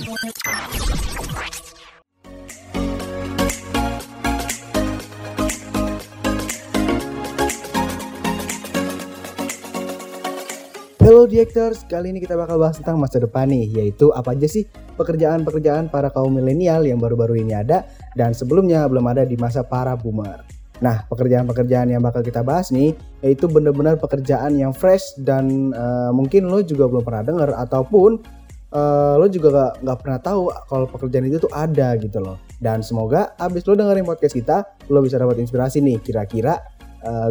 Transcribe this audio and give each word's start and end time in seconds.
Hello 0.00 0.16
Directors, 11.28 11.84
kali 11.84 12.16
ini 12.16 12.24
kita 12.24 12.32
bakal 12.32 12.56
bahas 12.56 12.80
tentang 12.80 12.96
masa 12.96 13.20
depan 13.20 13.44
nih, 13.52 13.68
yaitu 13.76 14.08
apa 14.16 14.32
aja 14.32 14.48
sih 14.48 14.64
pekerjaan-pekerjaan 14.96 15.92
para 15.92 16.08
kaum 16.08 16.32
milenial 16.32 16.80
yang 16.88 16.96
baru-baru 16.96 17.44
ini 17.44 17.60
ada 17.60 17.84
dan 18.16 18.32
sebelumnya 18.32 18.88
belum 18.88 19.04
ada 19.04 19.28
di 19.28 19.36
masa 19.36 19.68
para 19.68 19.92
boomer. 20.00 20.40
Nah, 20.80 21.04
pekerjaan-pekerjaan 21.12 21.92
yang 21.92 22.00
bakal 22.00 22.24
kita 22.24 22.40
bahas 22.40 22.72
nih, 22.72 22.96
yaitu 23.20 23.52
benar-benar 23.52 24.00
pekerjaan 24.00 24.56
yang 24.56 24.72
fresh 24.72 25.12
dan 25.20 25.76
eh, 25.76 26.10
mungkin 26.16 26.48
lo 26.48 26.64
juga 26.64 26.88
belum 26.88 27.04
pernah 27.04 27.20
dengar 27.20 27.52
ataupun 27.52 28.39
eh, 28.70 29.14
lo 29.18 29.26
juga 29.26 29.48
gak, 29.50 29.72
nggak 29.82 29.98
pernah 29.98 30.18
tahu 30.22 30.40
kalau 30.70 30.86
pekerjaan 30.86 31.26
itu 31.26 31.42
tuh 31.42 31.52
ada 31.52 31.98
gitu 31.98 32.22
loh. 32.22 32.38
Dan 32.56 32.80
semoga 32.86 33.34
abis 33.36 33.66
lo 33.66 33.74
dengerin 33.74 34.06
podcast 34.06 34.34
kita, 34.38 34.56
lo 34.88 35.02
bisa 35.02 35.18
dapat 35.18 35.42
inspirasi 35.42 35.82
nih 35.82 35.98
kira-kira 36.00 36.58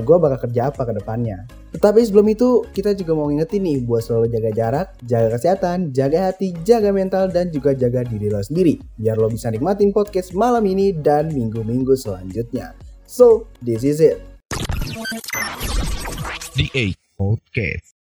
gue 0.02 0.17
bakal 0.17 0.50
kerja 0.50 0.73
apa 0.73 0.81
ke 0.81 0.98
depannya. 0.98 1.45
Tetapi 1.70 2.02
sebelum 2.02 2.26
itu, 2.34 2.66
kita 2.73 2.98
juga 2.98 3.14
mau 3.14 3.30
ngingetin 3.30 3.62
nih 3.62 3.78
buat 3.86 4.02
selalu 4.02 4.34
jaga 4.34 4.50
jarak, 4.50 4.88
jaga 5.05 5.38
kesehatan, 5.38 5.94
jaga 5.94 6.34
hati, 6.34 6.58
jaga 6.66 6.90
mental, 6.90 7.30
dan 7.30 7.53
juga 7.53 7.78
jaga 7.78 8.02
diri 8.02 8.34
lo 8.34 8.42
sendiri. 8.42 8.81
Biar 8.98 9.22
lo 9.22 9.30
bisa 9.30 9.53
nikmatin 9.53 9.94
podcast 9.94 10.34
malam 10.34 10.66
ini 10.66 10.90
dan 10.98 11.30
minggu-minggu 11.30 11.94
selanjutnya. 11.94 12.73
So, 13.06 13.45
this 13.62 13.86
is 13.86 14.02
it. 14.02 14.17
The 16.58 16.66
A 16.73 16.86
Podcast. 17.14 17.98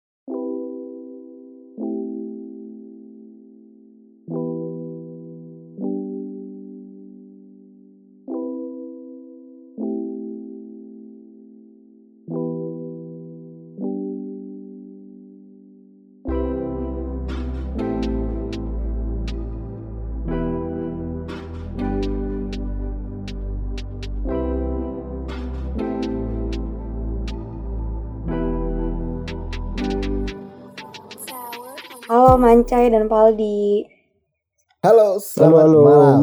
Halo 32.03 32.35
Mancai 32.35 32.91
dan 32.91 33.07
Paldi. 33.07 33.87
Halo, 34.81 35.17
selamat 35.17 35.63
halo. 35.63 35.81
malam. 35.81 36.23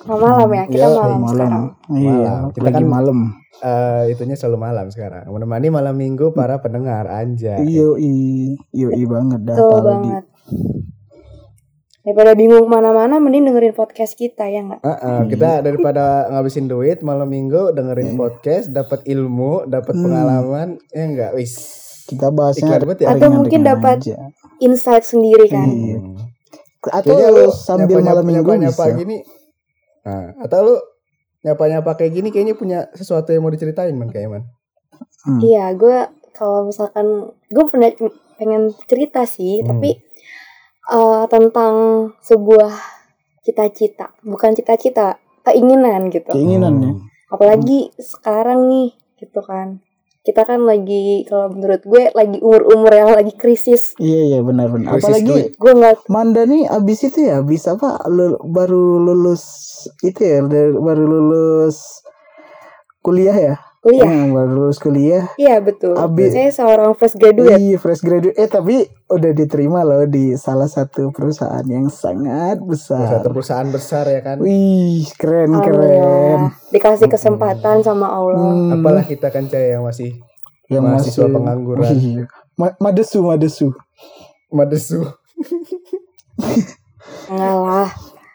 Selamat 0.00 0.20
malam 0.22 0.48
ya, 0.50 0.64
kita 0.66 0.76
Yo, 0.82 0.90
malam, 0.94 1.20
sekarang. 1.24 1.64
Iya, 1.90 2.12
Malam. 2.12 2.40
Kita 2.52 2.64
lagi 2.66 2.76
kan- 2.76 2.88
malam. 2.90 3.18
Eh, 3.60 4.02
itunya 4.10 4.34
selalu 4.34 4.58
malam 4.58 4.86
sekarang. 4.88 5.24
Menemani 5.26 5.68
malam 5.68 5.94
minggu 5.94 6.32
para 6.32 6.58
pendengar 6.58 7.04
anjay. 7.06 7.60
Iyo 7.62 7.96
i, 7.96 8.12
iyo 8.70 8.88
i 8.90 9.04
banget 9.04 9.40
dah. 9.42 9.56
Betul 9.56 9.70
Paldi. 9.70 9.86
banget. 9.86 10.24
Daripada 12.00 12.30
bingung 12.32 12.64
ke 12.64 12.70
mana-mana, 12.70 13.20
mending 13.20 13.44
dengerin 13.46 13.76
podcast 13.76 14.16
kita 14.16 14.48
ya 14.48 14.60
nggak? 14.62 14.80
Heeh, 14.80 15.18
kita 15.28 15.60
daripada 15.60 16.04
ngabisin 16.28 16.64
duit 16.64 17.04
malam 17.04 17.28
minggu 17.28 17.70
dengerin 17.70 18.16
podcast, 18.16 18.72
dapat 18.72 19.04
ilmu, 19.04 19.68
dapat 19.68 19.92
Hmm. 19.92 20.02
pengalaman, 20.02 20.68
ya 20.90 21.02
enggak, 21.04 21.32
wis. 21.36 21.54
Kita 22.02 22.32
bahasnya 22.32 22.74
Iklan 22.74 22.98
ya. 22.98 23.06
Atau 23.14 23.28
mungkin 23.30 23.60
dapat 23.62 23.96
aja. 24.02 24.16
Insight 24.60 25.02
sendiri 25.02 25.46
kan? 25.46 25.66
Iya. 25.66 25.98
Hmm. 25.98 26.16
Atau 26.82 27.12
Kayaknya 27.12 27.28
lu 27.30 27.44
sambil 27.50 27.84
nyapa-nyapa- 27.98 28.06
malam 28.06 28.24
minggu 28.24 28.40
nyapa-nyapa 28.46 28.84
bisa. 28.86 28.96
gini. 28.96 29.16
Nah, 30.00 30.24
atau 30.40 30.58
lu 30.62 30.74
nyapa-nyapa 31.40 31.90
kayak 31.94 32.12
gini 32.14 32.28
kayaknya 32.28 32.54
punya 32.54 32.78
sesuatu 32.92 33.28
yang 33.30 33.40
mau 33.40 33.50
diceritain 33.50 33.92
man 33.92 34.08
kayak 34.08 34.28
man. 34.30 34.42
Hmm. 35.22 35.40
Iya, 35.40 35.72
gue 35.72 35.98
kalau 36.32 36.64
misalkan 36.64 37.06
gue 37.46 37.64
pernah 37.66 37.88
pengen 38.36 38.72
cerita 38.86 39.24
sih, 39.24 39.60
Hmm. 39.60 39.76
tapi 39.76 39.90
eh, 40.82 41.24
tentang 41.26 41.74
sebuah 42.18 42.72
cita-cita, 43.40 44.10
bukan 44.20 44.52
cita-cita, 44.52 45.16
keinginan 45.42 46.08
gitu. 46.08 46.28
Keinginan 46.28 46.74
ya. 46.78 46.92
Apalagi 47.28 47.94
sekarang 47.94 48.66
nih, 48.66 48.90
gitu 49.16 49.38
kan. 49.40 49.78
Kita 50.30 50.46
kan 50.46 50.62
lagi, 50.62 51.26
kalau 51.26 51.50
menurut 51.50 51.82
gue, 51.82 52.14
lagi 52.14 52.38
umur-umur 52.38 52.94
yang 52.94 53.10
lagi 53.10 53.34
krisis. 53.34 53.98
Iya 53.98 54.20
iya 54.30 54.38
benar 54.46 54.70
benar. 54.70 54.94
Krisis 54.94 55.10
Apalagi. 55.10 55.58
Gue 55.58 55.72
nggak 55.74 55.94
Manda 56.06 56.46
nih 56.46 56.70
abis 56.70 57.10
itu 57.10 57.26
ya 57.26 57.42
bisa 57.42 57.74
apa 57.74 57.98
lu- 58.06 58.38
baru 58.46 59.02
lulus 59.02 59.42
itu 60.06 60.22
ya 60.22 60.38
baru 60.78 61.02
lulus 61.02 62.06
kuliah 63.02 63.34
ya? 63.34 63.54
Kuliah. 63.80 64.04
Hmm, 64.04 64.30
baru 64.30 64.50
lulus 64.54 64.76
kuliah. 64.76 65.24
Iya 65.34 65.58
betul. 65.58 65.96
Abis- 65.96 66.30
Saya 66.30 66.50
seorang 66.50 66.92
fresh 66.92 67.16
graduate. 67.16 67.56
Iya 67.56 67.76
fresh 67.76 68.00
graduate. 68.00 68.36
Eh 68.36 68.44
tapi 68.44 68.76
udah 69.06 69.30
diterima 69.30 69.80
loh 69.82 70.04
di 70.04 70.36
salah 70.36 70.66
satu 70.66 71.08
perusahaan 71.08 71.64
yang 71.64 71.88
sangat 71.88 72.56
Salah 72.56 72.68
besar. 72.68 73.04
satu 73.10 73.28
perusahaan 73.30 73.68
besar 73.68 74.04
ya 74.06 74.20
kan. 74.20 74.36
Wih 74.38 75.08
keren 75.14 75.56
keren. 75.56 75.80
Alhamdulillah. 75.80 76.40
Dikasih 76.68 77.08
kesempatan 77.08 77.76
sama 77.80 78.06
Allah. 78.06 78.52
Hmm, 78.52 78.76
Apalah 78.76 79.02
kita 79.02 79.28
kan 79.28 79.44
caya 79.46 79.74
yang 79.74 79.82
masih 79.82 80.12
yang 80.68 80.84
mahasiswa 80.84 81.24
masih- 81.24 81.34
pengangguran. 81.34 81.90
Iya. 81.90 82.24
Ma- 82.54 82.76
madesu 82.78 83.18
madesu. 83.20 83.68
madesu. 84.50 85.08
Enggak 87.26 87.56
lah. 87.56 87.88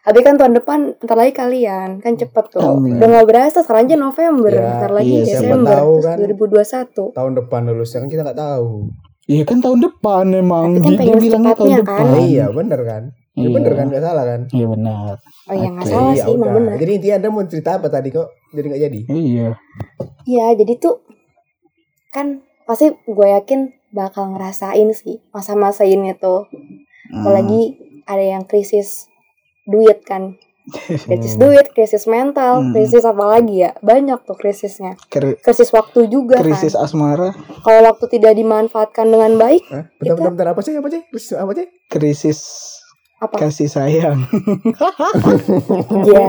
Tapi 0.06 0.20
kan 0.22 0.38
tahun 0.38 0.54
depan 0.56 0.80
bentar 0.96 1.18
lagi 1.18 1.34
kalian 1.34 1.98
kan 1.98 2.14
cepet 2.14 2.46
tuh. 2.48 2.62
Amin. 2.78 2.96
Udah 2.96 3.08
nggak 3.10 3.26
berasa 3.26 3.60
sekarang 3.60 3.90
aja 3.90 3.98
November, 3.98 4.48
Ya, 4.48 4.62
bentar 4.72 4.92
lagi 4.94 5.10
iya, 5.12 5.26
Desember 5.26 5.74
tahu 5.74 5.94
kan. 6.00 6.16
2021. 6.22 7.10
Tahun 7.12 7.34
depan 7.36 7.62
lulusnya 7.66 8.00
kan 8.00 8.10
kita 8.10 8.22
nggak 8.22 8.38
tahu. 8.40 8.70
Iya 9.26 9.42
kan 9.42 9.58
tahun 9.58 9.80
depan 9.82 10.26
emang 10.32 10.66
Tapi 10.70 10.78
kan 10.78 10.86
dia, 10.86 10.86
dia 10.86 11.00
pengen 11.02 11.18
bilangnya 11.18 11.50
tahun 11.50 11.66
secepatnya, 11.66 11.80
depan. 11.82 11.98
kan? 11.98 12.14
Ah, 12.14 12.22
iya 12.24 12.46
bener 12.48 12.82
kan. 12.82 13.04
Ya 13.36 13.42
Iya. 13.42 13.50
bener 13.52 13.72
kan 13.74 13.86
nggak 13.90 14.04
salah 14.06 14.26
kan. 14.26 14.42
Iya 14.48 14.66
benar. 14.70 15.14
Oh 15.44 15.54
iya 15.54 15.68
nggak 15.68 15.82
Oke, 15.82 15.92
salah 15.92 16.06
Iya, 16.08 16.24
sih, 16.24 16.32
emang 16.32 16.52
benar. 16.54 16.76
Jadi 16.78 16.92
intinya 16.94 17.16
anda 17.18 17.30
mau 17.30 17.44
cerita 17.44 17.70
apa 17.74 17.88
tadi 17.90 18.10
kok? 18.10 18.28
Jadi 18.54 18.66
nggak 18.70 18.82
jadi. 18.84 19.00
Iya. 19.10 19.48
Iya, 20.24 20.46
jadi 20.56 20.74
tuh 20.78 20.96
kan 22.12 22.28
pasti 22.64 22.86
gue 22.96 23.28
yakin 23.34 23.60
bakal 23.92 24.30
ngerasain 24.30 24.90
sih 24.92 25.20
masa-masa 25.32 25.84
ini 25.84 26.14
tuh. 26.14 26.46
Hmm. 26.46 27.20
Apalagi 27.20 27.62
ada 28.04 28.22
yang 28.22 28.46
krisis 28.46 29.10
duit 29.66 30.02
kan. 30.02 30.38
Krisis 31.06 31.38
duit, 31.38 31.70
krisis 31.70 32.06
mental, 32.06 32.58
Hmm. 32.60 32.74
krisis 32.74 33.02
apa 33.02 33.22
lagi 33.24 33.62
ya? 33.62 33.78
Banyak 33.80 34.26
tuh 34.26 34.34
krisisnya. 34.34 34.98
Kri- 35.08 35.38
Krisis 35.38 35.70
waktu 35.70 36.08
juga 36.08 36.42
krisis 36.42 36.74
kan. 36.74 36.84
asmara, 36.84 37.30
Kalau 37.62 37.86
waktu 37.86 38.06
tidak 38.12 38.34
dimanfaatkan 38.34 39.06
dengan 39.06 39.38
baik, 39.38 39.62
Hah? 39.68 39.86
Bentar, 39.92 40.02
Kita- 40.02 40.16
bentar, 40.16 40.32
bentar, 40.32 40.48
apa 40.50 40.62
sih? 40.62 40.74
Apa 40.74 40.90
sih? 40.90 41.02
Terus 41.06 41.26
apa 41.34 41.52
sih? 41.54 41.68
krisis 41.86 42.40
apa? 43.16 43.36
kasih 43.40 43.70
sayang. 43.70 44.26
Ya. 46.04 46.26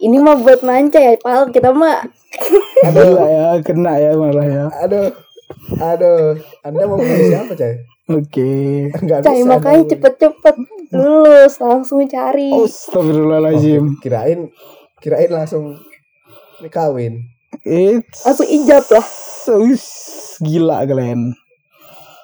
Ini 0.00 0.18
mah 0.18 0.34
buat 0.36 0.60
manca 0.60 0.98
ya, 0.98 1.14
Pal. 1.16 1.46
Kita 1.48 1.70
mah 1.70 2.02
Gila 2.84 3.22
ya, 3.24 3.46
kena 3.62 3.94
ya 3.96 4.10
malah 4.12 4.42
ya. 4.44 4.64
Aduh, 4.82 5.14
aduh. 5.78 6.34
Anda 6.60 6.82
mau 6.84 6.98
siapa, 6.98 7.54
Cay? 7.54 7.86
Oke. 8.18 8.52
Enggak 9.00 9.24
cai 9.24 9.42
makanya 9.46 9.96
cepet-cepet 9.96 10.56
lulus, 10.92 11.54
langsung 11.62 12.04
cari. 12.04 12.52
Astagfirullahaladzim. 12.52 13.98
Kirain, 14.02 14.52
kirain 15.00 15.30
langsung 15.32 15.80
kawin. 16.68 17.32
It's 17.64 18.24
Langsung 18.24 18.48
ijab 18.48 18.84
lah. 18.92 19.06
Us, 19.42 19.86
gila 20.38 20.86
kalian. 20.86 21.34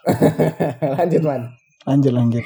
Lanjut, 0.97 1.23
Man. 1.27 1.43
Lanjut 1.85 2.13
lanjut. 2.15 2.45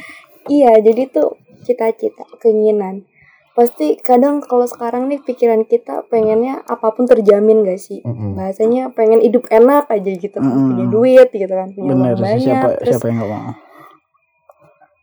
Iya, 0.51 0.83
jadi 0.83 1.07
tuh 1.13 1.39
cita-cita, 1.63 2.27
keinginan. 2.43 3.07
Pasti 3.53 4.01
kadang 4.01 4.41
kalau 4.41 4.65
sekarang 4.65 5.07
nih 5.07 5.21
pikiran 5.21 5.63
kita 5.63 6.09
pengennya 6.09 6.65
apa 6.65 6.89
pun 6.91 7.05
terjamin 7.05 7.63
gak 7.63 7.77
sih? 7.77 8.01
Mm-mm. 8.01 8.33
Bahasanya 8.33 8.89
pengen 8.91 9.21
hidup 9.21 9.45
enak 9.47 9.87
aja 9.87 10.11
gitu 10.11 10.33
kan. 10.35 10.49
Mm-mm. 10.49 10.69
Punya 10.73 10.87
duit 10.89 11.29
gitu 11.29 11.53
kan, 11.53 11.69
punya 11.69 11.93
Bener 11.93 12.17
banyak. 12.17 12.41
siapa 12.41 12.69
terus, 12.77 12.97
siapa 12.97 13.07
yang 13.07 13.19
gak 13.21 13.31
mau? 13.31 13.53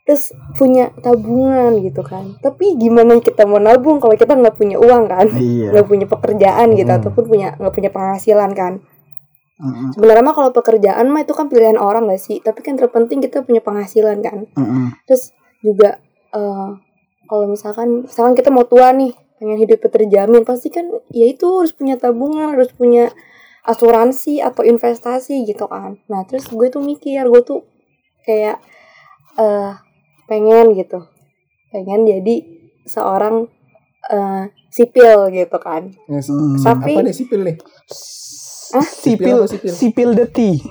terus 0.02 0.34
punya 0.58 0.90
tabungan 1.06 1.78
gitu 1.86 2.02
kan. 2.02 2.34
Tapi 2.42 2.74
gimana 2.76 3.22
kita 3.22 3.46
mau 3.46 3.62
nabung 3.62 4.02
kalau 4.02 4.18
kita 4.18 4.34
nggak 4.34 4.58
punya 4.58 4.82
uang 4.82 5.06
kan? 5.06 5.30
Iya. 5.30 5.70
nggak 5.70 5.86
punya 5.86 6.06
pekerjaan 6.10 6.68
gitu 6.74 6.90
Mm. 6.90 6.98
ataupun 6.98 7.24
punya 7.30 7.48
nggak 7.54 7.70
punya 7.72 7.92
penghasilan 7.94 8.52
kan 8.58 8.82
Mm-mm, 9.60 9.92
sebenarnya 9.92 10.24
mah 10.24 10.34
kalau 10.34 10.50
pekerjaan 10.50 11.12
mah 11.12 11.22
itu 11.22 11.36
kan 11.36 11.46
pilihan 11.46 11.76
orang 11.76 12.08
gak 12.08 12.18
sih 12.18 12.40
tapi 12.40 12.64
kan 12.64 12.74
terpenting 12.74 13.20
kita 13.20 13.44
punya 13.44 13.60
penghasilan 13.60 14.24
kan 14.24 14.48
mm-mm. 14.50 14.96
terus 15.04 15.30
juga 15.60 16.00
eh, 16.32 16.70
kalau 17.30 17.46
misalkan 17.46 18.04
misalkan 18.04 18.34
kita 18.34 18.50
mau 18.50 18.66
tua 18.66 18.90
nih 18.92 19.14
pengen 19.38 19.56
hidup 19.56 19.80
terjamin 19.86 20.42
pasti 20.42 20.68
kan 20.68 20.84
ya 21.08 21.26
itu 21.26 21.46
harus 21.46 21.72
punya 21.72 21.96
tabungan 21.96 22.52
harus 22.52 22.74
punya 22.74 23.14
asuransi 23.62 24.42
atau 24.42 24.64
investasi 24.64 25.46
gitu 25.46 25.64
kan 25.64 26.02
nah 26.06 26.26
terus 26.26 26.44
gue 26.46 26.68
tuh 26.68 26.82
mikir 26.82 27.24
gue 27.24 27.42
tuh 27.42 27.62
kayak 28.22 28.58
eh 29.36 29.72
pengen 30.26 30.74
gitu 30.74 31.06
pengen 31.70 32.04
jadi 32.04 32.36
seorang 32.84 33.46
eh, 34.06 34.44
sipil 34.68 35.30
gitu 35.30 35.58
kan 35.58 35.94
Hmm. 36.06 36.58
Tapi- 36.58 36.98
apa 36.98 37.06
nih 37.06 37.16
sipil 37.16 37.42
nih 37.44 37.56
Hah? 38.70 38.86
Sipil, 38.86 39.38
sipil? 39.48 39.72
sipil 39.72 40.10
deti. 40.14 40.62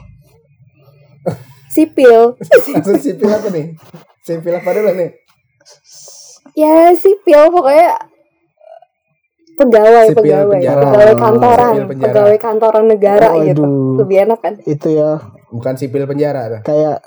sipil 1.68 2.38
sipil 3.02 3.28
apa 3.28 3.48
nih 3.50 3.66
sipil 4.20 4.54
apa 4.54 4.70
dulu 4.70 4.92
nih 4.94 5.10
ya 6.58 6.90
sipil 6.92 7.42
pokoknya 7.48 7.94
pegawai 9.54 10.06
Sipil 10.08 10.18
pegawai 10.18 10.54
penjara. 10.56 10.82
pegawai 10.84 11.08
Oh, 11.08 11.18
kantoran 11.20 11.72
sipil 11.72 11.86
penjara. 11.88 12.04
pegawai 12.08 12.36
kantoran 12.36 12.84
negara 12.86 13.28
Oh, 13.30 13.42
gitu 13.42 13.62
aduh. 13.62 13.94
lebih 13.98 14.16
enak 14.24 14.38
kan 14.38 14.54
Itu 14.64 14.88
ya 14.90 15.10
bukan 15.48 15.74
sipil 15.74 16.02
penjara 16.04 16.42
dah. 16.48 16.60
kayak 16.62 16.98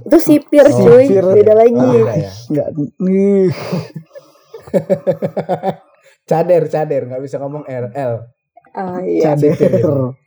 itu 0.00 0.18
sipir 0.18 0.64
Oh, 0.64 0.74
cuy 0.76 1.04
sipir. 1.04 1.22
beda 1.24 1.52
lagi 1.52 1.74
Oh, 1.74 1.92
ya. 2.10 2.30
nggak 2.48 2.68
nih. 3.00 3.46
cader 6.24 6.62
cader 6.66 7.02
nggak 7.04 7.22
bisa 7.22 7.36
ngomong 7.36 7.62
RL 7.64 8.26
Ah, 8.74 8.98
iya 8.98 9.38
Cader. 9.38 10.18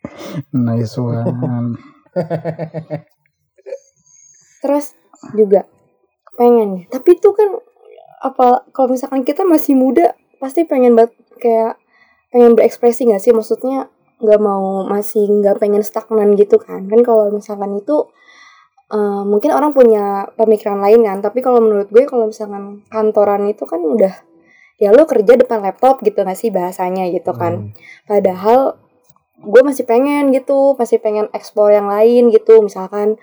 Nice 0.53 0.95
one. 0.95 1.75
terus 4.57 4.95
juga 5.33 5.67
pengen 6.33 6.87
tapi 6.87 7.13
itu 7.13 7.29
kan 7.29 7.59
apa 8.17 8.65
kalau 8.73 8.93
misalkan 8.93 9.21
kita 9.21 9.45
masih 9.45 9.77
muda 9.77 10.17
pasti 10.41 10.65
pengen 10.65 10.97
banget 10.97 11.13
kayak 11.37 11.77
pengen 12.33 12.57
berekspresi 12.57 13.09
nggak 13.09 13.21
sih? 13.21 13.33
Maksudnya 13.33 13.89
nggak 14.17 14.41
mau 14.41 14.85
masih 14.89 15.29
nggak 15.29 15.61
pengen 15.61 15.85
stagnan 15.85 16.33
gitu 16.33 16.57
kan? 16.57 16.85
Kan 16.89 17.01
kalau 17.05 17.29
misalkan 17.29 17.77
itu 17.77 18.09
eh, 18.89 19.23
mungkin 19.25 19.53
orang 19.53 19.71
punya 19.71 20.29
pemikiran 20.33 20.81
lain 20.81 21.05
kan? 21.05 21.17
Tapi 21.21 21.39
kalau 21.45 21.61
menurut 21.61 21.89
gue 21.93 22.03
kalau 22.09 22.29
misalkan 22.29 22.81
kantoran 22.89 23.45
itu 23.49 23.63
kan 23.69 23.81
udah 23.81 24.13
ya 24.77 24.93
lo 24.93 25.09
kerja 25.09 25.33
depan 25.37 25.65
laptop 25.65 26.05
gitu 26.05 26.21
nggak 26.21 26.37
sih 26.37 26.49
bahasanya 26.53 27.09
gitu 27.09 27.33
kan? 27.33 27.73
Hmm. 27.73 27.73
padahal 28.05 28.77
gue 29.37 29.61
masih 29.61 29.85
pengen 29.85 30.33
gitu 30.33 30.73
masih 30.77 30.97
pengen 30.97 31.29
eksplor 31.33 31.69
yang 31.73 31.85
lain 31.89 32.33
gitu. 32.33 32.61
Misalkan 32.65 33.21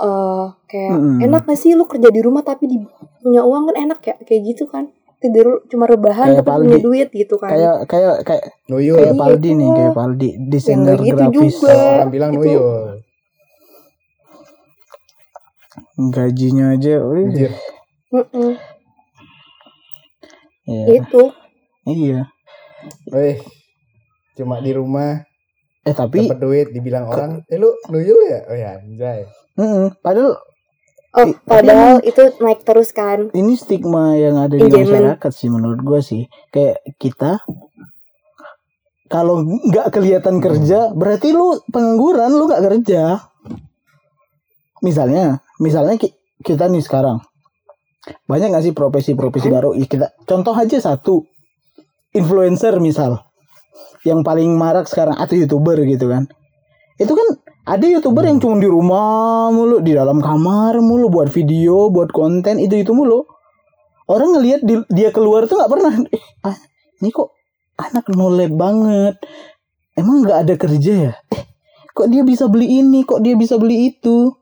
eh 0.00 0.44
kayak 0.66 0.90
Mm-mm. 0.92 1.16
enak 1.20 1.42
gak 1.44 1.54
sih 1.54 1.72
lu 1.72 1.84
kerja 1.84 2.08
di 2.08 2.20
rumah 2.20 2.40
tapi 2.40 2.64
di, 2.64 2.76
punya 3.20 3.42
uang 3.42 3.68
kan 3.68 3.76
enak 3.78 3.98
ya 4.00 4.14
kayak 4.18 4.42
gitu 4.46 4.64
kan 4.64 4.88
tidur 5.16 5.60
cuma 5.68 5.84
rebahan 5.84 6.32
Kayak 6.32 6.42
tapi 6.42 6.64
punya 6.64 6.78
duit 6.80 7.08
gitu 7.12 7.36
kan 7.36 7.52
kayak 7.52 7.76
kayak 7.84 8.14
kayak 8.24 8.44
Nuyul 8.66 8.96
kayak 8.98 9.14
Paldi 9.14 9.50
nih, 9.52 9.60
itu. 9.62 9.76
kayak 9.76 9.92
Paldi 9.92 10.28
desainer 10.42 10.96
gitu 10.98 11.20
grafis. 11.20 11.54
juga. 11.54 11.74
orang 11.76 12.10
bilang 12.10 12.30
Itu- 12.30 12.40
Nuyul 12.40 12.68
Gajinya 16.00 16.72
aja, 16.72 16.96
wih. 17.04 17.28
Anjir. 17.28 17.52
Mm-mm, 18.10 18.50
Iya. 20.64 20.84
gitu 20.90 21.24
Iya. 21.84 22.20
Weh, 23.06 23.36
cuma 24.34 24.58
di 24.58 24.72
rumah 24.72 25.22
Eh 25.80 25.92
tapi 25.92 26.24
dapat 26.24 26.38
duit 26.38 26.66
dibilang 26.70 27.04
orang 27.04 27.30
eh 27.46 27.56
lu 27.56 27.70
Nuyul 27.86 28.20
ya 28.26 28.40
oh 28.44 28.52
ya 28.54 28.70
anjay 28.76 29.24
mm, 29.60 30.00
padahal 30.00 30.40
oh 31.10 31.26
I- 31.28 31.36
padahal 31.44 32.00
itu 32.00 32.22
naik 32.40 32.64
terus 32.64 32.96
kan? 32.96 33.28
ini 33.34 33.52
stigma 33.54 34.16
yang 34.16 34.40
ada 34.40 34.56
di 34.56 34.64
Enjoyment. 34.64 35.20
masyarakat 35.20 35.32
sih 35.36 35.48
menurut 35.52 35.80
gue 35.84 36.00
sih. 36.00 36.22
Kayak 36.48 36.80
kita 36.96 37.44
kalau 39.10 39.42
nggak 39.42 39.90
kelihatan 39.90 40.38
kerja 40.38 40.94
berarti 40.94 41.34
lu 41.34 41.58
pengangguran 41.68 42.30
lu 42.30 42.46
nggak 42.46 42.62
kerja. 42.62 43.02
Misalnya 44.80 45.42
misalnya 45.60 45.98
ki- 45.98 46.14
kita 46.40 46.70
nih 46.70 46.80
sekarang 46.80 47.20
banyak 48.24 48.48
nggak 48.48 48.64
sih 48.64 48.74
profesi-profesi 48.74 49.50
baru? 49.50 49.76
Ih, 49.76 49.84
kita 49.84 50.14
contoh 50.24 50.54
aja 50.56 50.78
satu 50.80 51.26
influencer 52.16 52.80
misal 52.80 53.20
yang 54.06 54.24
paling 54.24 54.56
marak 54.56 54.88
sekarang 54.88 55.18
atau 55.20 55.36
youtuber 55.36 55.76
gitu 55.84 56.08
kan. 56.08 56.24
Itu 56.96 57.12
kan 57.12 57.28
ada 57.70 57.86
youtuber 57.86 58.26
yang 58.26 58.42
cuma 58.42 58.58
di 58.58 58.66
rumah 58.66 59.54
mulu 59.54 59.78
di 59.78 59.94
dalam 59.94 60.18
kamar 60.18 60.82
mulu 60.82 61.06
buat 61.06 61.30
video 61.30 61.86
buat 61.86 62.10
konten 62.10 62.58
itu 62.58 62.74
itu 62.82 62.90
mulu. 62.90 63.22
Orang 64.10 64.34
ngelihat 64.34 64.66
di- 64.66 64.90
dia 64.90 65.14
keluar 65.14 65.46
tuh 65.46 65.54
nggak 65.54 65.70
pernah. 65.70 65.94
Eh, 66.10 66.22
ah, 66.42 66.58
ini 66.98 67.14
kok 67.14 67.30
anak 67.78 68.10
nolep 68.10 68.50
banget. 68.50 69.22
Emang 69.94 70.26
nggak 70.26 70.38
ada 70.50 70.54
kerja 70.58 70.92
ya? 71.10 71.14
Eh 71.30 71.42
kok 71.94 72.10
dia 72.10 72.26
bisa 72.26 72.50
beli 72.50 72.82
ini? 72.82 73.06
Kok 73.06 73.22
dia 73.22 73.38
bisa 73.38 73.54
beli 73.54 73.94
itu? 73.94 74.34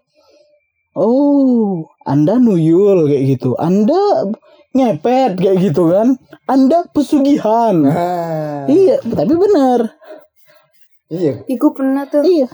Oh 0.97 1.85
anda 2.09 2.41
nuyul 2.41 3.13
kayak 3.13 3.37
gitu. 3.37 3.61
Anda 3.61 4.33
ngepet 4.73 5.37
kayak 5.37 5.57
gitu 5.69 5.93
kan? 5.93 6.17
Anda 6.49 6.89
pesugihan. 6.97 7.77
Ah, 7.93 8.65
iya 8.73 9.05
tapi 9.05 9.37
benar 9.37 10.01
iya. 11.09 11.33
Ih, 11.45 11.57
gue 11.57 11.73
pernah 11.73 12.05
tuh. 12.05 12.23
Iya. 12.23 12.49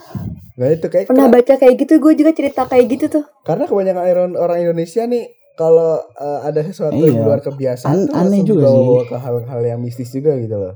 Nah 0.55 0.69
itu 0.71 0.87
kayak 0.87 1.07
pernah 1.07 1.27
baca 1.27 1.55
kayak 1.55 1.75
gitu 1.77 1.99
gue 1.99 2.13
juga 2.15 2.31
cerita 2.31 2.63
kayak 2.65 2.87
gitu 2.89 3.07
tuh. 3.11 3.25
Karena 3.43 3.67
kebanyakan 3.67 4.03
orang- 4.05 4.39
orang 4.39 4.59
Indonesia 4.61 5.03
nih 5.05 5.27
kalau 5.55 5.99
eh, 5.99 6.41
ada 6.43 6.61
sesuatu 6.61 6.95
Iya. 6.95 7.11
di 7.11 7.19
luar 7.21 7.41
kebiasaan 7.41 7.91
An- 7.93 8.07
tuh 8.07 8.15
aneh 8.17 8.43
juga 8.43 8.67
dibawa 8.67 9.03
sih. 9.03 9.07
ke 9.07 9.17
hal-hal 9.17 9.61
yang 9.65 9.81
mistis 9.81 10.11
juga 10.11 10.35
gitu 10.35 10.57
loh. 10.57 10.75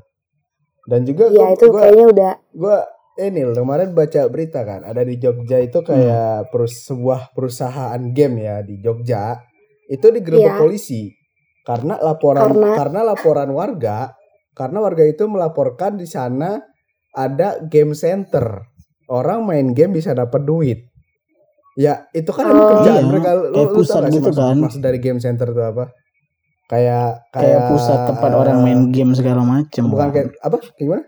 Dan 0.84 1.04
juga 1.04 1.28
ya 1.28 1.36
gua, 1.36 1.54
itu 1.54 1.66
gua, 1.68 1.80
kayaknya 1.80 2.06
udah 2.08 2.32
gua 2.52 2.76
ini 3.18 3.40
loh, 3.42 3.54
kemarin 3.56 3.90
baca 3.92 4.20
berita 4.26 4.60
kan 4.62 4.80
ada 4.82 5.02
di 5.02 5.14
Jogja 5.16 5.58
itu 5.58 5.78
kayak 5.80 6.48
perus- 6.48 6.86
sebuah 6.86 7.30
perusahaan 7.32 7.98
game 8.10 8.36
ya 8.40 8.62
di 8.62 8.78
Jogja 8.78 9.42
itu 9.86 10.06
digerebek 10.08 10.54
Iya. 10.54 10.58
polisi. 10.58 11.02
Karena 11.62 11.98
laporan 11.98 12.48
Karena- 12.48 12.74
karena 12.74 13.00
laporan 13.04 13.50
warga 13.52 13.98
karena 14.50 14.78
warga 14.80 15.04
itu 15.04 15.22
melaporkan 15.24 15.94
di 15.94 16.06
sana 16.06 16.56
ada 17.12 17.60
game 17.64 17.92
center 17.92 18.64
orang 19.08 19.42
main 19.42 19.72
game 19.72 19.92
bisa 19.92 20.12
dapat 20.12 20.42
duit 20.42 20.78
ya 21.74 22.04
itu 22.10 22.28
kan 22.28 22.44
emang 22.46 22.58
Oh. 22.58 22.70
kerjaan 22.76 22.98
Iya, 22.98 23.08
mereka 23.08 23.28
lu, 23.32 23.44
kayak 23.48 23.68
lu 23.70 23.76
pusat 23.76 24.00
gitu 24.08 24.28
maksud, 24.28 24.34
kan. 24.36 24.56
maksud 24.58 24.80
dari 24.82 24.98
game 24.98 25.18
center 25.18 25.46
itu 25.48 25.62
apa 25.62 25.84
kayak 26.66 27.32
kayak 27.32 27.60
pusat 27.70 27.98
tempat 28.06 28.30
eh, 28.30 28.36
orang 28.36 28.58
main 28.60 28.80
game 28.90 29.12
segala 29.14 29.40
macem 29.40 29.86
bukan 29.86 30.08
kayak 30.10 30.28
apa 30.38 30.56
kayak 30.58 30.74
gimana 30.76 31.04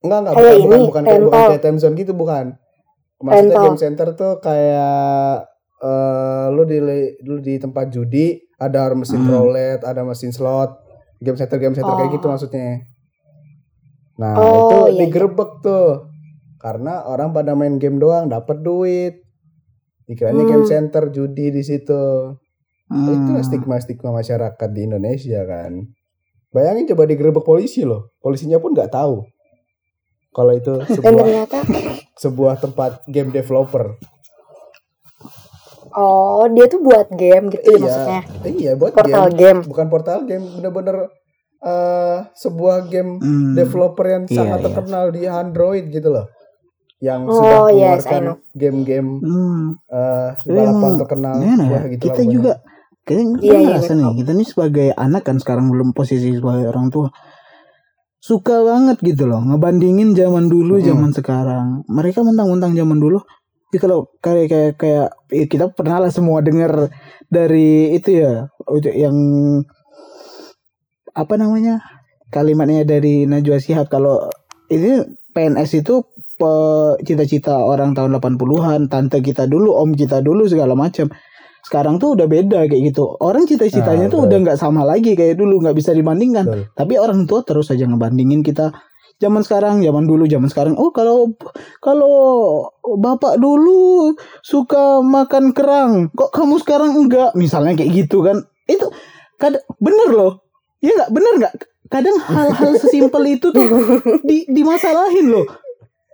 Enggak 0.00 0.18
enggak 0.18 0.34
Kayak 0.34 0.48
bukan, 0.56 0.64
bukan 0.64 0.80
bukan 0.80 1.02
kayak 1.04 1.20
bukan 1.20 1.40
kayak 1.44 1.62
time 1.62 1.78
zone 1.78 1.94
gitu 1.94 2.12
bukan. 2.16 2.46
Maksudnya 3.20 3.56
game 3.60 3.76
center 3.78 4.08
tuh 4.16 4.32
kayak 4.40 5.44
eh 5.80 6.46
lu 6.52 6.62
di 6.64 6.78
lu 7.20 7.36
di 7.40 7.54
tempat 7.56 7.92
judi 7.92 8.40
ada 8.56 8.88
mesin 8.92 9.20
Hmm. 9.20 9.28
roulette, 9.28 9.84
ada 9.84 10.00
mesin 10.00 10.32
slot. 10.32 10.79
Game 11.20 11.36
center 11.36 11.60
game 11.60 11.76
center 11.76 11.94
kayak 11.94 12.10
Oh. 12.10 12.14
gitu 12.16 12.26
maksudnya. 12.26 12.88
Nah, 14.16 14.34
Oh, 14.36 14.44
itu 14.44 14.76
iya, 14.76 14.84
iya. 14.88 14.98
digerebek 15.06 15.50
tuh. 15.60 16.08
Karena 16.60 17.08
orang 17.08 17.32
pada 17.32 17.56
main 17.56 17.80
game 17.80 17.96
doang 17.96 18.28
dapat 18.28 18.60
duit. 18.60 19.24
Dikiranya 20.04 20.44
Hmm. 20.44 20.50
game 20.50 20.66
center 20.66 21.08
judi 21.08 21.48
di 21.48 21.62
situ. 21.64 22.36
Hmm. 22.90 23.06
Itu 23.06 23.32
stigma-stigma 23.40 24.10
masyarakat 24.10 24.68
di 24.74 24.80
Indonesia 24.84 25.40
kan. 25.46 25.88
Bayangin 26.50 26.90
coba 26.90 27.06
digerebek 27.06 27.46
polisi 27.46 27.86
loh. 27.86 28.10
Polisinya 28.18 28.58
pun 28.58 28.74
nggak 28.74 28.90
tahu. 28.90 29.22
Kalau 30.30 30.52
itu 30.52 30.72
sebuah 30.84 31.46
sebuah 32.18 32.54
tempat 32.58 33.06
game 33.06 33.30
developer. 33.30 33.94
Oh 35.94 36.44
dia 36.50 36.66
tuh 36.66 36.80
buat 36.80 37.08
game 37.12 37.50
gitu 37.50 37.66
ya 37.66 37.74
iya, 37.74 37.82
maksudnya 37.82 38.20
iya 38.46 38.72
buat 38.74 38.92
portal 38.92 39.26
game. 39.30 39.36
game 39.36 39.60
Bukan 39.66 39.86
portal 39.88 40.18
game, 40.24 40.44
bener-bener 40.56 40.96
eh 41.60 42.18
sebuah 42.34 42.88
game 42.88 43.20
Hmm. 43.20 43.52
developer 43.52 44.06
yang 44.06 44.24
Iya, 44.24 44.34
sangat 44.34 44.58
iya. 44.58 44.64
terkenal 44.70 45.04
di 45.12 45.22
Android 45.26 45.84
gitu 45.88 46.08
loh. 46.08 46.26
Yang 47.00 47.20
Oh, 47.28 47.34
sudah 47.36 47.58
yes, 47.68 48.04
I 48.04 48.20
mengeluarkan 48.20 48.24
game-game 48.54 49.10
Hmm. 49.20 49.62
eh 49.88 50.28
Tapi 50.36 50.52
balapan 50.52 50.92
terkenal. 51.00 51.34
gimana 51.36 51.62
ya? 51.64 51.70
Wah, 51.72 51.84
gitu 51.88 52.02
kita 52.06 52.22
juga 52.24 52.52
kayaknya 53.02 53.24
Iya, 53.26 53.36
kita 53.40 53.56
iya, 53.56 53.60
ngerasa 53.64 53.92
nih 53.92 54.08
kita 54.20 54.30
nih 54.36 54.46
sebagai 54.48 54.88
anak 54.94 55.22
kan 55.24 55.36
sekarang 55.36 55.66
belum 55.72 55.88
posisi 55.92 56.28
sebagai 56.32 56.68
orang 56.68 56.88
tua 56.88 57.08
suka 58.20 58.60
banget 58.60 59.00
gitu 59.00 59.24
loh 59.24 59.40
ngebandingin 59.40 60.12
zaman 60.12 60.52
dulu 60.52 60.76
Hmm. 60.76 60.84
zaman 60.84 61.10
sekarang 61.10 61.66
mereka 61.88 62.20
mentang-mentang 62.20 62.76
zaman 62.76 63.00
dulu 63.00 63.24
ya 63.70 63.78
kalau 63.78 64.10
kayak 64.18 64.46
kayak 64.50 64.72
kayak 64.78 65.08
ya 65.30 65.44
kita 65.46 65.66
pernah 65.70 66.02
lah 66.06 66.10
semua 66.10 66.42
dengar 66.42 66.90
dari 67.30 67.94
itu 67.94 68.18
ya 68.18 68.50
yang 68.94 69.16
apa 71.14 71.34
namanya 71.38 71.82
kalimatnya 72.30 72.86
dari 72.86 73.26
Najwa 73.26 73.58
Shihab 73.58 73.90
kalau 73.90 74.30
ini 74.70 75.02
PNS 75.34 75.82
itu 75.82 76.02
cita-cita 77.04 77.52
orang 77.60 77.92
tahun 77.92 78.16
80-an, 78.16 78.88
tante 78.88 79.20
kita 79.20 79.44
dulu, 79.44 79.76
om 79.76 79.92
kita 79.92 80.24
dulu 80.24 80.48
segala 80.48 80.72
macam. 80.72 81.12
Sekarang 81.60 82.00
tuh 82.00 82.16
udah 82.16 82.24
beda 82.24 82.64
kayak 82.64 82.82
gitu. 82.94 83.04
Orang 83.20 83.44
cita-citanya 83.44 84.08
Nah, 84.08 84.12
tuh 84.12 84.24
betul. 84.24 84.28
udah 84.32 84.38
nggak 84.48 84.58
sama 84.58 84.82
lagi 84.88 85.12
kayak 85.12 85.36
dulu, 85.36 85.60
nggak 85.60 85.76
bisa 85.76 85.92
dibandingkan. 85.92 86.48
Betul. 86.48 86.62
Tapi 86.72 86.94
orang 86.96 87.28
tua 87.28 87.44
terus 87.44 87.68
aja 87.68 87.84
ngebandingin 87.84 88.40
kita 88.40 88.72
zaman 89.20 89.44
sekarang, 89.44 89.84
zaman 89.84 90.08
dulu, 90.08 90.24
zaman 90.24 90.48
sekarang. 90.48 90.74
Oh, 90.80 90.90
kalau 90.90 91.36
kalau 91.84 92.16
bapak 92.82 93.36
dulu 93.36 94.16
suka 94.40 95.04
makan 95.04 95.52
kerang, 95.52 96.08
kok 96.16 96.32
kamu 96.32 96.56
sekarang 96.64 96.96
enggak? 96.96 97.36
Misalnya 97.36 97.76
kayak 97.76 97.92
gitu 98.08 98.24
kan. 98.24 98.42
Itu 98.64 98.88
kadang 99.36 99.62
bener 99.78 100.08
loh. 100.10 100.32
Ya 100.80 100.96
nggak 100.96 101.12
bener 101.12 101.32
nggak? 101.36 101.54
Kadang 101.92 102.16
hal-hal 102.22 102.72
sesimpel 102.80 103.36
itu 103.36 103.52
tuh 103.52 103.66
di 104.24 104.48
dimasalahin 104.48 105.28
loh. 105.28 105.46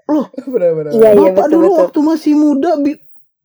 Loh, 0.07 0.27
Benar-benar. 0.35 0.91
Iya 0.95 1.09
iya 1.19 1.31
bapak 1.35 1.47
betul 1.51 1.55
dulu 1.55 1.67
betul. 1.71 1.81
waktu 1.83 1.99
masih 2.03 2.35
muda 2.39 2.71
bi- 2.79 3.03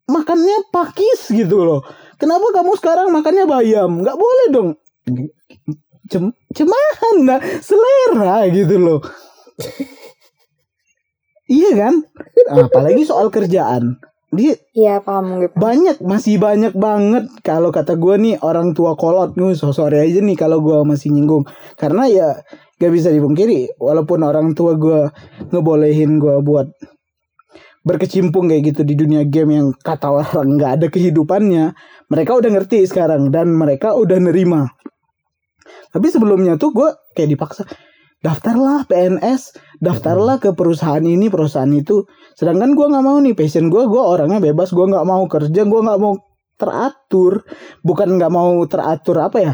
makannya 0.10 0.58
pakis 0.74 1.30
gitu 1.30 1.62
loh. 1.62 1.82
Kenapa 2.18 2.53
kamu 2.53 2.72
sekarang 2.77 3.08
makannya 3.10 3.46
bayam? 3.50 4.01
Nggak 4.06 4.18
boleh 4.18 4.48
dong. 4.53 4.70
Cem 6.12 6.30
cemahan 6.53 7.15
nah, 7.24 7.39
selera 7.63 8.46
gitu 8.53 8.77
loh. 8.77 9.00
Iya 11.51 11.72
kan? 11.77 11.94
Apalagi 12.51 13.03
soal 13.06 13.30
kerjaan. 13.30 14.00
Dia 14.32 14.56
Iya 14.72 15.03
paham 15.03 15.44
gue. 15.44 15.51
paham. 15.51 15.60
banyak 15.60 15.98
masih 16.00 16.39
banyak 16.39 16.72
banget 16.72 17.27
kalau 17.44 17.68
kata 17.68 18.00
gue 18.00 18.15
nih 18.15 18.36
orang 18.39 18.72
tua 18.72 18.96
kolot 18.96 19.36
nih 19.36 19.60
so 19.60 19.75
sorry 19.75 20.00
aja 20.08 20.24
nih 20.24 20.39
kalau 20.39 20.63
gue 20.63 20.88
masih 20.88 21.12
nyinggung 21.12 21.44
karena 21.75 22.08
ya 22.08 22.27
gak 22.80 22.96
bisa 22.96 23.12
dipungkiri 23.12 23.75
walaupun 23.75 24.24
orang 24.24 24.56
tua 24.56 24.80
gue 24.80 25.12
ngebolehin 25.51 26.15
gue 26.15 26.39
buat 26.48 26.72
berkecimpung 27.84 28.48
kayak 28.48 28.72
gitu 28.72 28.82
di 28.88 28.96
dunia 28.96 29.27
game 29.27 29.51
yang 29.58 29.68
kata 29.75 30.08
orang 30.08 30.56
nggak 30.56 30.72
ada 30.80 30.88
kehidupannya 30.88 31.75
mereka 32.08 32.32
udah 32.38 32.50
ngerti 32.56 32.88
sekarang 32.88 33.34
dan 33.34 33.51
mereka 33.51 33.98
udah 33.98 34.15
nerima 34.22 34.70
tapi 35.91 36.08
sebelumnya 36.08 36.56
tuh 36.56 36.72
gue 36.72 36.89
kayak 37.18 37.36
dipaksa 37.36 37.68
daftarlah 38.22 38.86
PNS 38.86 39.58
daftarlah 39.82 40.38
ke 40.38 40.54
perusahaan 40.54 41.01
ini 41.01 41.28
perusahaan 41.28 41.70
itu. 41.74 42.06
Sedangkan 42.38 42.78
gue 42.78 42.86
nggak 42.86 43.04
mau 43.04 43.18
nih 43.18 43.34
passion 43.34 43.68
gue 43.74 43.84
gue 43.90 44.01
orangnya 44.01 44.38
bebas. 44.38 44.72
Gue 44.72 44.86
nggak 44.88 45.06
mau 45.06 45.25
kerja 45.25 45.62
gue 45.66 45.82
nggak 45.82 46.00
mau 46.00 46.13
teratur. 46.56 47.42
Bukan 47.82 48.08
nggak 48.22 48.32
mau 48.32 48.62
teratur 48.70 49.18
apa 49.25 49.38
ya? 49.42 49.54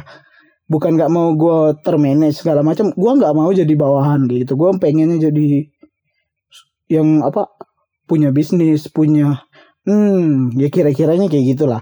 Bukan 0.68 1.00
nggak 1.00 1.12
mau 1.12 1.32
gue 1.34 1.80
termanage 1.80 2.44
segala 2.44 2.60
macam. 2.62 2.92
Gue 2.92 3.12
nggak 3.16 3.34
mau 3.34 3.50
jadi 3.50 3.72
bawahan 3.72 4.28
gitu. 4.28 4.60
Gue 4.60 4.76
pengennya 4.78 5.32
jadi 5.32 5.72
yang 6.92 7.24
apa? 7.24 7.48
Punya 8.08 8.32
bisnis 8.32 8.88
punya 8.88 9.44
hmm 9.88 10.56
ya 10.60 10.68
kira-kiranya 10.68 11.32
kayak 11.32 11.56
gitulah. 11.56 11.82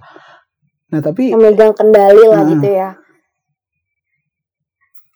Nah 0.93 1.01
tapi 1.01 1.33
Memegang 1.33 1.73
kendali 1.73 2.25
lah 2.29 2.45
Nah. 2.45 2.49
gitu 2.53 2.69
ya. 2.69 2.89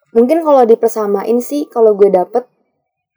Mungkin 0.09 0.41
kalau 0.41 0.63
dipersamain 0.63 1.37
sih 1.39 1.65
kalau 1.65 1.93
gue 1.93 2.09
dapet 2.09 2.43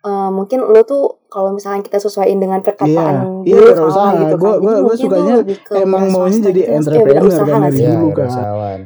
eh, 0.02 0.30
mungkin 0.30 0.60
lo 0.62 0.82
tuh 0.82 1.22
kalau 1.26 1.54
misalnya 1.54 1.80
kita 1.80 1.96
sesuaiin 1.96 2.36
dengan 2.36 2.60
perkataan 2.60 3.46
iya, 3.46 3.56
gue 3.56 3.72
berusaha. 3.72 4.12
gitu 4.18 4.34
kan. 4.34 4.38
Gua- 4.38 4.58
Jadi 4.58 4.82
gua- 4.82 4.98
sukanya 4.98 5.34
emang 5.78 6.04
maunya 6.10 6.38
jadi 6.42 6.60
gitu, 6.60 6.68
maksudnya 6.68 6.76
entrepreneur 6.76 7.38
kan 7.46 7.60
dari 7.62 7.72
sih? 7.72 7.82
Iya, 7.82 7.94
dulu 7.94 8.10
kan. 8.12 8.28
usahawan. 8.28 8.80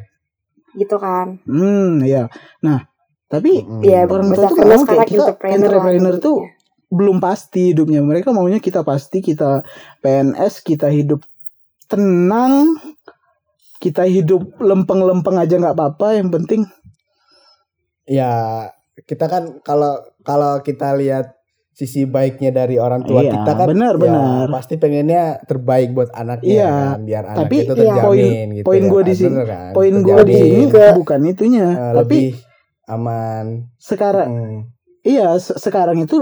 gitu 0.76 0.96
kan. 1.00 1.26
hmm 1.48 1.92
ya 2.04 2.24
nah 2.60 2.78
tapi. 3.26 3.64
Iya, 3.82 4.06
orang 4.06 4.28
tua 4.30 4.44
tuh 4.44 4.54
sekarang 4.54 4.82
kayak 4.84 5.06
kita 5.08 5.24
entrepreneur, 5.26 5.56
entrepreneur 5.56 6.14
lah 6.14 6.22
tuh 6.22 6.36
gitu. 6.38 6.92
belum 6.92 7.16
pasti 7.18 7.62
hidupnya 7.72 8.00
mereka 8.00 8.30
maunya 8.30 8.60
kita 8.60 8.84
pasti 8.84 9.18
kita 9.18 9.66
PNS 9.98 10.62
kita 10.62 10.86
hidup 10.86 11.24
tenang 11.88 12.76
kita 13.76 14.04
hidup 14.04 14.54
lempeng-lempeng 14.58 15.36
aja 15.36 15.56
nggak 15.56 15.74
apa-apa 15.74 16.14
yang 16.14 16.30
penting 16.30 16.68
Ya, 18.06 18.32
kita 19.02 19.26
kan 19.26 19.42
kalau 19.60 19.98
kalau 20.22 20.58
kita 20.60 20.94
lihat 20.94 21.34
sisi 21.70 22.06
baiknya 22.06 22.48
dari 22.50 22.80
orang 22.80 23.04
tua 23.04 23.20
Iya, 23.20 23.36
kita 23.36 23.52
kan 23.52 23.66
benar, 23.68 23.94
ya, 23.94 24.00
benar. 24.00 24.46
pasti 24.48 24.74
pengennya 24.74 25.44
terbaik 25.44 25.92
buat 25.92 26.08
anaknya 26.10 26.48
Iya, 26.48 26.70
kan, 26.72 26.98
biar 27.04 27.24
anak 27.26 27.38
tapi 27.38 27.56
itu 27.58 27.64
iya. 27.66 27.76
terjamin 27.76 28.00
poin- 28.00 28.48
gitu 28.54 28.64
poin 28.64 28.80
ya 28.80 28.88
gua 28.88 28.96
kan, 28.96 29.04
di 29.04 29.14
sini- 29.14 29.28
bener 29.28 29.46
kan? 29.46 29.72
poin 29.74 29.94
gue 29.94 30.20
di 30.24 30.34
sini 30.34 30.62
bukan 30.94 31.20
itunya 31.26 31.66
eh, 31.68 31.76
tapi 31.76 31.92
lebih 31.92 32.26
aman. 32.86 33.46
sekarang 33.76 34.28
Hmm. 34.30 34.58
iya 35.02 35.28
se- 35.36 35.58
sekarang 35.58 36.00
itu 36.00 36.16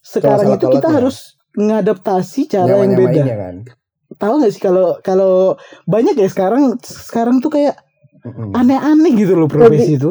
sekarang 0.00 0.48
itu 0.54 0.66
kita 0.68 0.88
harus 0.90 1.16
ngadaptasi 1.52 2.40
cara 2.48 2.74
yang 2.74 2.94
beda 2.94 3.22
kan. 3.28 3.54
tahu 4.16 4.32
nggak 4.38 4.50
sih 4.50 4.60
kalau 4.60 4.98
kalau 5.00 5.54
banyak 5.84 6.14
ya 6.14 6.26
sekarang 6.26 6.74
sekarang 6.80 7.38
tuh 7.38 7.52
kayak 7.52 7.78
aneh-aneh 8.52 9.14
gitu 9.14 9.34
loh 9.34 9.46
profesi 9.46 9.94
itu 9.94 10.10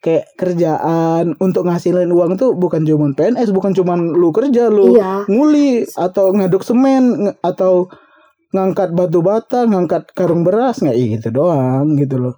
kayak 0.00 0.32
kerjaan 0.34 1.36
untuk 1.44 1.68
ngasilin 1.68 2.08
uang 2.08 2.40
tuh 2.40 2.56
bukan 2.56 2.82
cuman 2.88 3.12
PNS 3.12 3.52
bukan 3.52 3.76
cuman 3.76 4.00
lu 4.16 4.32
kerja 4.32 4.72
lu 4.72 4.96
Iya. 4.96 5.28
nguli 5.28 5.84
atau 5.92 6.32
ngaduk 6.32 6.64
semen 6.64 7.36
atau 7.44 7.92
ngangkat 8.50 8.90
batu 8.96 9.20
bata 9.20 9.68
ngangkat 9.68 10.08
karung 10.16 10.42
beras 10.42 10.80
nggak 10.80 10.96
gitu 11.20 11.28
doang 11.30 11.94
gitu 12.00 12.16
loh. 12.16 12.36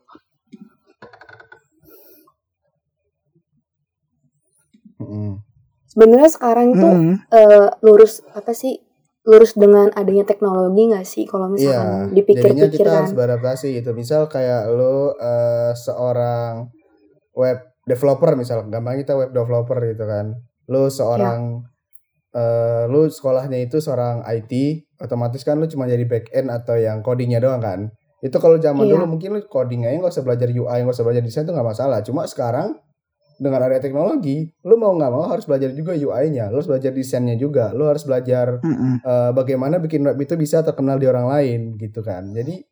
Sebenarnya 5.92 6.30
sekarang 6.32 6.72
itu 6.72 6.88
Hmm. 6.88 7.14
eh, 7.28 7.68
lurus 7.84 8.24
apa 8.32 8.56
sih? 8.56 8.80
Lurus 9.22 9.54
dengan 9.54 9.86
adanya 9.94 10.26
teknologi 10.26 10.88
nggak 10.90 11.06
sih? 11.06 11.24
Kalau 11.28 11.46
Iya, 11.46 11.54
misalkan 11.54 11.86
jadinya 11.86 12.14
dipikir-pikir 12.16 12.70
kita 12.74 12.90
harus 12.90 13.12
beradaptasi 13.14 13.66
gitu. 13.78 13.90
Misal 13.94 14.26
kayak 14.26 14.66
lu 14.72 15.12
eh, 15.14 15.72
seorang 15.76 16.72
web 17.32 17.58
developer 17.82 18.32
misal, 18.34 18.62
gampang 18.66 19.00
kita 19.00 19.12
web 19.14 19.30
developer 19.30 19.78
gitu 19.82 20.04
kan. 20.04 20.38
Lu 20.68 20.86
seorang 20.86 21.66
eh, 22.32 22.84
lu 22.88 23.08
sekolahnya 23.08 23.58
itu 23.60 23.76
seorang 23.78 24.24
IT, 24.24 24.52
otomatis 24.98 25.42
kan 25.42 25.60
lu 25.60 25.68
cuma 25.68 25.84
jadi 25.84 26.04
back 26.06 26.32
end 26.32 26.48
atau 26.48 26.78
yang 26.78 27.04
codingnya 27.04 27.42
doang 27.42 27.60
kan. 27.60 27.80
Itu 28.22 28.38
kalau 28.38 28.56
zaman 28.56 28.86
Iya. 28.86 28.96
dulu 28.96 29.18
mungkin 29.18 29.34
lu 29.34 29.42
coding 29.44 29.84
aja 29.84 29.98
nggak 29.98 30.14
usah 30.14 30.24
belajar 30.24 30.48
UI, 30.48 30.78
nggak 30.86 30.94
usah 30.94 31.04
belajar 31.04 31.22
desain 31.22 31.44
itu 31.44 31.52
nggak 31.52 31.68
masalah. 31.68 31.98
Cuma 32.00 32.22
sekarang 32.24 32.78
dengan 33.36 33.58
adanya 33.58 33.82
teknologi, 33.82 34.46
lu 34.62 34.78
mau 34.78 34.94
nggak 34.94 35.10
mau 35.10 35.26
harus 35.26 35.42
belajar 35.44 35.74
juga 35.74 35.98
UI-nya, 35.98 36.46
lu 36.48 36.62
harus 36.62 36.70
belajar 36.70 36.94
desainnya 36.94 37.34
juga, 37.34 37.74
lu 37.74 37.90
harus 37.90 38.06
belajar 38.06 38.62
Mm-mm. 38.62 39.02
eh, 39.02 39.30
bagaimana 39.34 39.82
bikin 39.82 40.06
web 40.06 40.14
itu 40.16 40.38
bisa 40.38 40.62
terkenal 40.62 41.02
di 41.02 41.10
orang 41.10 41.26
lain 41.26 41.60
gitu 41.74 42.06
kan. 42.06 42.30
Jadi 42.30 42.62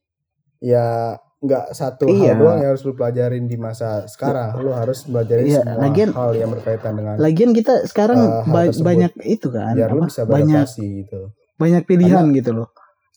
ya 0.62 1.18
nggak 1.40 1.72
satu 1.72 2.04
Iya. 2.04 2.32
hal 2.32 2.38
doang 2.38 2.58
yang 2.58 2.70
harus 2.70 2.82
lu 2.82 2.92
pelajarin 2.92 3.44
di 3.44 3.56
masa 3.56 4.04
sekarang. 4.04 4.60
Lu 4.60 4.70
harus 4.70 5.02
belajarin 5.02 5.44
Iya, 5.46 5.60
semua 5.62 5.80
lagian- 5.80 6.12
hal 6.12 6.30
yang 6.34 6.50
berkaitan 6.50 6.92
dengan 6.94 7.14
lagian 7.16 7.50
kita 7.50 7.74
sekarang 7.84 8.20
hal 8.20 8.44
ba- 8.44 8.68
tersebut. 8.68 8.84
banyak 8.84 9.12
itu 9.24 9.46
kan 9.48 9.72
biar 9.72 9.88
lu 9.88 9.98
apa, 9.98 10.06
bisa 10.06 10.22
banyak 10.22 10.66
gitu. 10.68 11.20
banyak 11.56 11.82
pilihan 11.82 12.24
gitu 12.30 12.50
loh 12.54 12.68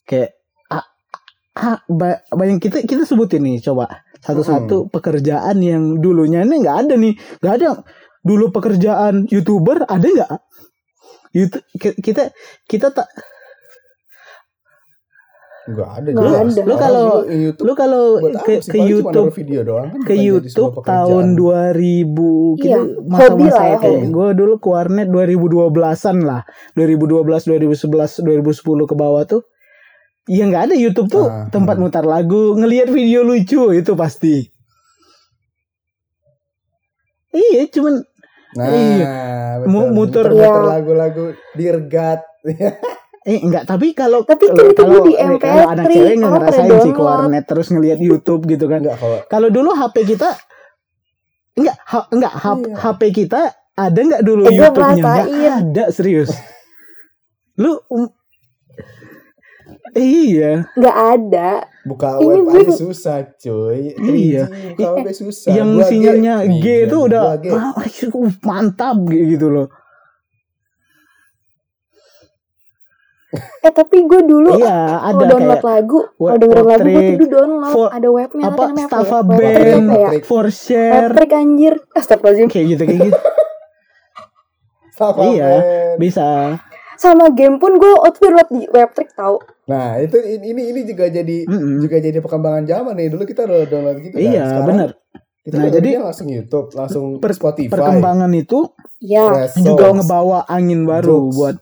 kayak 0.03 0.39
ah, 0.68 0.84
ah, 1.53 1.77
ba- 1.86 2.24
banyak 2.30 2.60
kita 2.60 2.82
kita 2.82 3.03
sebutin 3.03 3.39
nih 3.39 3.60
coba 3.62 4.03
satu-satu 4.20 4.88
pekerjaan 4.89 5.60
yang 5.60 5.84
dulunya 5.98 6.42
ini 6.42 6.60
nggak 6.60 6.77
ada 6.82 6.96
nih 6.96 7.13
nggak 7.39 7.53
ada 7.58 7.68
dulu 8.20 8.51
pekerjaan 8.51 9.27
youtuber 9.27 9.84
ada 9.84 10.00
nggak 10.01 10.32
YouTube 11.32 11.65
kita 11.98 12.32
kita 12.63 12.88
tak 12.89 13.08
Nggak 15.63 15.89
ada 15.89 16.08
Nggak 16.10 16.24
jelas. 16.25 16.43
ada. 16.53 16.62
Lu 16.62 16.75
kalau- 16.75 17.24
YouTube 17.25 17.63
lu 17.63 17.74
kalau 17.74 18.03
ke, 18.41 18.53
ke 18.62 18.77
YouTube 18.79 19.32
video 19.34 19.62
doang 19.63 19.88
kan 19.89 20.01
ke 20.03 20.13
YouTube 20.17 20.74
tahun 20.82 21.25
pekerjaan. 21.32 21.72
2000 21.72 22.60
Iya, 22.60 22.60
gitu 22.60 22.82
hobi 23.01 23.10
masa-masa 23.10 23.55
lah 23.55 23.65
ya, 23.65 23.77
kayak 23.79 24.01
gue 24.10 24.27
dulu 24.34 24.53
ke 24.58 24.67
warnet 24.67 25.08
2012-an 25.08 26.17
lah 26.22 26.41
2012 26.74 27.48
2011 27.48 27.79
2010 28.20 28.43
ke 28.86 28.93
bawah 28.93 29.24
tuh 29.24 29.41
ya 30.25 30.43
nggak 30.43 30.63
ada 30.67 30.75
YouTube 30.75 31.08
tuh 31.08 31.25
Ah, 31.25 31.48
tempat 31.48 31.75
hmm. 31.75 31.84
mutar 31.86 32.03
lagu 32.05 32.53
ngelihat 32.53 32.88
video 32.89 33.24
lucu 33.24 33.72
itu 33.72 33.91
pasti 33.93 34.51
iya 37.32 37.63
cuman 37.67 38.03
Nah, 38.53 38.70
Iya. 38.70 39.13
betul. 39.58 39.70
Mu- 39.72 39.91
muter- 39.91 40.29
muter 40.29 40.38
Iya. 40.38 40.70
lagu-lagu 40.70 41.25
Dirgat. 41.53 42.22
eh 43.24 43.39
enggak 43.39 43.63
tapi 43.63 43.92
kalau 43.92 44.22
Tapi 44.22 44.46
kan 44.46 44.53
kalau- 44.53 44.70
itu 44.70 44.75
kalau 44.77 45.00
di 45.01 45.13
kalau 45.13 45.32
MP3, 45.34 45.72
anak 45.72 45.86
cewek 45.86 46.13
nggak 46.13 46.27
orang 46.27 46.44
ngerasain 46.44 46.80
sih 46.82 46.94
warnet 46.94 47.46
terus 47.46 47.68
ngelihat 47.70 48.00
YouTube 48.00 48.42
gitu 48.46 48.65
kan 48.65 48.80
Enggak 48.80 48.98
kalau 48.98 49.20
Kalau 49.25 49.48
dulu 49.48 49.70
HP 49.72 49.96
kita 50.06 50.30
enggak 51.53 51.77
ha- 51.84 52.10
enggak 52.10 52.34
H- 52.34 52.60
Iya. 52.60 52.75
HP 52.75 53.01
kita 53.15 53.42
ada 53.74 54.00
enggak 54.00 54.22
dulu 54.22 54.42
Eh, 54.44 54.53
YouTube-nya? 54.53 54.94
Enggak 54.94 55.25
ada 55.56 55.84
serius. 55.89 56.30
Lu 57.56 57.77
um, 57.88 58.10
iya, 59.94 60.65
Nggak 60.74 60.98
ada. 61.13 61.50
buka 61.84 62.15
Ini 62.15 62.25
web 62.25 62.39
gue- 62.46 62.63
aja 62.63 62.74
susah, 62.74 63.18
cuy. 63.36 63.92
Iya. 63.94 64.48
3G 64.48 64.74
buka 64.74 64.89
web 64.96 65.08
susah. 65.12 65.51
yang 65.51 65.70
2G, 65.74 65.84
sinyalnya 65.86 66.34
G 66.42 66.65
iya, 66.65 66.75
itu 66.82 66.96
udah 66.98 67.24
2G. 67.36 67.46
ah, 67.51 67.74
mantap 68.48 68.98
gitu 69.06 69.48
loh. 69.48 69.68
Eh 73.33 73.71
tapi 73.71 73.97
gue 74.03 74.21
dulu 74.21 74.55
Iya, 74.55 74.77
ada 75.01 75.13
kalau 75.15 75.25
download 75.27 75.57
kayak 75.57 75.65
lagu, 75.65 75.99
web 76.13 76.29
kalau 76.29 76.37
dengerin 76.37 76.63
lagu 76.63 76.85
gue 76.85 77.17
tuh 77.17 77.29
download 77.31 77.73
for- 77.73 77.91
ada 77.91 78.09
webnya 78.11 78.43
apa 78.45 78.61
namanya 78.63 78.87
Staffa 78.87 79.01
ya? 79.09 79.21
Web 79.23 79.27
Band, 79.33 79.85
apa 79.87 79.97
ya? 79.97 80.09
For 80.21 80.45
share 80.47 80.93
Patrick 81.09 81.31
anjir. 81.33 81.73
Astagfirullahaladzim. 81.91 82.47
kayak 82.47 82.65
gitu 82.69 82.83
kayak 82.83 82.99
gitu. 83.03 83.19
Iya. 85.25 85.49
men. 85.49 85.97
bisa 85.97 86.27
Sama 86.93 87.25
game 87.31 87.57
pun 87.57 87.75
gue 87.75 87.91
waktu 87.91 88.17
download 88.21 88.49
di 88.49 88.61
webtrick 88.69 89.09
tau. 89.11 89.41
Nah, 89.65 89.97
itu 89.97 90.13
ini 90.21 90.69
ini 90.69 90.81
juga 90.83 91.09
jadi 91.09 91.37
Mm-mm. 91.43 91.81
juga 91.81 91.97
jadi 91.97 92.15
perkembangan 92.15 92.63
zaman 92.63 92.93
nih. 92.95 93.09
Dulu 93.09 93.23
kita 93.23 93.43
download 93.43 93.67
download 93.67 93.97
gitu 93.99 94.13
kan. 94.13 94.23
iya 94.23 94.43
Sekarang 94.45 94.67
benar 94.69 94.89
Kita 95.43 95.55
Nah, 95.57 95.67
jadi- 95.67 95.99
langsung 95.99 96.27
YouTube, 96.29 96.67
langsung 96.71 97.05
Per- 97.17 97.33
Spotify. 97.33 97.67
perkembangan 97.67 98.31
itu 98.31 98.69
Ya. 99.01 99.49
Juga 99.57 99.91
ngebawa 99.91 100.47
angin 100.47 100.85
baru 100.85 101.27
Jokes. 101.27 101.35
buat 101.35 101.55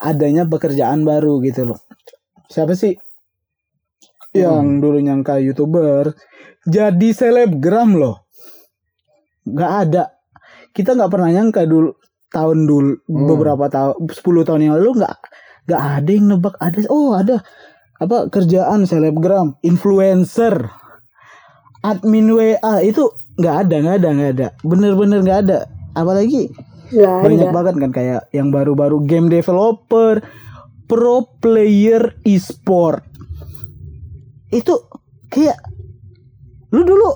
adanya 0.00 0.48
pekerjaan 0.48 1.04
baru 1.04 1.38
gitu 1.44 1.68
loh. 1.72 1.78
Siapa 2.48 2.72
sih 2.74 2.96
yang 4.32 4.78
dulu 4.80 4.98
nyangka 5.02 5.38
youtuber 5.42 6.14
jadi 6.64 7.08
selebgram 7.12 7.98
loh? 7.98 8.24
Gak 9.44 9.72
ada. 9.86 10.04
Kita 10.70 10.94
nggak 10.94 11.10
pernah 11.10 11.30
nyangka 11.34 11.66
dulu 11.66 11.90
tahun 12.30 12.58
dulu 12.64 12.92
Hmm. 13.10 13.26
beberapa 13.26 13.66
tahun 13.66 14.06
10 14.06 14.46
tahun 14.46 14.60
yang 14.70 14.74
lalu 14.78 15.02
nggak 15.02 15.16
nggak 15.66 15.82
ada 15.98 16.10
yang 16.14 16.26
nebak 16.30 16.54
ada 16.62 16.78
oh 16.86 17.10
ada 17.18 17.42
apa 17.98 18.30
kerjaan 18.30 18.86
selebgram 18.86 19.58
influencer 19.66 20.70
admin 21.82 22.30
WA 22.30 22.74
itu 22.86 23.02
nggak 23.34 23.56
ada 23.66 23.74
nggak 23.82 23.96
ada 23.98 24.08
nggak 24.14 24.30
ada 24.38 24.48
bener-bener 24.62 25.18
nggak 25.26 25.38
ada 25.48 25.58
apalagi 25.98 26.54
Gak 26.90 27.22
banyak 27.22 27.48
ada. 27.50 27.54
banget 27.54 27.74
kan 27.78 27.90
kayak 27.94 28.22
yang 28.34 28.50
baru-baru 28.50 29.02
game 29.06 29.30
developer, 29.30 30.20
pro 30.90 31.26
player 31.38 32.18
e-sport. 32.26 33.06
Itu 34.50 34.90
kayak 35.30 35.58
lu 36.70 36.82
dulu 36.86 37.10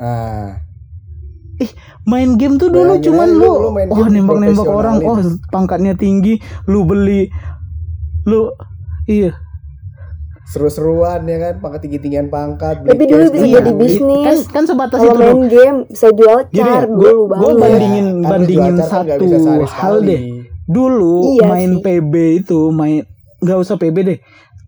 Nah, 0.00 0.56
main 2.08 2.40
game 2.40 2.56
tuh 2.56 2.72
dulu 2.72 2.96
Bayangin 2.96 3.04
cuman 3.12 3.28
lu, 3.36 3.44
lu- 3.44 3.72
main 3.76 3.88
oh 3.92 4.08
nembak-nembak 4.08 4.64
orang, 4.64 4.96
oh 5.04 5.20
pangkatnya 5.52 5.92
tinggi, 5.92 6.40
lu 6.64 6.88
beli 6.88 7.28
lu 8.24 8.48
iya. 9.04 9.36
Seru-seruan 10.50 11.22
ya 11.24 11.38
kan, 11.40 11.54
pangkat 11.58 11.80
tinggi-tinggian 11.82 12.26
pangkat. 12.26 12.82
beli 12.82 12.90
Tapi 12.90 13.04
dulu 13.06 13.24
bisa 13.30 13.46
jadi 13.46 13.72
bisnis. 13.72 14.24
Kan 14.26 14.38
kan 14.50 14.64
sebatas 14.66 14.98
Kalau 14.98 15.14
itu 15.14 15.20
main 15.20 15.40
game 15.46 15.78
bisa 15.86 16.08
jual 16.10 16.38
Gini 16.44 16.58
car 16.60 16.82
ya, 16.82 16.90
dulu 16.90 17.22
banget. 17.30 17.54
bandingin 17.56 18.06
Kan 18.18 18.28
bandingin 18.28 18.74
kan 18.76 18.86
satu 18.86 19.24
hal 19.64 19.94
deh. 20.02 20.20
Dulu 20.66 21.14
Iya 21.34 21.46
main 21.46 21.70
sih. 21.72 21.82
PB 21.82 22.12
itu 22.40 22.60
main 22.70 23.02
nggak 23.38 23.58
usah 23.58 23.74
PB 23.74 23.96
deh. 24.04 24.18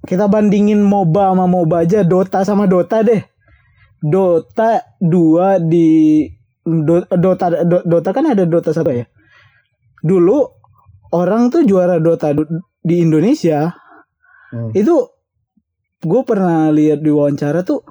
Kita 0.03 0.27
bandingin 0.27 0.83
MOBA 0.83 1.31
sama 1.31 1.47
MOBA 1.47 1.77
aja, 1.83 2.03
Dota 2.03 2.43
sama 2.43 2.67
Dota 2.67 3.03
deh. 3.03 3.23
Dota 3.99 4.83
2 4.99 5.63
di 5.63 6.27
Do- 6.63 7.07
Dota 7.09 7.47
Do- 7.63 7.83
Dota 7.83 8.11
kan 8.11 8.27
ada 8.27 8.43
Dota 8.43 8.71
satu 8.71 8.91
ya. 8.91 9.07
Dulu 9.99 10.43
orang 11.13 11.51
tuh 11.51 11.63
juara 11.63 11.99
Dota 11.99 12.35
di 12.83 12.99
Indonesia 12.99 13.71
Hmm. 14.51 14.75
itu 14.75 14.95
gue 16.03 16.23
pernah 16.27 16.69
lihat 16.75 17.01
di 17.01 17.11
wawancara 17.11 17.63
tuh 17.63 17.87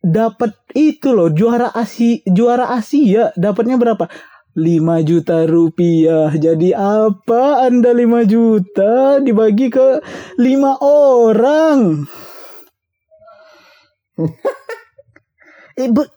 dapat 0.00 0.56
itu 0.72 1.12
loh 1.12 1.28
juara 1.32 1.68
Asia 1.72 2.24
juara 2.28 2.72
Asia 2.72 3.32
dapatnya 3.36 3.76
berapa? 3.76 4.08
5 4.50 5.06
juta 5.06 5.46
rupiah. 5.46 6.34
Jadi 6.34 6.74
apa 6.74 7.70
anda 7.70 7.94
5 7.94 8.26
juta 8.26 9.22
dibagi 9.22 9.70
ke 9.70 10.02
lima 10.42 10.74
orang? 10.82 12.02
Eh, 15.80 15.88
be- 15.88 16.12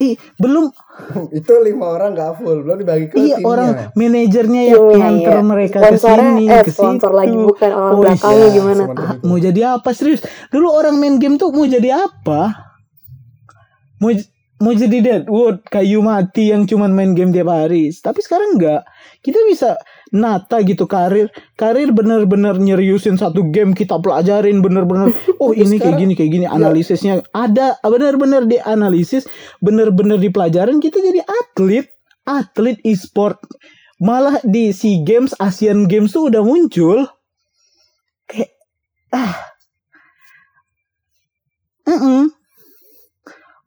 ih, 0.00 0.16
belum 0.36 0.70
itu 1.38 1.52
lima 1.60 1.86
orang 1.90 2.14
nggak 2.14 2.32
full, 2.38 2.62
belum 2.62 2.78
dibagi 2.80 3.06
ke 3.08 3.16
iya 3.16 3.38
timnya. 3.38 3.44
orang 3.44 3.70
manajernya 3.94 4.62
yang 4.70 4.84
Iya, 4.88 4.98
nganter 4.98 5.36
iya. 5.36 5.42
mereka 5.42 5.78
ke 5.84 5.96
sini 5.96 6.46
eh 6.46 6.62
ke 6.62 6.70
sponsor 6.70 7.12
situ. 7.12 7.12
lagi 7.12 7.36
bukan 7.38 7.70
orang 7.72 7.94
Oh, 7.94 7.98
belakangnya 7.98 8.48
iya, 8.48 8.48
gimana? 8.50 8.84
sementara 8.86 9.14
Ah, 9.14 9.14
mau 9.20 9.38
jadi 9.38 9.60
apa 9.74 9.90
serius? 9.92 10.22
Dulu 10.50 10.68
orang 10.70 10.96
main 10.96 11.16
game 11.18 11.36
tuh 11.36 11.50
mau 11.50 11.66
jadi 11.66 11.90
apa? 12.00 12.40
Mau 13.98 14.10
mau 14.58 14.72
jadi 14.72 14.98
Deadwood 15.00 15.66
kayu 15.66 16.00
mati 16.00 16.50
yang 16.50 16.64
cuman 16.64 16.90
main 16.90 17.12
game 17.12 17.30
tiap 17.30 17.50
hari. 17.50 17.90
Tapi 17.92 18.20
sekarang 18.20 18.56
enggak. 18.56 18.82
Kita 19.20 19.38
bisa 19.44 19.76
nata 20.14 20.62
gitu 20.62 20.86
karir 20.86 21.26
karir 21.58 21.90
bener-bener 21.90 22.54
nyeriusin 22.54 23.18
satu 23.18 23.50
game 23.50 23.74
kita 23.74 23.98
pelajarin 23.98 24.62
bener-bener. 24.62 25.10
Oh 25.42 25.50
ini 25.50 25.76
kayak 25.82 25.98
gini 25.98 26.14
kayak 26.14 26.30
gini 26.30 26.46
analisisnya 26.46 27.26
ada 27.34 27.74
bener-bener 27.82 28.46
dianalisis 28.46 29.26
bener-bener 29.58 30.16
dipelajarin 30.22 30.78
kita 30.78 31.02
jadi 31.02 31.26
atlet 31.26 31.90
atlet 32.22 32.78
e-sport. 32.86 33.42
Malah 33.98 34.38
di 34.46 34.70
SEA 34.70 35.02
Games 35.02 35.34
Asian 35.42 35.90
Games 35.90 36.14
tuh 36.14 36.30
udah 36.30 36.42
muncul. 36.46 37.10
Kayak 38.30 38.54
ah. 39.10 39.34
Mm-mm. 41.84 42.32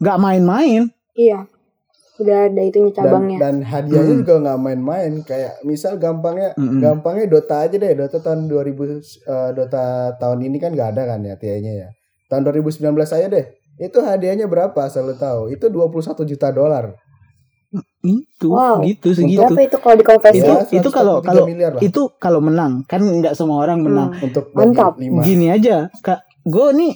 nggak 0.02 0.18
main-main. 0.18 0.90
Iya. 1.14 1.57
Udah 2.18 2.38
ada 2.46 2.62
itunya 2.62 2.90
dan, 2.90 2.98
cabangnya. 2.98 3.38
dan 3.38 3.56
hadiahnya 3.62 4.10
Hmm. 4.10 4.22
juga 4.22 4.34
nggak 4.40 4.60
main-main 4.60 5.12
kayak 5.22 5.54
misal 5.62 5.96
gampangnya 5.96 6.52
Mm-mm. 6.54 6.80
gampangnya 6.80 7.26
Dota 7.28 7.62
aja 7.62 7.76
deh 7.76 7.94
Dota 7.94 8.18
tahun 8.18 8.46
2000 8.46 8.90
eh, 9.24 9.50
Dota 9.52 9.86
tahun 10.16 10.40
ini 10.44 10.58
kan 10.58 10.72
nggak 10.72 10.90
ada 10.92 11.04
kan 11.08 11.20
ya 11.22 11.36
TI-nya 11.36 11.74
ya 11.76 11.90
tahun 12.28 12.42
2019 12.44 12.82
aja 13.08 13.28
deh 13.28 13.46
itu 13.78 13.98
hadiahnya 14.00 14.46
berapa 14.46 14.74
asal 14.80 15.06
lu 15.06 15.16
tahu 15.16 15.48
itu 15.48 15.66
21 15.68 15.94
juta 16.26 16.50
dolar 16.50 16.98
itu 18.02 18.48
Wow. 18.48 18.80
gitu 18.82 19.12
segitu 19.12 19.44
Berapa 19.44 19.62
itu 19.62 19.78
kalau 19.78 19.96
dikonversi? 19.96 20.40
itu 20.40 20.54
Ya, 20.72 20.80
itu 20.80 20.90
kalau 20.90 21.16
143 21.20 21.28
kalau 21.28 21.44
itu 21.80 22.02
kalau 22.18 22.40
menang 22.40 22.74
kan 22.84 23.02
nggak 23.02 23.34
semua 23.34 23.62
orang 23.62 23.84
menang 23.84 24.10
Hmm. 24.12 24.26
untuk 24.26 24.50
Mantap. 24.52 24.96
gini 24.98 25.48
aja 25.48 25.92
kak 26.00 26.18
gue 26.44 26.68
nih 26.74 26.94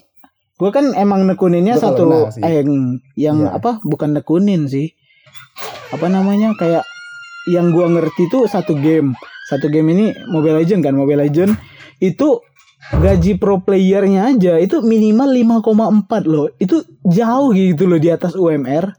gue 0.55 0.69
kan 0.69 0.93
emang 0.95 1.25
nekuninnya 1.25 1.75
kalau 1.75 1.91
satu 1.91 2.03
eh, 2.39 2.53
yang 2.57 2.69
yang 3.15 3.37
Iya. 3.43 3.57
apa 3.57 3.81
bukan 3.83 4.13
nekunin 4.13 4.65
sih 4.65 4.93
apa 5.91 6.07
namanya 6.07 6.55
kayak 6.55 6.87
yang 7.47 7.75
gua 7.75 7.91
ngerti 7.91 8.31
tuh 8.31 8.47
satu 8.47 8.75
game. 8.79 9.15
Satu 9.47 9.67
game 9.67 9.91
ini 9.91 10.15
Mobile 10.31 10.63
Legend 10.63 10.87
kan 10.87 10.95
Mobile 10.95 11.27
Legend 11.27 11.59
itu 11.99 12.39
gaji 12.97 13.37
pro 13.37 13.61
playernya 13.61 14.33
aja 14.33 14.57
itu 14.57 14.81
minimal 14.81 15.29
5,4 15.61 16.31
loh. 16.31 16.47
Itu 16.57 16.87
jauh 17.03 17.51
gitu 17.51 17.83
loh 17.85 17.99
di 17.99 18.09
atas 18.09 18.33
UMR 18.33 18.95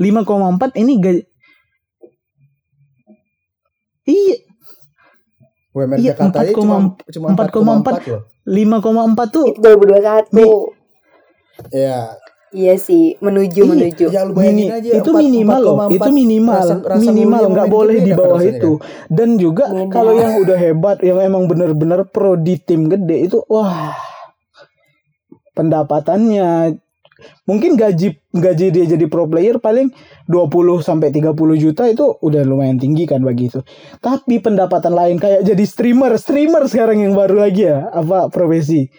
5,4 0.00 0.80
ini 0.80 0.92
gaji 0.98 1.22
iya. 4.08 4.36
UMR 5.72 5.96
Iya, 5.96 6.12
Jakarta 6.12 6.44
aja 6.44 6.52
cuma 6.52 6.76
4,4 7.00 7.48
cuma 7.54 7.80
4,4 7.80 8.02
4,4 8.02 8.12
loh. 8.12 8.22
5,4 8.42 9.30
tuh 9.32 9.46
Itu 9.54 9.62
2021. 9.62 10.74
ya 11.70 12.18
Iya 12.52 12.76
sih, 12.76 13.16
menuju 13.16 13.64
Iya. 13.64 13.70
menuju. 13.72 14.04
ya 14.12 14.20
lu 14.22 14.36
bayangin 14.36 14.68
Mini- 14.68 14.70
aja 14.70 14.90
itu 15.00 15.08
4 15.08 15.24
minimal 15.24 15.60
loh 15.64 15.76
4,4 15.80 15.96
itu 15.96 16.10
minimal 16.12 16.60
rasa- 16.60 16.82
rasa 16.84 17.00
minimal 17.00 17.42
nggak 17.48 17.68
boleh 17.72 17.96
di 17.98 18.12
bawah 18.12 18.36
kan 18.36 18.44
rasanya 18.44 18.60
itu 18.60 18.72
dan 19.08 19.28
juga 19.36 19.64
Beda. 19.66 19.88
kalau 19.88 20.12
yang 20.12 20.34
udah 20.36 20.58
hebat 20.60 20.96
yang 21.00 21.18
emang 21.18 21.48
bener-bener 21.48 22.04
pro 22.04 22.36
di 22.36 22.60
tim 22.60 22.92
gede 22.92 23.16
itu 23.24 23.40
wah 23.48 23.96
pendapatannya 25.52 26.76
mungkin 27.46 27.72
gaji 27.72 28.18
gaji 28.34 28.66
dia 28.68 28.84
jadi 28.84 29.04
pro 29.06 29.24
player 29.24 29.56
paling 29.56 29.88
20 30.26 30.82
sampai 30.82 31.08
30 31.08 31.32
juta 31.54 31.86
itu 31.86 32.18
udah 32.18 32.42
lumayan 32.42 32.76
tinggi 32.76 33.06
kan 33.06 33.22
bagi 33.22 33.46
itu 33.46 33.62
tapi 33.98 34.42
pendapatan 34.42 34.90
lain 34.90 35.16
kayak 35.16 35.40
jadi 35.40 35.64
streamer 35.64 36.18
streamer 36.18 36.66
sekarang 36.66 37.00
yang 37.00 37.14
baru 37.14 37.46
lagi 37.46 37.64
ya 37.64 37.88
apa 37.88 38.26
profesi 38.28 38.90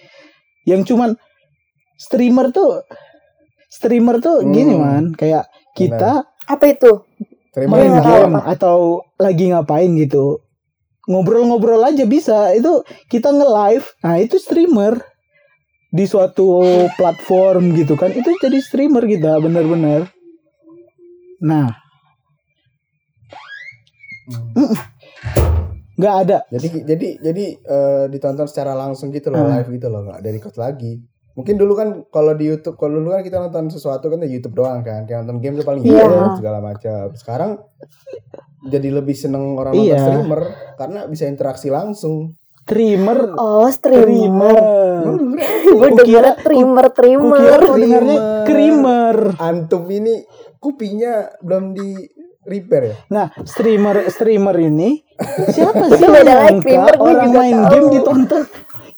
yang 0.64 0.82
cuman 0.82 1.20
streamer 2.00 2.50
tuh 2.50 2.82
streamer 3.74 4.22
tuh 4.22 4.46
gini 4.46 4.74
Hmm. 4.74 4.82
man. 4.82 5.06
Kayak 5.14 5.50
kita 5.74 6.30
Apa 6.46 6.66
itu? 6.70 7.02
main 7.56 7.94
game. 7.96 8.38
atau 8.38 9.02
lagi 9.16 9.50
ngapain 9.50 9.90
gitu. 9.96 10.42
Ngobrol-ngobrol 11.06 11.82
aja 11.82 12.06
bisa. 12.06 12.50
Itu 12.52 12.82
kita 13.08 13.30
nge-live. 13.30 13.86
Nah 14.00 14.16
itu 14.18 14.38
streamer. 14.38 15.02
Di 15.90 16.06
suatu 16.06 16.62
platform 16.98 17.74
gitu 17.74 17.94
kan 17.94 18.10
itu 18.10 18.30
jadi 18.38 18.58
streamer 18.60 19.04
kita 19.04 19.38
bener-bener 19.38 20.10
nah. 21.40 21.76
Hmm. 24.26 24.74
nggak 25.94 26.16
ada. 26.26 26.38
Jadi 26.50 26.68
jadi 26.84 27.08
jadi 27.22 27.46
eh, 27.60 28.06
ditonton 28.10 28.48
secara 28.48 28.74
langsung 28.74 29.12
gitu 29.12 29.30
loh 29.30 29.44
Hmm. 29.44 29.52
live 29.54 29.70
gitu 29.70 29.88
loh 29.88 30.02
nggak 30.04 30.20
dari 30.20 30.38
record 30.38 30.58
lagi 30.58 30.98
mungkin 31.34 31.56
dulu 31.56 31.74
kan 31.74 31.90
kalau 32.08 32.32
di 32.32 32.46
YouTube 32.46 32.76
kalau 32.76 32.96
dulu 32.96 33.10
kan 33.12 33.22
kita 33.22 33.38
nonton 33.40 33.68
sesuatu 33.68 34.06
kan 34.06 34.18
di 34.18 34.30
YouTube 34.30 34.54
doang 34.54 34.80
kan 34.80 35.04
kayak 35.04 35.24
nonton 35.24 35.38
game 35.40 35.56
tuh 35.56 35.66
paling 35.66 35.82
Iya. 35.82 35.98
YouTube 36.00 36.38
segala 36.38 36.60
macam 36.60 37.06
sekarang 37.14 37.52
jadi 38.64 38.90
lebih 38.94 39.14
seneng 39.14 39.56
orang 39.56 39.74
nonton 39.74 39.90
Iya. 39.90 40.00
streamer 40.00 40.42
karena 40.76 41.00
bisa 41.06 41.24
interaksi 41.26 41.68
langsung 41.68 42.38
streamer 42.64 43.36
Oh, 43.36 43.68
streamer. 43.68 44.56
Gue 45.66 45.90
kau 47.60 47.76
dengarnya 47.76 48.16
Creamer. 48.40 48.46
creamer 48.46 49.18
antum 49.36 49.84
ini 49.90 50.24
kupingnya 50.58 51.14
belum 51.40 51.74
di 51.74 51.92
repair 52.42 52.84
ya. 52.86 52.96
Nah, 53.10 53.26
streamer 53.42 54.08
streamer 54.08 54.56
ini 54.62 55.00
siapa 55.56 55.92
sih 55.92 56.04
Beda 56.04 56.24
yang 56.24 56.40
lagi, 56.40 56.60
streamer 56.62 56.94
gue 56.94 57.04
orang 57.04 57.20
juga 57.22 57.38
main 57.38 57.56
tahu. 57.58 57.70
game 57.70 57.88
ditonton 57.90 58.42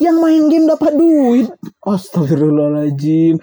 yang 0.02 0.18
main 0.20 0.48
game 0.52 0.68
dapat 0.68 0.94
duit. 0.96 1.48
Astagfirullahaladzim. 1.84 3.40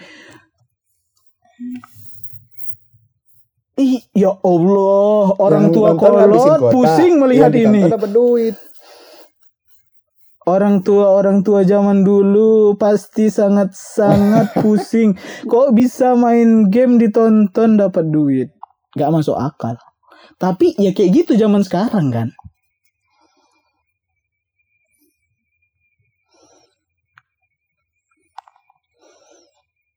Ih, 3.73 4.05
ya 4.13 4.37
Allah, 4.45 5.25
orang 5.41 5.73
Yang 5.73 5.75
tua 5.81 5.91
kolot 5.97 6.61
pusing 6.71 7.17
melihat 7.17 7.51
yang 7.57 7.73
ini. 7.73 7.89
dapat 7.89 8.11
duit. 8.13 8.55
Orang 10.43 10.83
tua 10.83 11.07
orang 11.23 11.47
tua 11.47 11.63
zaman 11.63 12.03
dulu 12.03 12.75
pasti 12.75 13.31
sangat 13.31 13.73
sangat 13.79 14.51
pusing. 14.63 15.15
Kok 15.47 15.71
bisa 15.71 16.19
main 16.19 16.67
game 16.67 16.99
ditonton 16.99 17.79
dapat 17.79 18.11
duit? 18.11 18.51
Gak 18.99 19.09
masuk 19.15 19.39
akal. 19.39 19.79
Tapi 20.43 20.75
ya 20.83 20.91
kayak 20.91 21.25
gitu 21.25 21.39
zaman 21.39 21.63
sekarang 21.63 22.11
kan. 22.11 22.29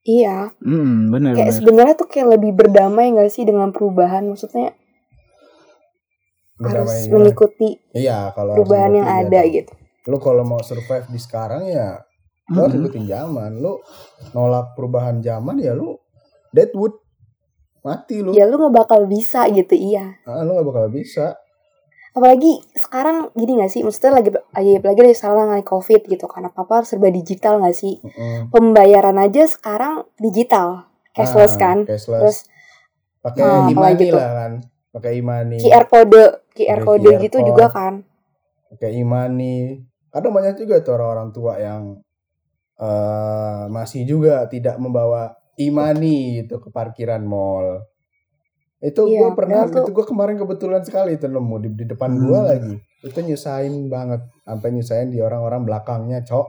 Iya, 0.06 0.54
Hmm, 0.62 1.10
benar 1.14 1.34
kayak 1.34 1.50
benar. 1.50 1.58
sebenarnya 1.58 1.96
tuh 1.98 2.08
kayak 2.08 2.38
lebih 2.38 2.52
berdamai 2.54 3.10
gak 3.18 3.34
sih 3.34 3.42
dengan 3.42 3.74
perubahan? 3.74 4.30
Maksudnya 4.30 4.78
Berdamai 6.56 6.96
harus 6.96 7.10
gimana? 7.10 7.14
mengikuti 7.14 7.70
Iya, 7.92 8.18
kalau 8.38 8.54
harus 8.62 8.70
perubahan 8.70 8.92
yang 8.96 9.08
ngikutin 9.10 9.26
ada 9.26 9.42
ya. 9.42 9.54
gitu. 9.62 9.74
Lu 10.06 10.18
kalau 10.22 10.44
mau 10.46 10.62
survive 10.62 11.10
di 11.10 11.20
sekarang 11.20 11.66
ya 11.68 12.00
lu 12.54 12.62
harus 12.62 12.78
Mm-mm. 12.78 12.86
ikutin 12.86 13.06
zaman. 13.10 13.52
Lu 13.58 13.82
nolak 14.38 14.78
perubahan 14.78 15.18
zaman 15.26 15.58
ya 15.60 15.74
lu 15.74 15.98
deadwood. 16.54 16.94
Mati 17.86 18.22
lu. 18.22 18.34
Ya 18.34 18.46
lu 18.50 18.58
gak 18.58 18.74
bakal 18.86 19.06
bisa 19.10 19.46
gitu, 19.54 19.74
iya. 19.78 20.18
Ah, 20.26 20.42
lu 20.46 20.58
gak 20.58 20.68
bakal 20.70 20.88
bisa. 20.90 21.38
Apalagi 22.16 22.64
sekarang 22.72 23.36
gini 23.36 23.60
gak 23.60 23.72
sih? 23.76 23.84
Maksudnya 23.84 24.24
lagi 24.24 24.32
lagi 24.32 24.80
lagi 24.80 25.02
lagi 25.04 25.16
sekarang 25.20 25.52
lagi 25.52 25.68
covid 25.68 26.08
gitu 26.08 26.32
kan 26.32 26.48
apa 26.48 26.64
apa 26.64 26.88
serba 26.88 27.12
digital 27.12 27.60
gak 27.60 27.76
sih? 27.76 28.00
Mm-mm. 28.00 28.56
Pembayaran 28.56 29.20
aja 29.20 29.44
sekarang 29.52 30.08
digital, 30.16 30.88
cashless 31.12 31.60
Ah, 31.60 31.60
kan? 31.60 31.78
Cashless. 31.84 32.20
Terus 32.24 32.38
pakai 33.20 33.44
Ah, 33.44 33.68
imani 33.68 33.76
apalagi 33.76 34.06
tuh? 34.08 34.16
lah 34.16 34.30
kan. 34.32 34.52
Pakai 34.96 35.12
imani. 35.20 35.58
QR 35.60 35.86
code, 35.92 36.24
QR 36.56 36.80
code 36.88 37.04
QR 37.04 37.20
gitu 37.20 37.38
code. 37.44 37.48
juga 37.52 37.66
kan? 37.68 37.94
Pakai 38.72 38.96
imani. 38.96 39.84
Kadang 40.08 40.32
banyak 40.32 40.56
juga 40.56 40.80
tuh 40.80 40.96
orang-orang 40.96 41.30
tua 41.36 41.54
yang 41.60 41.84
eh 42.76 43.64
masih 43.68 44.08
juga 44.08 44.48
tidak 44.48 44.80
membawa 44.80 45.36
imani 45.60 46.44
gitu 46.44 46.64
ke 46.64 46.72
parkiran 46.72 47.24
mall. 47.28 47.84
Itu 48.78 49.08
Iya, 49.08 49.20
gue 49.22 49.30
pernah, 49.34 49.66
tuh- 49.66 49.82
itu 49.82 49.92
gue 49.92 50.06
kemarin 50.06 50.36
kebetulan 50.36 50.82
sekali 50.82 51.16
itu 51.16 51.26
nemu 51.26 51.56
di, 51.58 51.70
di 51.74 51.86
depan 51.88 52.12
Hmm. 52.12 52.22
gua 52.22 52.40
lagi. 52.46 52.76
Itu 53.02 53.20
nyusahin 53.20 53.88
banget, 53.88 54.22
sampai 54.42 54.68
nyusahin 54.72 55.10
di 55.10 55.20
orang-orang 55.20 55.64
belakangnya, 55.64 56.22
cok. 56.22 56.48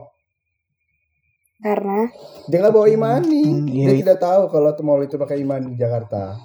Karena 1.57 2.05
Dia 2.45 2.57
nggak 2.61 2.71
bawa 2.71 2.87
imani, 2.87 3.43
Hmm, 3.43 3.67
iya, 3.67 3.85
dia 3.85 3.93
iya. 3.93 4.01
tidak 4.05 4.19
tahu 4.21 4.41
kalau 4.47 4.69
tuh 4.71 4.83
mall 4.83 5.01
itu 5.01 5.15
pakai 5.15 5.41
imani 5.41 5.73
di 5.73 5.77
Jakarta. 5.77 6.37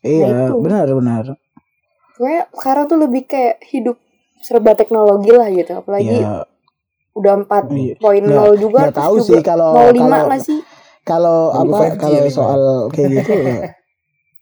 Iya, 0.00 0.26
Nah, 0.26 0.46
itu. 0.46 0.54
benar 0.58 0.86
benar. 0.88 1.24
gue 2.14 2.34
sekarang 2.50 2.90
tuh 2.90 2.98
lebih 2.98 3.22
kayak 3.24 3.62
hidup 3.64 3.94
serba 4.40 4.74
teknologi 4.74 5.30
lah 5.30 5.46
gitu. 5.48 5.70
Apalagi 5.76 6.18
Ya, 6.18 6.42
udah 7.12 7.34
4.0 7.38 7.94
Iya. 8.18 8.50
juga 8.56 8.80
nggak 8.84 8.96
tahu 8.96 9.14
juga 9.16 9.26
sih 9.28 9.40
kalau 9.40 9.70
05 9.86 10.02
kalau 10.08 10.26
nggak 10.26 10.42
sih? 10.42 10.58
kalau 11.02 11.38
apa 11.52 11.76
5G 11.88 11.94
kalau 11.96 12.18
ya, 12.18 12.28
soal 12.28 12.62
kayak 12.90 13.10
gitu 13.16 13.32
ya, 13.32 13.58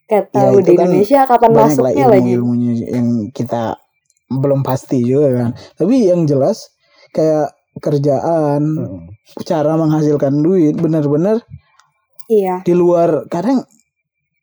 Gak 0.06 0.30
Ya, 0.30 0.38
tahu 0.38 0.62
itu 0.62 0.70
di 0.70 0.74
kan 0.78 0.86
Indonesia 0.86 1.20
kapan 1.26 1.50
masuknya 1.50 2.04
ilmu 2.06 2.14
lagi. 2.14 2.30
ilmunya 2.38 2.72
yang 2.86 3.08
kita 3.34 3.62
belum 4.30 4.60
pasti 4.62 5.02
juga 5.02 5.28
kan. 5.34 5.50
Tapi 5.74 5.94
yang 6.06 6.22
jelas 6.24 6.70
kayak 7.10 7.50
kerjaan, 7.78 8.62
Hmm. 8.62 9.10
cara 9.42 9.74
menghasilkan 9.74 10.40
duit 10.40 10.78
benar-benar 10.78 11.42
Iya. 12.30 12.62
di 12.62 12.72
luar 12.72 13.26
kadang 13.26 13.66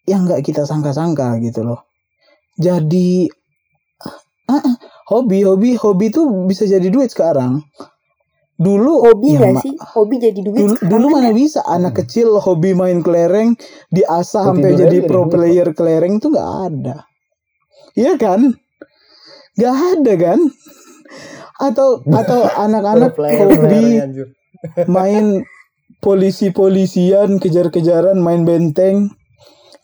yang 0.03 0.27
nggak 0.27 0.43
kita 0.43 0.67
sangka-sangka 0.67 1.39
gitu 1.39 1.63
loh. 1.63 1.87
Jadi 2.59 3.31
ah, 4.45 4.59
ah, 4.59 4.75
hobi 5.09 5.47
hobi 5.47 5.79
hobi 5.79 6.11
tuh 6.11 6.27
bisa 6.43 6.67
jadi 6.67 6.91
duit 6.91 7.07
sekarang. 7.09 7.63
Dulu 8.53 9.09
Hobi 9.09 9.33
ya, 9.33 9.49
gak 9.49 9.65
sih? 9.65 9.73
Hobi 9.81 10.15
jadi 10.21 10.39
duit 10.39 10.61
Dulu, 10.61 10.75
dulu 10.85 11.05
kan 11.09 11.13
mana 11.17 11.29
ya? 11.29 11.33
bisa 11.33 11.59
anak 11.65 11.93
kecil 12.05 12.37
hobi 12.37 12.77
main 12.77 13.01
kelereng 13.01 13.57
diasah 13.89 14.53
sampai 14.53 14.77
jadi 14.77 15.01
jadi 15.01 15.09
pro 15.09 15.25
duit, 15.25 15.33
player 15.33 15.67
kelereng 15.73 16.21
tuh 16.21 16.29
nggak 16.37 16.51
ada. 16.69 16.97
Iya 17.97 18.13
kan? 18.21 18.53
Nggak 19.57 19.75
ada 19.97 20.13
kan? 20.21 20.39
Atau 21.57 21.87
atau 22.21 22.39
anak-anak 22.45 23.17
hobi 23.17 24.05
main 24.95 25.43
polisi-polisian 26.03 27.41
kejar-kejaran 27.41 28.19
main 28.19 28.43
benteng 28.43 29.15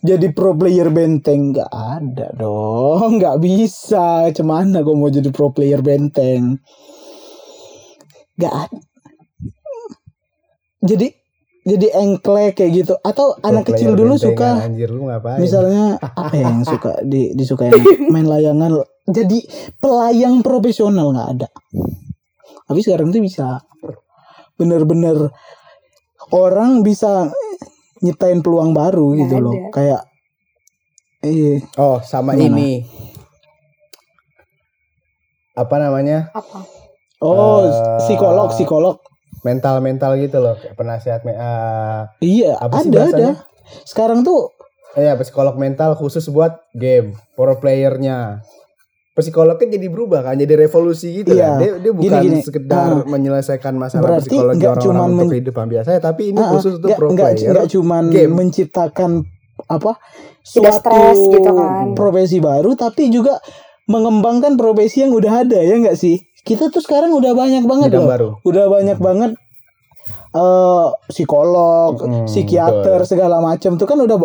jadi 0.00 0.32
pro 0.32 0.56
player 0.56 0.88
benteng 0.88 1.52
nggak 1.52 1.68
ada 1.68 2.32
dong 2.36 3.20
nggak 3.20 3.40
bisa 3.40 4.32
cuman 4.32 4.72
gue 4.80 4.96
mau 4.96 5.12
jadi 5.12 5.28
pro 5.28 5.52
player 5.52 5.84
benteng 5.84 6.60
nggak 8.40 8.54
ada 8.56 8.78
jadi 10.80 11.12
jadi 11.60 11.86
engklek 11.94 12.56
kayak 12.56 12.72
gitu 12.74 12.94
atau 12.98 13.36
anak 13.40 13.68
kecil 13.68 13.92
dulu 13.92 14.16
suka 14.16 14.64
anjir 14.64 14.88
lu 14.88 15.06
ngapain? 15.06 15.36
misalnya 15.36 16.00
apa 16.00 16.32
ya 16.32 16.48
yang 16.48 16.64
suka 16.64 17.04
di 17.04 17.36
disukain 17.36 17.76
main 18.08 18.24
layangan 18.24 18.80
jadi 19.04 19.38
pelayang 19.76 20.40
profesional 20.40 21.12
nggak 21.12 21.28
ada 21.36 21.48
tapi 22.64 22.80
sekarang 22.80 23.12
tuh 23.12 23.20
bisa 23.20 23.60
bener-bener 24.56 25.28
orang 26.30 26.80
bisa 26.80 27.28
nyiptain 28.00 28.40
peluang 28.40 28.72
baru 28.72 29.12
Nggak 29.12 29.20
gitu 29.20 29.36
loh 29.38 29.52
ada. 29.52 29.68
kayak 29.70 30.00
eh 31.20 31.60
Oh, 31.76 32.00
sama 32.00 32.32
Gimana? 32.32 32.56
ini. 32.56 32.70
Apa 35.52 35.76
namanya? 35.76 36.32
Apa? 36.32 36.64
Oh 37.20 37.62
Eh, 37.62 37.72
psikolog 38.00 38.48
psikolog 38.50 38.96
Mental-mental 39.40 40.20
gitu 40.20 40.36
loh, 40.36 40.52
kayak 40.54 40.74
penasihat 40.74 41.20
me- 41.22 41.32
ah, 41.32 42.12
iya 42.18 42.52
apa 42.54 42.76
sih 42.78 42.88
ada 42.88 43.08
ada 43.08 43.30
sekarang 43.84 44.20
tuh 44.20 44.52
Iya, 44.92 45.14
psikolog 45.16 45.54
mental 45.54 45.94
khusus 45.94 46.26
buat 46.26 46.50
game, 46.72 47.14
pro 47.32 47.54
playernya. 47.54 48.42
Psikolognya 49.12 49.70
jadi 49.70 49.86
berubah 49.86 50.20
kan, 50.22 50.34
jadi 50.34 50.54
revolusi 50.58 51.14
gitu 51.16 51.30
Iya. 51.32 51.46
kan. 51.46 51.58
Dia, 51.58 51.72
dia 51.78 51.92
bukan 51.92 52.20
gini. 52.20 52.40
sekedar 52.40 52.88
Ah. 52.96 53.04
menyelesaikan 53.04 53.74
masalah 53.74 54.18
Berarti 54.18 54.28
psikologi 54.28 54.60
orang-orang 54.60 54.82
cuman 54.82 55.06
untuk 55.06 55.16
men- 55.16 55.30
kehidupan 55.30 55.66
biasa, 55.68 55.88
tapi 56.00 56.22
ini 56.28 56.38
ah, 56.38 56.50
khusus 56.50 56.72
untuk 56.74 56.90
pro 56.92 57.08
player. 57.08 57.50
nggak 57.50 57.68
cuman 57.70 58.04
game. 58.08 58.32
menciptakan 58.34 59.10
apa 59.62 59.92
Tidak 60.42 60.72
suatu 60.72 60.78
stres 60.80 61.18
gitu 61.28 61.50
kan. 61.50 61.92
profesi 61.92 62.38
baru 62.38 62.74
tapi 62.74 63.08
juga 63.08 63.38
mengembangkan 63.86 64.54
profesi 64.54 65.00
yang 65.00 65.12
udah 65.12 65.44
ada 65.44 65.58
ya 65.58 65.74
nggak 65.76 65.94
sih 65.94 66.16
kita 66.42 66.68
tuh 66.68 66.80
sekarang 66.80 67.12
udah 67.12 67.32
banyak 67.32 67.62
banget 67.62 67.88
Bidang 67.90 68.00
loh 68.00 68.10
baru. 68.10 68.28
udah 68.42 68.64
banyak 68.68 68.98
banget 68.98 69.30
eh 70.30 70.86
psikolog 71.08 71.94
Hmm, 71.98 72.24
psikiater 72.24 73.02
betul. 73.02 73.08
segala 73.08 73.38
macam 73.38 73.74
tuh 73.74 73.84
kan 73.84 73.98
udah 73.98 74.16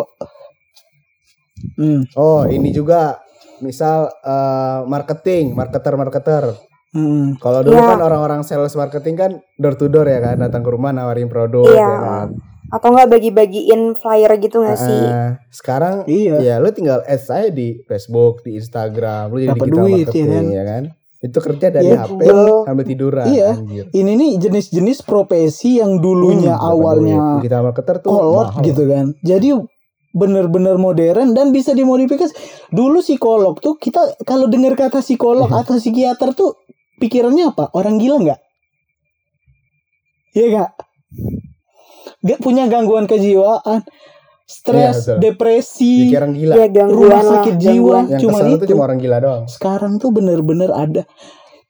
hmm, 1.76 2.14
Oh, 2.14 2.46
ini 2.46 2.70
juga 2.70 3.18
misal 3.58 4.08
eh, 4.22 4.80
marketing, 4.84 5.52
marketer-marketer. 5.52 6.54
hmm. 6.92 7.36
Kalau 7.36 7.60
dulu 7.60 7.74
Iya. 7.74 7.90
kan 7.90 8.00
orang-orang 8.00 8.40
sales 8.42 8.72
marketing 8.72 9.14
kan 9.14 9.30
door 9.54 9.74
to 9.74 9.86
door 9.86 10.04
ya 10.04 10.20
kan, 10.22 10.36
datang 10.38 10.62
ke 10.62 10.70
rumah 10.70 10.92
nawarin 10.92 11.26
produk 11.26 11.66
Iya. 11.66 11.82
ya 11.82 11.98
kan. 11.98 12.28
Atau 12.66 12.88
nggak 12.92 13.08
bagi-bagiin 13.08 13.94
flyer 13.94 14.32
gitu 14.36 14.58
nggak 14.58 14.74
sih? 14.76 15.02
Ah, 15.06 15.38
sekarang 15.48 16.02
iya 16.06 16.36
ya 16.40 16.54
lu 16.58 16.70
tinggal 16.70 16.98
add 17.02 17.18
saya 17.20 17.46
di 17.48 17.78
Facebook, 17.82 18.42
di 18.42 18.58
Instagram, 18.58 19.30
lu 19.30 19.38
jadi 19.38 19.54
Dapat 19.54 19.66
digital 19.66 19.82
duit, 19.82 19.94
marketing 20.04 20.26
ya 20.26 20.32
kan? 20.32 20.46
ya 20.50 20.64
kan. 20.64 20.84
Itu 21.18 21.38
kerja 21.38 21.70
dari 21.70 21.88
Iya, 21.88 22.04
HP 22.04 22.20
betul. 22.20 22.48
sambil 22.62 22.84
tiduran 22.84 23.26
Iya. 23.26 23.50
anjir. 23.54 23.84
ini 23.90 24.12
nih 24.14 24.32
jenis-jenis 24.38 25.00
profesi 25.00 25.76
yang 25.76 25.96
dulunya 25.96 26.52
Hmm, 26.52 26.68
awalnya 26.68 27.16
duit. 27.16 27.36
digital 27.40 27.62
marketer 27.64 27.96
tuh 27.98 28.10
kolot 28.10 28.48
mahal. 28.50 28.62
gitu 28.62 28.82
kan. 28.84 29.06
Jadi 29.20 29.48
bener-bener 30.12 30.76
modern 30.76 31.32
dan 31.32 31.50
bisa 31.50 31.72
dimodifikasi. 31.72 32.32
Dulu 32.68 33.00
psikolog 33.00 33.56
tuh 33.58 33.76
kita 33.76 34.00
kalau 34.22 34.44
dengar 34.46 34.72
kata 34.74 35.00
psikolog 35.00 35.46
Mhm. 35.46 35.56
atau 35.58 35.74
psikiater 35.74 36.32
tuh 36.32 36.56
pikirannya 36.96 37.50
apa? 37.50 37.72
Orang 37.72 37.96
gila 37.96 38.16
nggak? 38.18 38.40
Iya 40.32 40.46
nggak? 40.50 40.70
Gak 42.18 42.40
punya 42.40 42.66
gangguan 42.66 43.06
kejiwaan, 43.06 43.84
stres, 44.46 45.10
Iya, 45.10 45.18
depresi, 45.18 46.06
Pikiran 46.06 46.30
gila. 46.30 46.54
Ya 46.54 46.66
gangguan 46.70 47.10
rumah 47.10 47.22
sakit 47.22 47.54
jiwa. 47.58 47.98
Yang 48.06 48.20
kesel 48.22 48.46
itu. 48.48 48.56
tuh 48.56 48.68
cuma 48.70 48.82
orang 48.86 48.98
gila 48.98 49.16
doang. 49.18 49.44
sekarang 49.46 49.92
tuh 49.98 50.10
bener-bener 50.10 50.70
ada. 50.70 51.02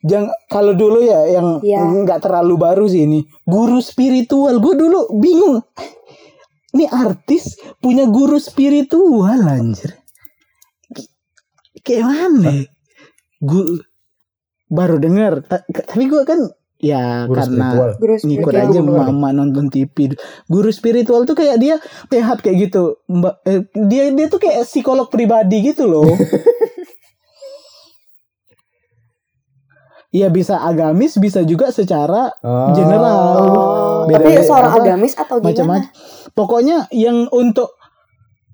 Jangan 0.01 0.29
kalau 0.47 0.73
dulu 0.73 1.01
ya 1.01 1.25
yang 1.27 1.65
Iya. 1.65 1.83
nggak 1.83 2.21
terlalu 2.23 2.55
baru 2.55 2.85
sih 2.85 3.03
ini 3.03 3.25
guru 3.43 3.81
spiritual. 3.81 4.61
Gue 4.61 4.77
dulu 4.77 5.09
bingung. 5.17 5.65
Ini 6.71 6.85
artis 6.87 7.57
punya 7.81 8.05
guru 8.05 8.37
spiritual 8.37 9.41
anjir. 9.43 9.97
kayak 11.81 12.03
mana 12.03 12.67
gue 13.39 13.65
baru 14.67 14.99
denger 14.99 15.47
Ta- 15.47 15.63
tapi 15.63 16.11
gue 16.11 16.27
kan 16.27 16.51
ya 16.79 17.25
Guru 17.25 17.35
karena 17.35 17.67
spiritual. 17.67 17.91
Guru 17.97 18.15
ngikut 18.19 18.53
spiritual. 18.53 18.69
aja 18.69 18.81
mama 19.09 19.29
nonton 19.31 19.67
TV 19.67 19.97
guru 20.45 20.69
spiritual 20.69 21.21
tuh 21.23 21.33
kayak 21.35 21.57
dia 21.57 21.77
sehat 22.07 22.39
kayak 22.39 22.69
gitu 22.69 23.01
mbak 23.07 23.41
eh, 23.43 23.65
dia 23.83 24.09
dia 24.11 24.27
tuh 24.27 24.37
kayak 24.39 24.63
psikolog 24.63 25.07
pribadi 25.07 25.65
gitu 25.65 25.85
loh 25.85 26.05
Iya 30.09 30.31
bisa 30.31 30.57
agamis 30.59 31.19
bisa 31.19 31.43
juga 31.43 31.69
secara 31.69 32.33
Oh. 32.41 32.73
general. 32.73 33.21
Beda- 34.07 34.17
Tapi 34.19 34.29
beda- 34.31 34.47
seorang 34.47 34.73
apa, 34.73 34.81
agamis 34.81 35.13
atau 35.13 35.37
gimana? 35.37 35.47
macam-macam 35.47 35.91
pokoknya 36.33 36.77
yang 36.91 37.29
untuk 37.29 37.69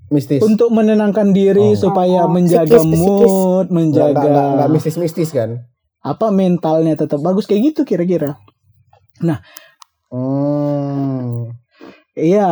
mistis. 0.08 0.40
untuk 0.40 0.68
menenangkan 0.68 1.30
diri 1.30 1.70
Oh. 1.70 1.78
supaya 1.78 2.26
Oh, 2.26 2.28
menjaga 2.28 2.66
psikis, 2.72 2.98
psikis. 2.98 3.30
Mood 3.30 3.66
menjaga 3.68 4.18
nggak- 4.18 4.50
nggak 4.56 4.68
mistis-mistis 4.70 5.30
kan? 5.30 5.62
Apa 6.02 6.26
mentalnya 6.28 6.94
tetap 6.94 7.18
bagus 7.18 7.46
kayak 7.46 7.72
gitu 7.72 7.82
kira-kira 7.84 8.36
Hmm. 10.12 11.48
iya 12.12 12.50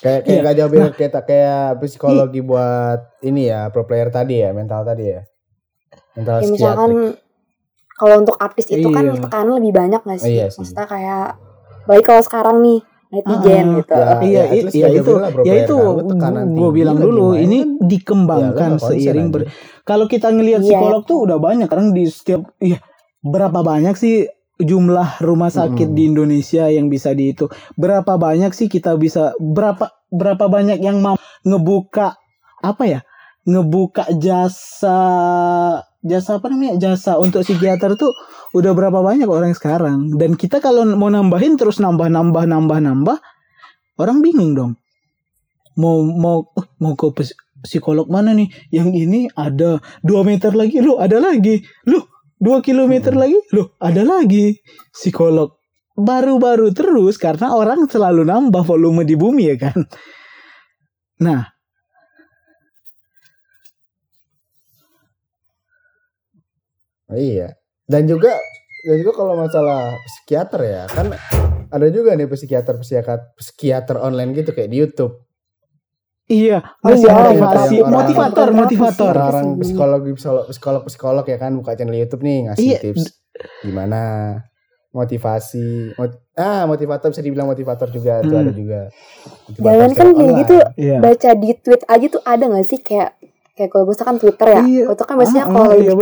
Kayak 0.00 0.20
kayak 0.24 0.32
Iya. 0.32 0.40
nggak 0.40 0.56
jauh 0.56 0.70
beda 0.70 0.88
kayak 0.90 1.12
kayak 1.22 1.64
psikologi 1.78 2.40
buat 2.40 3.00
ini 3.20 3.46
ya 3.46 3.68
pro 3.68 3.84
player 3.84 4.08
tadi 4.08 4.40
ya 4.40 4.50
mental 4.50 4.80
tadi 4.80 5.04
ya 5.06 5.20
mental 6.16 6.40
Ya, 6.40 6.48
misalkan 6.48 6.90
kalau 7.94 8.16
untuk 8.16 8.36
artis 8.36 8.64
itu 8.66 8.88
kan 8.88 9.04
Iya. 9.06 9.20
tekanan 9.20 9.60
lebih 9.60 9.72
banyak 9.76 10.00
gak 10.00 10.18
sih? 10.18 10.32
Iya 10.34 10.48
sih. 10.48 10.64
Maksudnya 10.64 10.86
kayak 10.88 11.26
baik 11.84 12.04
kalau 12.06 12.22
sekarang 12.24 12.56
nih 12.64 12.80
netizen 13.10 13.36
Ah, 13.60 13.76
gitu. 13.76 13.92
ya. 13.92 14.14
iya 14.24 14.42
least 14.48 14.72
iya 14.72 14.86
itu 14.88 14.96
jauh 14.96 15.04
beda 15.04 15.20
lah 15.20 15.30
pro 15.30 15.42
ya 15.44 15.54
itu 15.60 15.76
kan. 16.16 16.34
Gue 16.48 16.70
bilang 16.72 16.96
dulu 16.96 17.26
ini 17.36 17.58
kan. 17.60 17.70
dikembangkan 17.84 18.70
Ya, 18.72 18.80
seiring 18.80 19.28
aja. 19.28 19.34
ber 19.36 19.42
kalau 19.90 20.06
kita 20.06 20.30
ngelihat 20.30 20.62
Iya. 20.62 20.70
psikolog 20.70 21.02
tuh 21.02 21.18
udah 21.26 21.42
banyak 21.42 21.66
karena 21.66 21.90
di 21.90 22.06
setiap 22.06 22.46
iya 22.62 22.78
berapa 23.26 23.66
banyak 23.66 23.98
sih 23.98 24.30
jumlah 24.60 25.18
rumah 25.18 25.50
sakit 25.50 25.90
Mm-mm. 25.90 25.96
di 25.98 26.02
Indonesia 26.06 26.70
yang 26.70 26.86
bisa 26.86 27.10
dihitung 27.10 27.50
berapa 27.74 28.14
banyak 28.14 28.54
sih 28.54 28.70
kita 28.70 28.94
bisa 28.94 29.34
berapa 29.42 29.90
berapa 30.12 30.46
banyak 30.46 30.78
yang 30.78 31.02
mau 31.02 31.18
ngebuka 31.42 32.14
apa 32.60 32.84
ya 32.86 33.00
ngebuka 33.42 34.14
jasa 34.20 35.00
jasa 36.00 36.30
apa 36.38 36.46
namanya 36.52 36.76
jasa 36.76 37.16
untuk 37.16 37.42
psikiater 37.42 37.96
tuh 37.96 38.12
udah 38.52 38.72
berapa 38.72 39.00
banyak 39.00 39.26
orang 39.28 39.52
sekarang 39.56 40.12
dan 40.16 40.36
kita 40.36 40.60
kalau 40.60 40.84
mau 40.86 41.08
nambahin 41.08 41.56
terus 41.56 41.80
nambah 41.80 42.08
nambah 42.08 42.44
nambah 42.44 42.78
nambah 42.84 43.16
orang 43.96 44.20
bingung 44.20 44.52
dong 44.52 44.72
mau 45.76 46.04
mau 46.04 46.44
oh, 46.52 46.66
mau 46.80 46.92
ke 46.96 47.06
pes- 47.16 47.36
psikolog 47.64 48.08
mana 48.08 48.32
nih? 48.36 48.48
Yang 48.72 48.88
ini 48.96 49.20
ada 49.32 49.80
dua 50.04 50.24
meter 50.24 50.52
lagi. 50.52 50.80
Loh 50.80 50.98
ada 51.00 51.20
lagi. 51.20 51.60
Loh 51.88 52.08
dua 52.40 52.60
kilometer 52.64 53.12
lagi. 53.16 53.36
Loh 53.52 53.76
ada 53.80 54.02
lagi. 54.04 54.56
Psikolog. 54.92 55.56
Baru-baru 56.00 56.72
terus 56.72 57.20
karena 57.20 57.52
orang 57.52 57.84
selalu 57.84 58.24
nambah 58.24 58.64
volume 58.64 59.04
di 59.04 59.16
bumi 59.18 59.52
ya 59.52 59.56
kan? 59.60 59.78
Nah. 61.20 61.44
Iya. 67.10 67.58
Dan 67.90 68.06
juga 68.06 68.38
dan 68.86 68.96
juga 68.96 69.12
kalau 69.12 69.34
masalah 69.36 69.92
psikiater 70.08 70.60
ya 70.64 70.82
kan 70.88 71.12
ada 71.68 71.86
juga 71.92 72.16
nih 72.16 72.24
psikiater 72.24 72.80
psikiater 72.80 73.36
psikiater 73.36 73.96
online 74.00 74.32
gitu 74.32 74.56
kayak 74.56 74.70
di 74.72 74.78
YouTube. 74.80 75.29
Iya 76.30 76.58
Oh 76.80 76.88
masih 76.88 77.02
iya, 77.02 77.12
motivasi 77.12 77.74
orang- 77.76 77.92
motivator 77.92 78.44
orang- 78.44 78.56
motivator 78.56 79.12
orang- 79.12 79.58
psikolog 79.58 80.00
psikolog 80.08 80.44
psikolog 80.46 80.82
psikolog 80.84 81.24
ya 81.26 81.36
kan 81.36 81.50
buka 81.52 81.74
channel 81.74 81.96
YouTube 81.96 82.22
nih 82.22 82.38
ngasih 82.46 82.64
Iya. 82.64 82.78
tips 82.80 83.02
gimana 83.60 84.00
motivasi 84.90 85.94
mot- 85.94 86.18
ah 86.34 86.64
motivator 86.64 87.08
bisa 87.08 87.20
dibilang 87.20 87.46
motivator 87.46 87.86
juga 87.88 88.18
itu 88.20 88.30
Hmm. 88.30 88.42
ada 88.42 88.52
juga. 88.52 88.80
Motivator 89.46 89.70
Jangan 89.70 89.90
kan 89.92 90.08
kayak 90.12 90.32
gitu 90.36 90.54
iya 90.76 90.96
baca 90.98 91.30
di 91.32 91.50
tweet 91.56 91.82
aja 91.84 92.06
tuh 92.08 92.22
ada 92.24 92.44
gak 92.48 92.64
sih 92.64 92.78
kayak 92.80 93.10
kayak 93.52 93.68
kalau 93.68 93.84
misalkan 93.84 94.16
Twitter 94.16 94.46
ya, 94.48 94.62
Iya. 94.62 94.84
itu 94.88 95.04
kan 95.04 95.14
biasanya 95.14 95.42
Ah, 95.42 95.48
kalau 95.48 95.60
ah, 95.60 95.68
lebih 95.68 95.84
iya, 95.84 95.92
teks 95.92 96.00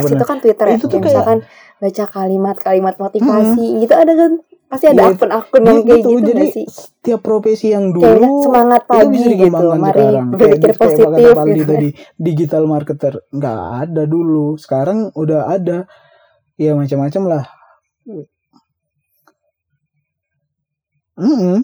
benar. 0.00 0.14
itu 0.14 0.24
kan 0.24 0.38
Twitter 0.38 0.64
ya, 0.64 0.70
Itu 0.70 0.80
tuh 0.80 0.88
kayak 0.88 1.02
kayak- 1.02 1.10
misalkan 1.10 1.38
baca 1.76 2.04
kalimat-kalimat 2.08 2.94
motivasi 2.96 3.64
gitu 3.78 3.94
ada 3.94 4.12
kan 4.14 4.32
pasti 4.70 4.86
ada 4.86 5.02
Iya, 5.02 5.12
akun-akun 5.12 5.60
yang 5.60 5.78
kayak 5.80 5.98
Gitu, 5.98 6.08
gitu 6.08 6.22
jadi 6.24 6.44
sih? 6.48 6.64
setiap 6.64 7.20
profesi 7.20 7.66
yang 7.68 7.90
Kayak 7.90 8.14
dulu 8.16 8.28
semangat 8.40 8.80
itu 8.80 8.90
pagi 8.92 9.10
bisa 9.10 9.30
gitu, 9.36 9.66
mari 9.68 9.98
sekarang. 9.98 10.14
Kayak 10.30 10.30
berpikir 10.30 10.46
gitu, 10.48 10.78
kayak 10.78 10.78
positif 10.80 11.34
Paldi 11.34 11.52
gitu. 11.56 11.66
tadi 11.68 11.88
digital 12.16 12.62
marketer 12.64 13.14
nggak 13.28 13.58
ada 13.80 14.02
dulu 14.04 14.46
sekarang 14.56 14.98
udah 15.12 15.40
ada 15.48 15.76
ya 16.56 16.72
macam-macam 16.72 17.22
lah 17.26 17.44
Mm-mm. 21.16 21.58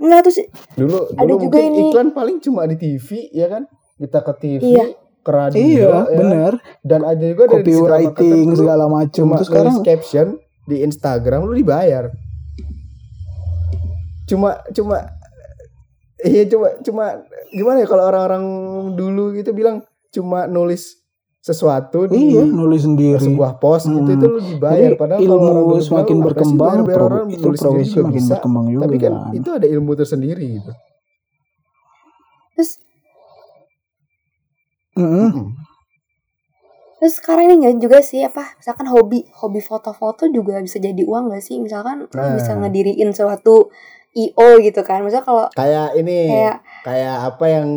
Nah 0.00 0.18
terus 0.20 0.38
Dulu 0.74 0.98
Ada 1.10 1.24
dulu 1.24 1.34
juga 1.40 1.58
ini- 1.60 1.88
iklan 1.88 2.08
paling 2.10 2.38
cuma 2.38 2.62
di 2.64 2.76
TV 2.76 3.08
ya 3.32 3.48
kan? 3.48 3.64
Kita 3.94 4.20
ke 4.20 4.32
TV, 4.36 4.62
Iya. 4.68 4.86
ke 5.18 5.30
radio 5.32 5.58
iya 5.60 5.90
ya. 6.06 6.14
benar 6.14 6.52
Dan 6.80 7.00
ada 7.02 7.18
juga 7.20 7.44
dari 7.48 7.64
dulu 7.64 7.82
segala 8.54 8.84
macam 8.86 9.24
terus 9.28 9.44
sekarang 9.44 9.76
caption 9.82 10.26
di 10.68 10.84
Instagram 10.84 11.48
lu 11.48 11.56
dibayar. 11.56 12.12
Cuma 14.28 14.60
cuma 14.76 15.08
iya 16.20 16.44
cuma 16.44 16.68
cuma 16.84 17.04
gimana 17.48 17.80
ya 17.80 17.86
kalau 17.88 18.04
orang-orang 18.04 18.44
dulu 18.92 19.32
gitu 19.32 19.56
bilang 19.56 19.80
cuma 20.12 20.44
nulis 20.44 21.00
sesuatu 21.38 22.04
di 22.10 22.34
iya 22.34 22.44
nulis 22.44 22.84
sendiri 22.84 23.16
sebuah 23.16 23.56
post 23.56 23.88
gitu 23.88 24.04
Hmm. 24.04 24.16
itu 24.18 24.26
lu 24.28 24.40
dibayar 24.42 24.92
Jadi 24.92 25.00
padahal 25.00 25.20
ilmu 25.22 25.38
kalau 25.38 25.62
orang 25.64 25.80
semakin 25.80 26.16
bilang, 26.18 26.28
"Apa 26.28 26.44
sih 26.44 26.58
berkembang, 26.58 26.76
orang 26.84 27.26
itu 27.30 27.46
nulis 27.46 27.58
sendiri 27.62 27.64
profesi 27.64 27.88
juga 27.88 28.02
makin 28.04 28.16
bisa." 28.18 28.34
berkembang 28.36 28.66
juga. 28.68 28.82
Tapi 28.84 28.96
kan 29.00 29.12
itu 29.32 29.48
ada 29.54 29.66
ilmu 29.66 29.92
tersendiri 29.96 30.46
gitu. 30.60 30.72
terus. 32.58 32.72
Terus 36.98 37.14
sekarang 37.14 37.46
ini 37.46 37.54
nggak 37.60 37.76
juga 37.78 37.98
sih 38.00 38.20
apa 38.20 38.54
misalkan 38.54 38.86
hobi 38.86 39.22
hobi 39.32 39.60
foto-foto 39.60 40.26
juga 40.26 40.58
bisa 40.58 40.76
jadi 40.76 40.98
uang 41.00 41.30
gak 41.30 41.40
sih 41.40 41.56
misalkan 41.56 42.06
Nah. 42.08 42.34
bisa 42.34 42.52
ngediriin 42.52 43.10
suatu 43.10 43.70
io 44.10 44.48
gitu 44.58 44.80
kan 44.82 45.00
misalnya 45.00 45.22
kalau 45.22 45.46
Kayak 45.52 45.94
ini 45.94 46.26
kayak 46.26 46.56
kayak 46.82 47.16
apa 47.24 47.44
yang 47.46 47.68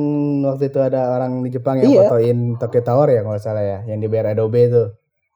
waktu 0.43 0.63
itu 0.65 0.79
ada 0.79 1.11
orang 1.11 1.37
di 1.39 1.49
Jepang 1.49 1.77
yang 1.77 1.85
Iya. 1.87 1.99
fotoin 2.03 2.37
Tokyo 2.57 2.81
Tower 2.81 3.07
ya 3.07 3.21
kalau 3.21 3.37
salah 3.37 3.61
ya, 3.61 3.79
yang 3.85 3.99
dibayar 3.99 4.31
Adobe 4.31 4.61
itu. 4.63 4.83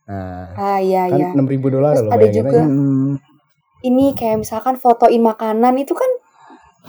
Nah, 0.06 0.50
ah 0.56 0.78
iya 0.80 1.06
kan 1.06 1.18
iya 1.18 1.28
enam 1.32 1.46
ribu 1.46 1.68
dolar 1.68 1.94
loh 1.96 2.10
ada 2.10 2.26
juga- 2.28 2.50
aja. 2.52 2.62
Mm. 2.64 3.18
ini 3.84 4.06
kayak 4.14 4.38
misalkan 4.40 4.76
fotoin 4.76 5.18
makanan 5.20 5.78
itu 5.78 5.94
kan 5.94 6.10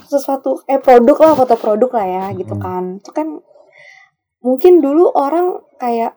sesuatu 0.03 0.61
eh 0.65 0.77
produk 0.77 1.17
lah 1.19 1.33
foto 1.35 1.53
produk 1.55 1.89
lah 1.91 2.05
ya 2.07 2.25
gitu 2.33 2.53
Hmm. 2.53 2.63
kan 2.63 2.83
itu 2.95 3.11
kan 3.11 3.27
mungkin 4.39 4.79
dulu 4.79 5.09
orang 5.11 5.49
kayak 5.75 6.13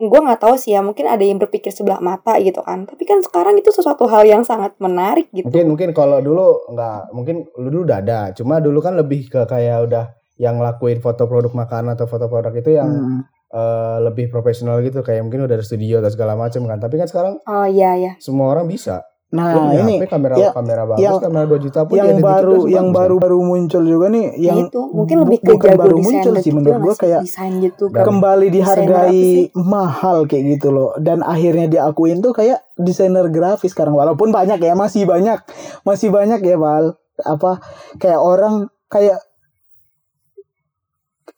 gue 0.00 0.20
nggak 0.24 0.40
tahu 0.40 0.56
sih 0.56 0.72
ya 0.72 0.80
mungkin 0.80 1.04
ada 1.04 1.20
yang 1.20 1.36
berpikir 1.36 1.68
sebelah 1.68 2.00
mata 2.00 2.40
gitu 2.40 2.64
kan 2.64 2.88
tapi 2.88 3.04
kan 3.04 3.20
sekarang 3.20 3.60
itu 3.60 3.68
sesuatu 3.68 4.08
hal 4.08 4.24
yang 4.24 4.40
sangat 4.40 4.72
menarik 4.80 5.28
gitu 5.28 5.44
Mungkin 5.44 5.68
mungkin 5.68 5.90
kalau 5.92 6.24
dulu 6.24 6.72
nggak 6.72 7.12
mungkin 7.12 7.44
lu 7.60 7.68
dulu 7.68 7.82
udah 7.84 7.98
ada, 8.00 8.20
cuma 8.32 8.64
dulu 8.64 8.80
kan 8.80 8.96
lebih 8.96 9.28
ke 9.28 9.44
kayak 9.44 9.84
udah 9.84 10.08
yang 10.40 10.56
ngelakuin 10.56 11.04
foto 11.04 11.28
produk 11.28 11.52
makanan 11.52 12.00
atau 12.00 12.08
foto 12.08 12.24
produk 12.32 12.48
itu 12.56 12.72
yang 12.80 12.88
Mm. 12.88 13.20
eh, 13.50 13.98
lebih 14.06 14.30
profesional 14.32 14.80
gitu 14.80 15.02
kayak 15.04 15.20
mungkin 15.26 15.44
udah 15.44 15.58
ada 15.58 15.66
studio 15.66 16.00
atau 16.00 16.08
segala 16.08 16.32
macam 16.38 16.64
kan. 16.64 16.78
Tapi 16.80 16.94
kan 16.96 17.10
sekarang 17.10 17.34
oh 17.44 17.66
iya 17.68 17.92
ya 17.98 18.12
semua 18.22 18.54
orang 18.56 18.64
bisa. 18.70 19.04
Nah 19.30 19.54
ini 19.72 20.02
HP, 20.02 20.10
kamera 20.10 20.34
ya, 20.34 20.50
kamera 20.50 20.82
bagus, 20.84 20.98
yang- 21.00 21.22
kamera 21.22 21.44
2 21.46 21.60
juta 21.60 21.80
pun 21.86 21.94
yang 21.94 22.08
dikit 22.12 22.26
baru 22.26 22.56
yang 22.66 22.86
bagus, 22.88 22.98
baru 22.98 23.14
baru 23.20 23.38
muncul 23.40 23.82
juga 23.84 24.06
nih 24.08 24.26
yang 24.34 24.42
yang 24.42 24.58
itu 24.66 24.80
mungkin 24.90 25.16
lebih 25.22 25.38
ke 25.38 25.50
bukan 25.54 25.70
baru 25.72 25.96
muncul 25.96 26.34
sih 26.34 26.42
juga 26.44 26.56
menurut 26.58 26.80
gua 26.82 26.94
kayak 26.96 27.20
desain 27.22 27.52
gitu 27.56 27.84
kan. 27.88 28.02
kembali 28.02 28.46
dihargai 28.50 29.22
mahal 29.54 30.26
kayak 30.26 30.44
gitu 30.50 30.68
loh. 30.68 30.90
Dan 30.96 31.22
akhirnya 31.22 31.66
diakuin 31.68 32.18
tuh 32.18 32.32
kayak 32.32 32.58
desainer 32.74 33.26
grafis 33.28 33.70
sekarang 33.70 33.94
walaupun 33.94 34.30
banyak 34.30 34.58
ya 34.58 34.74
masih 34.74 35.06
banyak 35.06 35.38
masih 35.82 36.10
banyak 36.10 36.40
ya 36.40 36.56
Val 36.56 36.98
apa 37.16 37.62
kayak 37.96 38.18
orang 38.18 38.66
kayak 38.88 39.22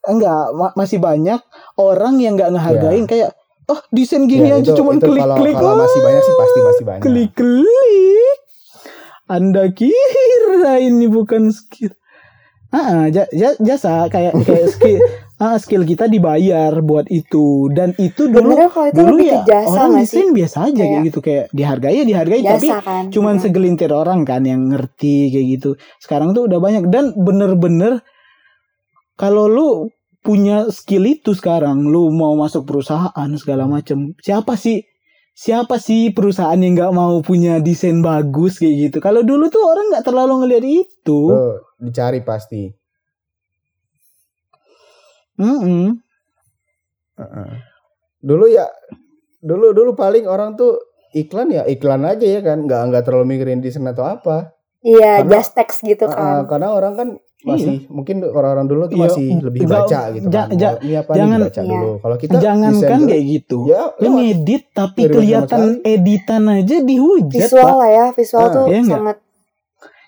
enggak 0.03 0.51
ma- 0.51 0.75
masih 0.75 0.99
banyak 0.99 1.39
orang 1.77 2.17
yang 2.17 2.35
nggak 2.35 2.51
ngehargain 2.51 3.05
kayak 3.07 3.37
oh 3.65 3.81
desain 3.89 4.25
gini 4.25 4.49
Ya, 4.49 4.57
aja 4.57 4.69
itu- 4.69 4.77
cuman 4.77 4.97
itu 4.97 5.07
klik 5.07 5.21
kalau, 5.21 5.37
klik 5.37 5.55
kalau 5.55 5.75
masih 5.77 6.01
banyak 6.01 6.23
sih 6.23 6.35
pasti 6.35 6.59
masih 6.61 6.85
banyak. 6.85 7.03
klik 7.03 7.31
klik 7.33 8.39
anda 9.27 9.65
kira 9.71 10.75
ini 10.79 11.07
bukan 11.07 11.49
skill. 11.49 11.93
Ah 12.69 13.05
ja- 13.07 13.29
jasa 13.59 14.07
kayak 14.07 14.33
kayak 14.43 14.69
skill. 14.69 14.99
Ah, 15.35 15.59
skill 15.59 15.83
kita 15.83 16.07
dibayar 16.07 16.71
buat 16.79 17.11
itu. 17.11 17.67
Dan 17.69 17.99
itu 17.99 18.31
dulu 18.31 18.55
Sebenarnya 18.55 18.71
kalau 18.71 18.87
itu 18.87 19.01
dulu 19.01 19.17
ya 19.19 19.41
jasa 19.43 19.75
orang 19.75 19.93
desain 19.99 20.31
biasa 20.31 20.57
aja 20.61 20.71
kayak, 20.71 20.79
Kayak- 20.79 21.03
gitu 21.03 21.19
kayak 21.21 21.45
dihargai 21.51 21.97
ya 21.97 22.05
dihargai 22.05 22.41
tapi 22.41 22.63
jasa 22.63 22.79
kan. 22.79 23.05
cuman 23.11 23.33
Heeh. 23.33 23.43
segelintir 23.43 23.91
orang 23.91 24.23
kan 24.23 24.43
yang 24.43 24.71
ngerti 24.71 25.17
kayak 25.29 25.47
gitu. 25.53 25.71
Sekarang 25.99 26.31
tuh 26.31 26.47
udah 26.47 26.59
banyak 26.59 26.87
dan 26.87 27.11
bener-bener 27.17 28.07
kalau 29.15 29.47
lu 29.47 29.71
punya 30.23 30.71
skill 30.71 31.03
itu 31.05 31.35
sekarang 31.35 31.83
lu 31.85 32.09
mau 32.11 32.35
masuk 32.35 32.63
perusahaan 32.63 33.31
segala 33.35 33.67
macam 33.67 34.15
siapa 34.19 34.55
sih 34.55 34.87
siapa 35.33 35.77
sih 35.77 36.13
perusahaan 36.13 36.55
yang 36.55 36.75
nggak 36.75 36.93
mau 36.93 37.19
punya 37.21 37.59
desain 37.59 37.99
bagus 37.99 38.57
kayak 38.57 38.75
gitu 38.87 38.99
kalau 38.99 39.21
dulu 39.21 39.49
tuh 39.49 39.63
orang 39.63 39.91
nggak 39.91 40.05
terlalu 40.05 40.35
ngeliat 40.41 40.65
itu 40.65 41.21
Lo 41.27 41.59
dicari 41.77 42.23
pasti. 42.23 42.71
Mm-mm. 45.35 45.99
Heeh. 47.19 47.51
Dulu 48.21 48.47
ya 48.47 48.69
dulu 49.43 49.75
dulu 49.75 49.91
paling 49.93 50.25
orang 50.25 50.55
tuh 50.55 50.79
iklan 51.13 51.51
ya 51.51 51.67
iklan 51.67 52.07
aja 52.07 52.23
ya 52.23 52.41
kan 52.41 52.63
nggak 52.63 52.83
nggak 52.89 53.03
terlalu 53.03 53.35
mikirin 53.35 53.59
desain 53.59 53.83
atau 53.85 54.07
apa 54.07 54.55
Iya, 54.83 55.23
Karena- 55.23 55.31
just 55.33 55.55
text 55.55 55.79
gitu 55.83 56.07
kan. 56.07 56.43
karena 56.45 56.69
orang 56.71 56.95
kan 56.95 57.09
masih 57.43 57.77
mungkin 57.91 58.17
orang-orang 58.23 58.67
dulu 58.67 58.83
tuh 58.87 58.97
Iya, 58.97 59.05
masih 59.05 59.27
lebih 59.43 59.61
nggak- 59.63 59.75
baca 59.83 60.01
gitu 60.11 60.27
ja- 60.27 60.47
kan. 60.47 60.57
ja- 60.57 60.77
ini 60.79 60.95
apa 60.95 61.11
jangan- 61.13 61.39
nih 61.39 61.47
baca 61.47 61.61
Iya. 61.61 61.69
dulu 61.69 61.91
kalau 61.99 62.17
kita 62.17 62.37
jangan 62.39 62.73
kan 62.79 62.99
dulu, 62.99 63.09
kayak 63.09 63.25
gitu. 63.29 63.59
Ya 63.67 63.83
lu 63.97 64.09
ngedit 64.15 64.63
tapi 64.71 65.01
kelihatan 65.07 65.63
editan 65.83 66.43
aja 66.47 66.77
dihujat 66.81 67.41
Visual 67.43 67.63
pak 67.63 67.75
lah 67.77 67.91
ya, 67.91 68.07
visual 68.11 68.43
Ah, 68.43 68.51
tuh 68.51 68.65
iya 68.67 68.81
sangat 68.83 69.17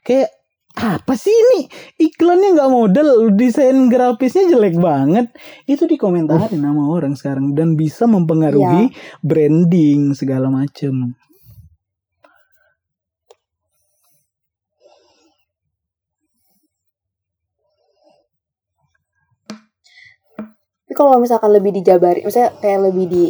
kayak 0.00 0.30
apa 0.74 1.14
sih 1.14 1.30
ini? 1.30 1.70
Iklannya 2.00 2.48
nggak 2.52 2.66
model 2.68 3.08
desain 3.30 3.86
grafisnya 3.86 4.48
jelek 4.48 4.74
banget. 4.74 5.30
Itu 5.64 5.86
dikomentarin 5.86 6.50
sama 6.56 6.88
orang 6.88 7.14
sekarang 7.14 7.54
dan 7.54 7.74
bisa 7.74 8.06
mempengaruhi 8.06 8.90
branding 9.20 10.12
segala 10.12 10.50
macem 10.50 11.14
Tapi 20.94 21.02
kalau 21.02 21.18
misalkan 21.18 21.50
lebih 21.50 21.74
dijabari, 21.74 22.22
misalnya 22.22 22.54
kayak 22.62 22.86
lebih 22.86 23.10
di 23.10 23.24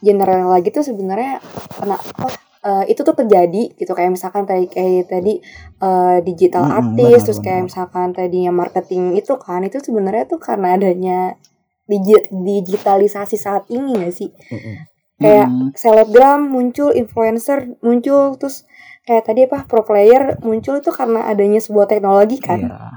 general 0.00 0.48
lagi 0.48 0.72
tuh 0.72 0.80
sebenarnya 0.80 1.36
kena 1.76 2.00
apa 2.00 2.32
eh, 2.64 2.84
itu 2.88 3.04
tuh 3.04 3.12
terjadi 3.12 3.76
gitu 3.76 3.92
kayak 3.92 4.16
misalkan 4.16 4.48
tadi 4.48 4.64
kayak 4.64 5.12
tadi 5.12 5.36
eh, 5.84 6.18
digital 6.24 6.64
Mm-mm, 6.64 6.76
artist 6.80 6.96
benar, 6.96 7.26
terus 7.28 7.40
kayak 7.44 7.60
benar. 7.60 7.68
misalkan 7.68 8.06
tadinya 8.16 8.52
marketing 8.56 9.20
itu 9.20 9.36
kan 9.36 9.60
itu 9.60 9.76
sebenarnya 9.84 10.24
tuh 10.24 10.40
karena 10.40 10.80
adanya 10.80 11.36
digi- 11.84 12.32
digitalisasi 12.32 13.36
saat 13.36 13.68
ini 13.68 14.00
gak 14.00 14.16
sih 14.16 14.32
Mm-mm. 14.32 14.74
kayak 15.20 15.48
Hmm. 15.52 15.68
selebgram 15.76 16.48
muncul 16.48 16.96
influencer 16.96 17.76
muncul 17.84 18.40
terus 18.40 18.64
kayak 19.04 19.28
tadi 19.28 19.44
apa 19.44 19.68
pro 19.68 19.84
player 19.84 20.40
muncul 20.40 20.80
itu 20.80 20.88
karena 20.88 21.28
adanya 21.28 21.60
sebuah 21.60 21.84
teknologi 21.84 22.40
kan 22.40 22.64
Iya. 22.64 22.88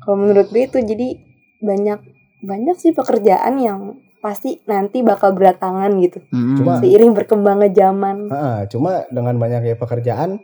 kalau 0.00 0.16
menurut 0.16 0.48
gue 0.48 0.64
itu 0.64 0.80
jadi 0.80 1.20
banyak 1.60 2.00
banyak 2.40 2.76
sih 2.76 2.90
pekerjaan 2.90 3.54
yang 3.56 3.80
pasti 4.18 4.60
nanti 4.64 5.00
bakal 5.00 5.32
berdatangan 5.32 5.88
gitu 5.98 6.20
Mm-mm. 6.26 6.56
Cuma- 6.56 6.76
seiring 6.78 7.12
berkembangnya 7.12 7.70
zaman 7.70 8.28
Ah, 8.28 8.60
cuma 8.66 9.08
dengan 9.08 9.36
banyaknya 9.36 9.74
pekerjaan 9.74 10.40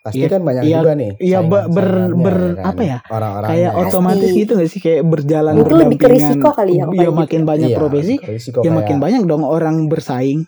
pasti 0.00 0.22
Iya, 0.22 0.28
kan 0.30 0.40
banyak 0.40 0.62
iya, 0.64 0.78
juga 0.78 0.92
nih 0.94 1.10
iya, 1.18 1.38
ber- 1.42 1.68
ber- 1.68 1.84
saingan-saingannya, 2.08 2.24
ber- 2.24 2.54
kan? 2.54 2.64
apa 2.64 2.82
ya, 2.82 2.98
orang-orangnya 3.04 3.50
kayak 3.50 3.70
Pasti. 3.70 3.84
otomatis 3.84 4.30
gitu 4.32 4.52
gak 4.54 4.70
sih 4.70 4.80
kayak 4.80 5.02
berjalan 5.04 5.52
Mungkin 5.54 5.76
lebih 5.78 5.98
ke 5.98 6.08
risiko 6.08 6.48
kali 6.50 6.72
ya, 6.72 6.84
Iya, 6.86 6.92
gitu. 7.04 7.12
makin 7.12 7.40
banyak 7.44 7.68
Iya, 7.68 7.76
profesi 7.76 8.14
ya 8.14 8.24
kayak- 8.54 8.72
makin 8.74 8.96
banyak 8.98 9.22
dong 9.24 9.42
orang 9.42 9.76
bersaing 9.86 10.40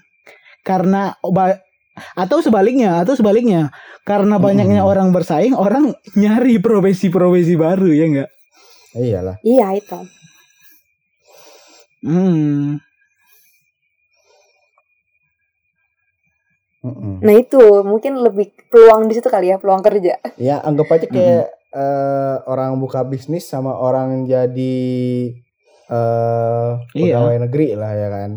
karena 0.60 1.02
oba- 1.20 1.60
atau 2.14 2.38
sebaliknya 2.38 2.96
atau 2.98 3.12
sebaliknya 3.12 3.68
karena 4.02 4.36
Hmm. 4.36 4.44
banyaknya 4.46 4.80
orang 4.80 5.10
bersaing 5.10 5.52
orang 5.52 5.92
nyari 6.14 6.56
profesi-profesi 6.56 7.54
baru 7.54 7.90
ya 7.90 8.04
enggak 8.06 8.30
iyalah 8.94 9.36
iya 9.42 9.74
itu 9.74 9.98
hmm. 12.02 12.80
Mm-mm. 16.80 17.20
nah 17.20 17.34
itu. 17.36 17.60
Mungkin 17.84 18.16
lebih 18.24 18.56
peluang 18.72 19.04
di 19.04 19.12
situ 19.12 19.28
kali 19.28 19.52
ya 19.52 19.60
peluang 19.60 19.84
kerja. 19.84 20.16
Ya 20.40 20.64
anggap 20.64 20.88
aja 20.88 21.06
kayak 21.06 21.46
eh, 21.76 22.36
orang 22.48 22.80
buka 22.80 23.04
bisnis 23.04 23.44
sama 23.44 23.76
orang 23.76 24.24
jadi 24.24 24.80
eh 25.90 26.70
Iya. 26.96 27.20
pegawai 27.20 27.36
negeri 27.44 27.68
lah 27.76 27.92
ya 27.92 28.08
kan. 28.08 28.30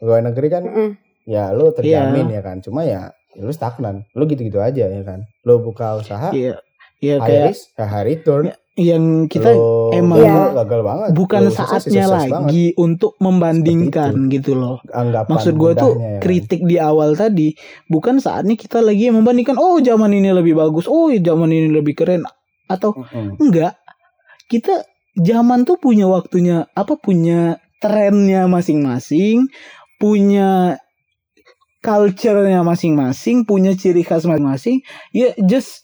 Pegawai 0.00 0.22
negeri 0.32 0.46
kan 0.48 0.62
Mm-mm. 0.64 0.88
ya 1.28 1.52
lu 1.52 1.68
terjamin 1.76 2.32
Iya. 2.32 2.40
ya 2.40 2.42
kan. 2.42 2.56
Cuma 2.64 2.88
ya, 2.88 3.12
ya 3.36 3.42
lu 3.44 3.52
stagnan. 3.52 4.08
Lu 4.16 4.24
gitu-gitu 4.24 4.64
aja 4.64 4.88
ya 4.88 5.02
kan. 5.04 5.28
Lu 5.44 5.60
buka 5.60 6.00
usaha 6.00 6.32
iya 6.32 6.56
iya 7.04 7.16
high 7.20 7.28
kayak 7.28 7.52
ya 7.76 7.84
high 7.84 8.06
return 8.06 8.44
yang 8.74 9.04
kita 9.28 9.54
Lu- 9.54 9.94
emang 9.94 10.18
Iya. 10.18 10.50
gagal 10.58 10.80
banget 10.82 11.08
bukan 11.14 11.42
sukses, 11.46 11.86
saatnya 11.86 12.04
sukses 12.04 12.10
banget. 12.10 12.32
lagi 12.34 12.64
untuk 12.74 13.12
membandingkan 13.18 14.12
gitu 14.28 14.52
loh 14.54 14.82
anggapan 14.90 15.30
Maksud 15.30 15.54
gue 15.54 15.72
tuh 15.76 15.92
ya 15.94 16.02
kan. 16.02 16.18
kritik 16.18 16.60
di 16.64 16.76
awal 16.76 17.14
tadi 17.14 17.54
bukan 17.86 18.18
saatnya 18.18 18.56
kita 18.56 18.80
lagi 18.80 19.08
membandingkan 19.08 19.54
oh 19.56 19.78
zaman 19.78 20.10
ini 20.10 20.32
lebih 20.32 20.56
bagus, 20.56 20.88
oh 20.88 21.06
zaman 21.12 21.48
ini 21.48 21.70
lebih 21.70 21.94
keren 21.94 22.26
atau 22.66 22.96
Mm-mm. 22.96 23.38
enggak. 23.38 23.78
Kita 24.44 24.82
zaman 25.14 25.62
tuh 25.62 25.78
punya 25.78 26.04
waktunya 26.04 26.66
apa 26.72 26.98
punya 26.98 27.60
trennya 27.78 28.44
masing-masing, 28.46 29.46
punya 29.96 30.80
culture-nya 31.78 32.64
masing-masing, 32.64 33.44
punya 33.44 33.76
ciri 33.76 34.02
khas 34.02 34.24
masing-masing. 34.24 34.80
Ya 35.12 35.36
just 35.38 35.83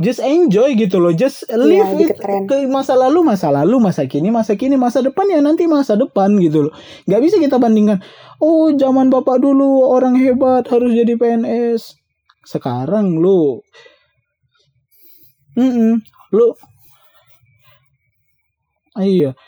just 0.00 0.24
enjoy 0.24 0.72
gitu 0.74 0.96
loh, 0.96 1.12
just 1.12 1.44
live 1.52 1.92
Iya, 1.92 1.92
lebih 1.92 2.08
it 2.08 2.18
ke 2.48 2.56
masa 2.66 2.96
lalu, 2.96 3.20
masa 3.20 3.52
lalu, 3.52 3.76
masa 3.76 4.08
kini, 4.08 4.32
masa 4.32 4.56
kini, 4.56 4.80
masa 4.80 5.04
depan 5.04 5.28
ya 5.28 5.44
nanti 5.44 5.68
masa 5.68 5.94
depan 5.94 6.40
gitu 6.40 6.68
loh. 6.68 6.72
Nggak 7.04 7.20
bisa 7.20 7.36
kita 7.36 7.60
bandingkan. 7.60 8.00
Oh 8.40 8.72
zaman 8.72 9.12
bapak 9.12 9.38
dulu 9.44 9.84
orang 9.84 10.16
hebat 10.16 10.64
harus 10.72 10.96
jadi 10.96 11.14
PNS. 11.20 12.00
Sekarang 12.48 13.20
lu, 13.20 13.60
mm 15.60 16.00
lu, 16.32 16.56
Ah, 18.90 19.06
iya 19.06 19.38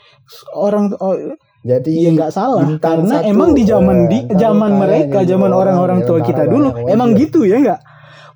orang 0.55 0.95
oh, 1.03 1.19
jadi 1.67 1.91
Iya 1.91 2.11
nggak 2.15 2.31
salah 2.31 2.79
karena 2.79 3.23
satu, 3.23 3.31
emang 3.35 3.51
di 3.59 3.67
zaman 3.67 4.07
di 4.07 4.19
zaman 4.39 4.71
mereka 4.79 5.27
zaman 5.27 5.51
orang, 5.51 5.75
orang-orang 5.79 5.99
ya, 6.03 6.07
tua 6.07 6.19
kita 6.23 6.47
dulu 6.47 6.87
emang 6.87 7.19
gitu 7.19 7.43
ya 7.43 7.59
nggak 7.59 7.81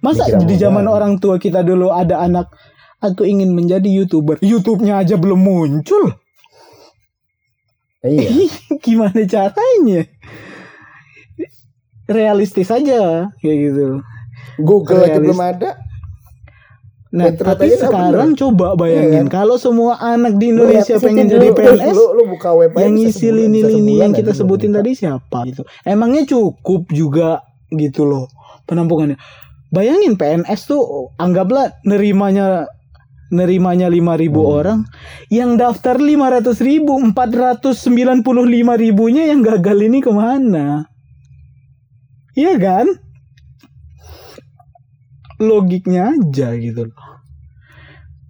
masa 0.07 0.23
Pikiran 0.31 0.47
di 0.47 0.55
zaman 0.55 0.87
orang 0.87 1.19
tua 1.19 1.35
kita 1.37 1.67
dulu 1.67 1.91
ada 1.91 2.23
anak 2.23 2.47
aku 3.03 3.27
ingin 3.27 3.51
menjadi 3.51 3.91
youtuber 3.91 4.39
YouTube-nya 4.39 5.03
aja 5.03 5.19
belum 5.19 5.43
muncul 5.43 6.15
iya 8.07 8.31
gimana 8.85 9.27
caranya 9.27 10.07
realistis 12.07 12.71
aja 12.71 13.31
kayak 13.43 13.57
gitu 13.67 13.99
Google 14.63 15.03
aja 15.03 15.19
Realis- 15.19 15.27
belum 15.27 15.43
ada 15.43 15.71
nah 17.07 17.33
Internet 17.33 17.49
tapi 17.49 17.67
aja 17.71 17.79
sekarang 17.87 18.31
coba 18.35 18.67
bayangin 18.77 19.25
Iya 19.25 19.33
kalau 19.33 19.57
semua 19.57 19.97
anak 19.97 20.37
di 20.37 20.53
Lu 20.53 20.67
Indonesia 20.69 20.99
ke 20.99 21.07
pengen 21.07 21.31
jadi. 21.31 21.49
PNS 21.55 21.95
lu 21.95 22.07
lu 22.13 22.23
buka 22.29 22.51
web 22.53 22.71
aja 22.75 22.83
yang 22.83 22.93
ngisi 22.99 23.29
lini-lini 23.31 23.95
yang 24.03 24.13
aja 24.13 24.21
kita 24.21 24.33
lu 24.35 24.39
sebutin 24.43 24.71
buka. 24.75 24.79
tadi 24.83 24.91
siapa 24.93 25.39
gitu. 25.49 25.63
Emangnya 25.87 26.27
cukup 26.27 26.91
juga 26.91 27.41
gitu 27.71 28.05
loh 28.05 28.27
penampungannya. 28.67 29.17
Bayangin 29.77 30.17
PNS 30.17 30.73
tuh 30.73 31.13
anggaplah 31.21 31.69
nerimanya 31.85 32.65
nerimanya 33.29 33.93
5000 33.93 34.41
Hmm. 34.41 34.57
orang. 34.57 34.81
Yang 35.29 35.51
daftar 35.61 36.01
500 36.01 36.65
ribu 36.65 36.97
495 36.97 38.73
ribunya 38.81 39.29
yang 39.29 39.45
gagal 39.45 39.77
ini 39.85 40.01
ke 40.01 40.09
mana? 40.09 40.89
Iya 42.33 42.57
kan? 42.57 42.87
Logiknya 45.37 46.17
aja 46.17 46.57
gitu 46.57 46.89
loh. 46.89 47.05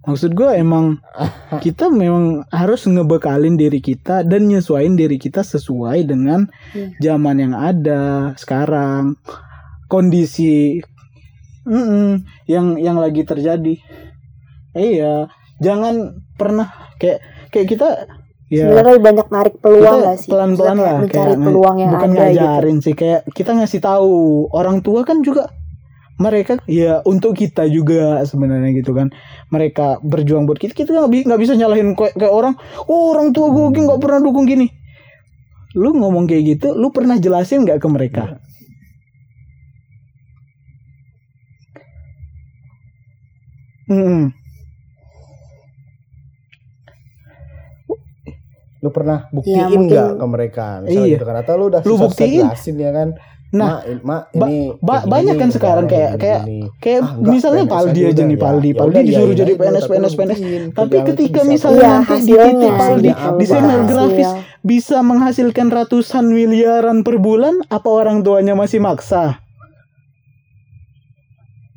Maksud 0.07 0.35
gue 0.35 0.51
emang 0.55 0.99
kita 1.63 1.87
memang 1.87 2.43
harus 2.51 2.87
ngebekalin 2.87 3.55
diri 3.55 3.79
kita 3.79 4.23
dan 4.23 4.47
nyesuaiin 4.51 4.99
diri 4.99 5.15
kita 5.15 5.43
sesuai 5.43 6.03
dengan 6.03 6.47
Hmm. 6.75 6.91
zaman 6.99 7.37
yang 7.39 7.53
ada 7.55 8.33
sekarang. 8.35 9.15
Kondisi 9.87 10.83
mm-mm, 11.67 12.23
yang 12.47 12.79
yang 12.79 12.97
lagi 12.97 13.27
terjadi. 13.27 13.75
Iya. 14.71 15.27
Jangan 15.59 16.23
pernah 16.39 16.71
kayak 17.01 17.19
kayak 17.51 17.67
kita 17.67 17.87
ya. 18.47 18.71
Sebenarnya 18.71 18.97
banyak 19.03 19.27
narik 19.27 19.55
peluang 19.59 19.97
gak 20.05 20.17
sih? 20.21 20.29
Pelan-pelan 20.31 20.55
Maksudnya 20.55 20.73
kayak 20.79 20.87
lah 20.87 20.97
mencari 21.03 21.27
kayak 21.27 21.43
peluang 21.43 21.75
yang 21.77 21.91
bukan 21.91 22.09
ada 22.09 22.15
gitu. 22.15 22.23
ngajarin 22.23 22.77
sih 22.79 22.95
kayak 22.95 23.21
kita 23.35 23.51
ngasih 23.57 23.81
tahu. 23.83 24.15
Orang 24.55 24.77
tua 24.79 25.01
kan 25.03 25.19
juga 25.21 25.51
mereka 26.17 26.57
ya 26.65 27.05
untuk 27.05 27.37
kita 27.37 27.69
juga 27.69 28.23
sebenarnya 28.23 28.71
gitu 28.79 28.95
kan. 28.95 29.11
Mereka 29.51 30.01
berjuang 30.01 30.47
buat 30.47 30.57
kita 30.57 30.73
kita 30.73 30.89
nggak 30.93 31.29
nggak 31.29 31.41
bisa 31.41 31.53
nyalahin 31.59 31.93
kayak, 31.93 32.15
kayak 32.15 32.33
orang 32.33 32.53
oh 32.87 33.13
orang 33.13 33.35
tua 33.35 33.51
gue 33.51 33.75
nggak 33.75 34.01
pernah 34.01 34.19
dukung 34.23 34.47
gini. 34.47 34.71
Lu 35.77 35.93
ngomong 35.93 36.25
kayak 36.25 36.57
gitu 36.57 36.73
lu 36.73 36.89
pernah 36.89 37.19
jelasin 37.19 37.65
nggak 37.67 37.77
ke 37.77 37.87
mereka 37.91 38.23
Mm-mm. 43.87 44.23
lu 48.77 48.93
pernah 48.93 49.25
buktiin 49.31 49.57
Iya, 49.57 49.65
mungkin- 49.67 49.89
nggak 49.89 50.09
ke 50.13 50.25
mereka? 50.27 50.65
Misalnya 50.79 51.01
Iya. 51.01 51.15
gitu 51.17 51.25
kan 51.25 51.35
atau 51.37 51.53
lu 51.57 51.65
udah 51.67 51.81
Lu 51.81 51.95
susah 51.97 52.03
buktiin. 52.07 52.45
jelasin 52.45 52.75
ya 52.77 52.91
kan? 52.93 53.09
Nah, 53.47 53.69
mak 54.03 54.21
ba- 54.29 54.45
ini 54.45 54.59
ba- 54.77 55.01
gini 55.01 55.09
banyak 55.09 55.35
kan 55.35 55.49
sekarang 55.49 55.85
kayak- 55.87 56.13
kayak- 56.15 56.43
kayak 56.77 57.01
Ah, 57.01 57.11
enggak, 57.15 57.31
misalnya 57.33 57.63
PNS 57.63 57.73
Paldi 57.73 58.01
aja 58.05 58.21
nih 58.21 58.37
ya. 58.37 58.43
Paldi. 58.43 58.67
Ya 58.67 58.75
Paldi 58.75 58.99
disuruh 59.01 59.27
ya, 59.27 59.39
jadi 59.39 59.51
ya, 59.51 59.57
PNS 59.57 59.85
PNS 59.87 60.13
PNS 60.13 60.39
tapi 60.75 60.97
ketika 61.05 61.39
misalnya 61.41 61.79
Iya, 61.79 61.89
nanti 61.89 62.05
di 62.05 62.13
hasilnya 62.13 62.45
titik 62.45 62.73
Paldi 62.75 63.09
desainer 63.39 63.79
grafis 63.87 64.29
bisa 64.61 64.97
menghasilkan 65.01 65.67
ratusan 65.67 66.25
miliaran 66.27 66.97
per 67.01 67.15
bulan 67.17 67.55
apa 67.65 67.89
orang 67.89 68.21
tuanya 68.21 68.51
masih 68.53 68.77
maksa? 68.77 69.39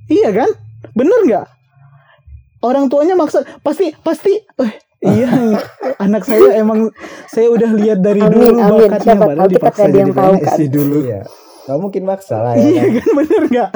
Iya 0.05 0.37
kan? 0.37 0.51
Bener 0.93 1.17
nggak 1.25 1.47
orang 2.61 2.87
tuanya 2.87 3.15
maksa 3.15 3.41
pasti 3.61 3.93
pasti 3.99 4.37
eh, 4.37 4.73
iya 5.01 5.57
anak 5.99 6.23
saya 6.23 6.57
emang 6.57 6.93
saya 7.27 7.49
udah 7.49 7.71
lihat 7.73 7.99
dari 7.99 8.21
Amin, 8.21 8.33
dulu 8.35 8.49
amin. 8.55 8.69
bakatnya 8.87 9.15
Siapa 9.15 9.27
padahal 9.27 9.49
dipaksa 9.49 9.83
jadi 9.87 9.99
yang 9.99 10.11
tahu, 10.11 10.33
PNS 10.35 10.45
kan? 10.47 10.69
dulu 10.69 10.97
iya 11.03 11.21
nggak 11.61 11.79
mungkin 11.79 12.03
maksa 12.05 12.37
lah 12.39 12.53
ya 12.55 12.63
iya 12.63 12.83
kan? 12.83 12.93
kan 12.97 13.11
bener 13.17 13.43
nggak 13.47 13.71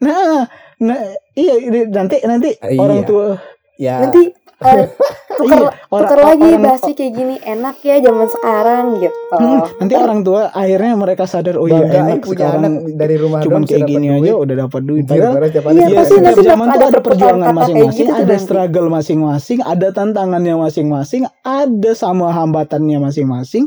nah 0.00 0.48
nah 0.80 1.00
iya 1.34 1.54
ini 1.60 1.80
nanti 1.88 2.16
nanti 2.24 2.50
Iya. 2.56 2.80
orang 2.80 3.00
tua 3.04 3.36
ya 3.76 4.00
Nanti 4.00 4.32
eh, 4.32 4.86
tuker, 5.30 5.46
Iya, 5.46 5.70
orang- 5.86 6.02
tuker 6.02 6.18
lagi 6.20 6.42
orang- 6.44 6.62
bahasnya 6.62 6.92
kayak 6.92 7.12
gini 7.12 7.34
enak 7.38 7.76
ya 7.80 7.96
zaman 8.00 8.26
sekarang 8.26 8.84
gitu. 8.98 9.16
Hmm, 9.30 9.58
nanti 9.76 9.94
orang 9.94 10.20
tua 10.20 10.42
akhirnya 10.50 10.92
mereka 10.94 11.24
sadar 11.24 11.54
oh 11.54 11.64
iya 11.64 11.80
bangga 11.80 11.98
enak 12.00 12.10
eh, 12.10 12.20
punya 12.20 12.34
sekarang. 12.36 12.60
anak 12.60 12.72
dari 12.94 13.16
rumah 13.16 13.38
cuman 13.40 13.62
kayak 13.62 13.82
gini 13.84 14.06
dapet 14.06 14.16
aja 14.16 14.22
duit. 14.26 14.42
udah 14.42 14.56
dapat 14.58 14.82
duit. 14.82 15.04
Padahal 15.04 15.32
Iya, 15.70 15.86
pasti 15.94 16.14
nanti 16.18 16.42
zaman 16.42 16.66
bakal 16.66 16.76
tuh 16.76 16.88
ada 16.88 17.00
perjuangan 17.00 17.48
masing-masing 17.52 17.96
gitu 18.02 18.12
ada 18.12 18.24
nanti. 18.26 18.42
struggle 18.42 18.86
masing-masing 18.88 19.58
ada 19.62 19.88
tantangannya 19.90 20.54
masing-masing 20.56 21.22
ada 21.40 21.90
sama 21.92 22.26
hambatannya 22.30 22.98
masing-masing. 22.98 23.64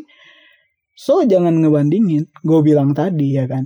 So 0.94 1.24
jangan 1.24 1.58
ngebandingin. 1.58 2.30
Gue 2.40 2.60
bilang 2.62 2.92
tadi 2.92 3.34
ya 3.34 3.48
kan? 3.48 3.66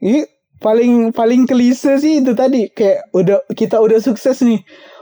Ini 0.00 0.24
paling 0.58 1.12
paling 1.12 1.44
klise 1.44 1.96
sih 1.96 2.18
itu 2.18 2.32
tadi. 2.32 2.66
Kayak 2.68 3.12
udah 3.12 3.38
kita 3.50 3.78
udah 3.78 3.98
sukses 3.98 4.40
nih 4.40 4.58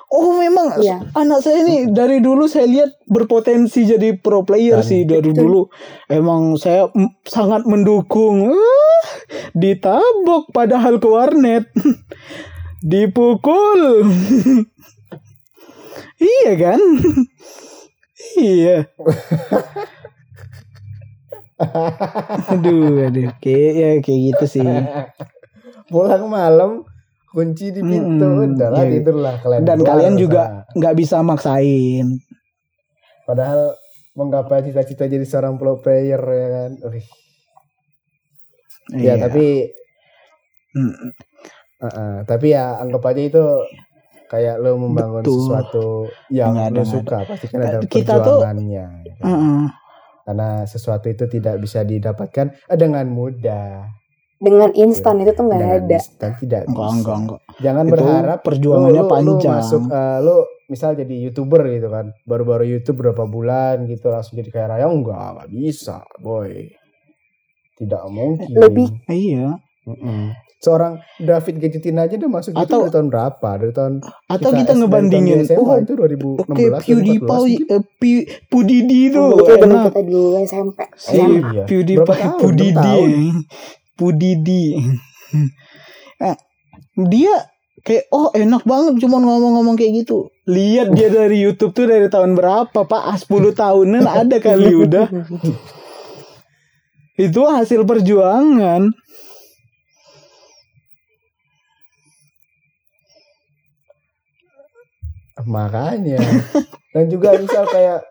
oh 0.08 0.40
memang. 0.40 0.80
Iya. 0.80 1.04
anak 1.12 1.44
saya 1.44 1.62
nih 1.62 1.92
dari 1.92 2.18
dulu 2.18 2.48
saya 2.48 2.64
lihat 2.64 2.96
berpotensi 3.04 3.84
jadi 3.84 4.16
pro 4.16 4.42
player 4.42 4.80
Dan- 4.80 4.88
sih. 4.88 5.00
Dari 5.04 5.30
dulu 5.32 5.68
emang 6.08 6.56
saya 6.56 6.88
sangat 7.24 7.68
mendukung. 7.68 8.48
Ah, 8.50 9.04
ditabok 9.52 10.48
padahal 10.50 10.96
ke 10.96 11.08
warnet. 11.08 11.64
Dipukul. 12.90 13.82
Iya 16.18 16.52
kan? 16.58 16.80
Iya. 18.38 18.90
Aduh 22.50 23.06
aduh. 23.06 23.30
Kayak 23.38 23.72
ya 23.74 23.90
kayak 24.02 24.20
gitu 24.34 24.44
sih. 24.58 24.66
Pulang 25.86 26.26
malam 26.26 26.86
kunci 27.28 27.68
di 27.68 27.80
pintu 27.80 28.24
Mm-mm, 28.24 28.56
udah 28.56 28.68
lah 28.70 28.82
iya. 28.82 28.92
tidurlah 28.94 29.34
kalian 29.38 29.60
dan 29.62 29.78
kalian 29.80 30.14
juga 30.14 30.42
nggak 30.72 30.94
bisa 30.94 31.20
maksain 31.20 32.06
padahal 33.22 33.76
menggapai 34.12 34.64
cita-cita 34.64 35.04
jadi 35.04 35.22
seorang 35.22 35.54
pro 35.54 35.76
player 35.76 36.18
ya 36.18 36.48
kan 36.50 36.70
Wih. 36.86 37.06
ya 38.94 39.14
Iya. 39.14 39.14
tapi 39.20 39.46
Mm, 40.70 40.94
uh-uh, 41.80 42.14
tapi 42.22 42.46
ya 42.50 42.76
anggap 42.76 43.00
aja 43.06 43.22
itu 43.24 43.44
kayak 44.26 44.56
lo 44.58 44.76
membangun 44.76 45.20
Betul. 45.20 45.32
sesuatu 45.40 45.86
yang 46.28 46.52
Nggak 46.52 46.60
ada, 46.62 46.70
lo 46.70 46.76
nggak 46.76 46.92
suka 46.92 47.18
pasti 47.24 47.46
kan 47.46 47.58
ada 47.62 47.78
Kita 47.80 48.12
tuh- 48.14 48.36
perjuangannya 48.36 48.84
ya 49.02 49.14
kan? 49.16 49.26
uh-uh. 49.26 49.62
karena 50.22 50.48
sesuatu 50.62 51.06
itu 51.06 51.24
tidak 51.26 51.56
bisa 51.56 51.80
didapatkan 51.82 52.46
dengan 52.70 53.06
mudah 53.06 53.88
Dengan 54.38 54.70
instan 54.72 55.18
itu 55.18 55.32
tuh 55.32 55.44
nggak 55.44 55.60
ada. 55.82 55.96
instan 55.96 56.30
tidak 56.36 56.60
enggak 56.64 56.78
bisa. 56.80 56.94
enggak 56.94 57.16
enggak 57.18 57.40
jangan 57.58 57.84
Itu 57.84 57.92
berharap 57.92 58.38
perjuangannya 58.40 58.94
lu, 58.94 59.02
lu, 59.02 59.10
panjang. 59.10 59.34
Lu 59.50 59.52
masuk 59.52 59.82
eh, 59.88 60.18
lu 60.20 60.36
misal 60.68 60.90
jadi 60.92 61.14
youtuber 61.18 61.62
gitu 61.66 61.88
kan, 61.88 62.06
baru-baru 62.22 62.64
YouTube 62.68 63.00
berapa 63.00 63.24
bulan 63.24 63.84
gitu 63.84 64.06
langsung 64.06 64.36
jadi 64.36 64.48
kaya 64.48 64.66
raya 64.68 64.86
enggak, 64.86 65.16
enggak 65.34 65.48
bisa, 65.50 65.96
boy. 66.16 66.70
Tidak 67.74 68.02
mungkin. 68.06 68.46
Lebih- 68.48 68.94
iya 69.08 69.54
Mm-mm. 69.84 70.34
Seorang 70.58 70.98
David 71.16 71.54
Gadgetin 71.60 71.94
aja 71.96 72.12
udah 72.12 72.30
masuk 72.32 72.50
Atau- 72.52 72.82
dari 72.82 72.90
tahun 72.90 73.08
berapa? 73.08 73.48
Dari 73.56 73.70
tahun 73.72 73.92
atau 74.28 74.50
kita 74.50 74.58
kita, 74.60 74.72
ngebandingin 74.76 75.38
SMA 75.40 75.62
oh 75.62 75.78
itu 75.78 75.92
2016 75.94 76.42
oke 76.42 76.62
PewDiePie 76.82 77.22
2014 77.22 77.70
eh, 77.70 77.82
Pi- 77.94 78.26
Pudidi 78.44 79.00
tuh 79.08 79.38
itu 79.38 79.42
zaman 79.46 79.66
enak 79.70 79.82
kita 79.88 80.00
dulu 80.04 80.28
SMP. 80.40 80.78
si 80.92 81.14
Iya. 81.14 81.62
PewDiePie? 81.64 82.26
Pudidi 82.36 82.98
Pudidi. 83.98 84.78
Eh, 86.18 86.34
dia 86.98 87.30
kayak 87.86 88.10
oh 88.10 88.34
enak 88.34 88.66
banget 88.66 88.98
cuma 88.98 89.22
ngomong-ngomong 89.22 89.78
kayak 89.78 90.02
gitu. 90.02 90.34
Lihat 90.50 90.90
dia 90.90 91.14
dari 91.14 91.38
YouTube 91.38 91.70
tuh 91.70 91.86
dari 91.86 92.10
tahun 92.10 92.34
berapa 92.34 92.74
pak? 92.74 93.02
Ah, 93.06 93.14
10 93.14 93.54
tahunan 93.54 94.02
ada 94.26 94.36
kali 94.42 94.74
udah. 94.74 95.06
Itu 97.22 97.46
hasil 97.46 97.86
perjuangan. 97.86 98.90
Makanya. 105.46 106.18
Dan 106.90 107.04
juga 107.06 107.38
misal 107.38 107.62
kayak 107.70 108.02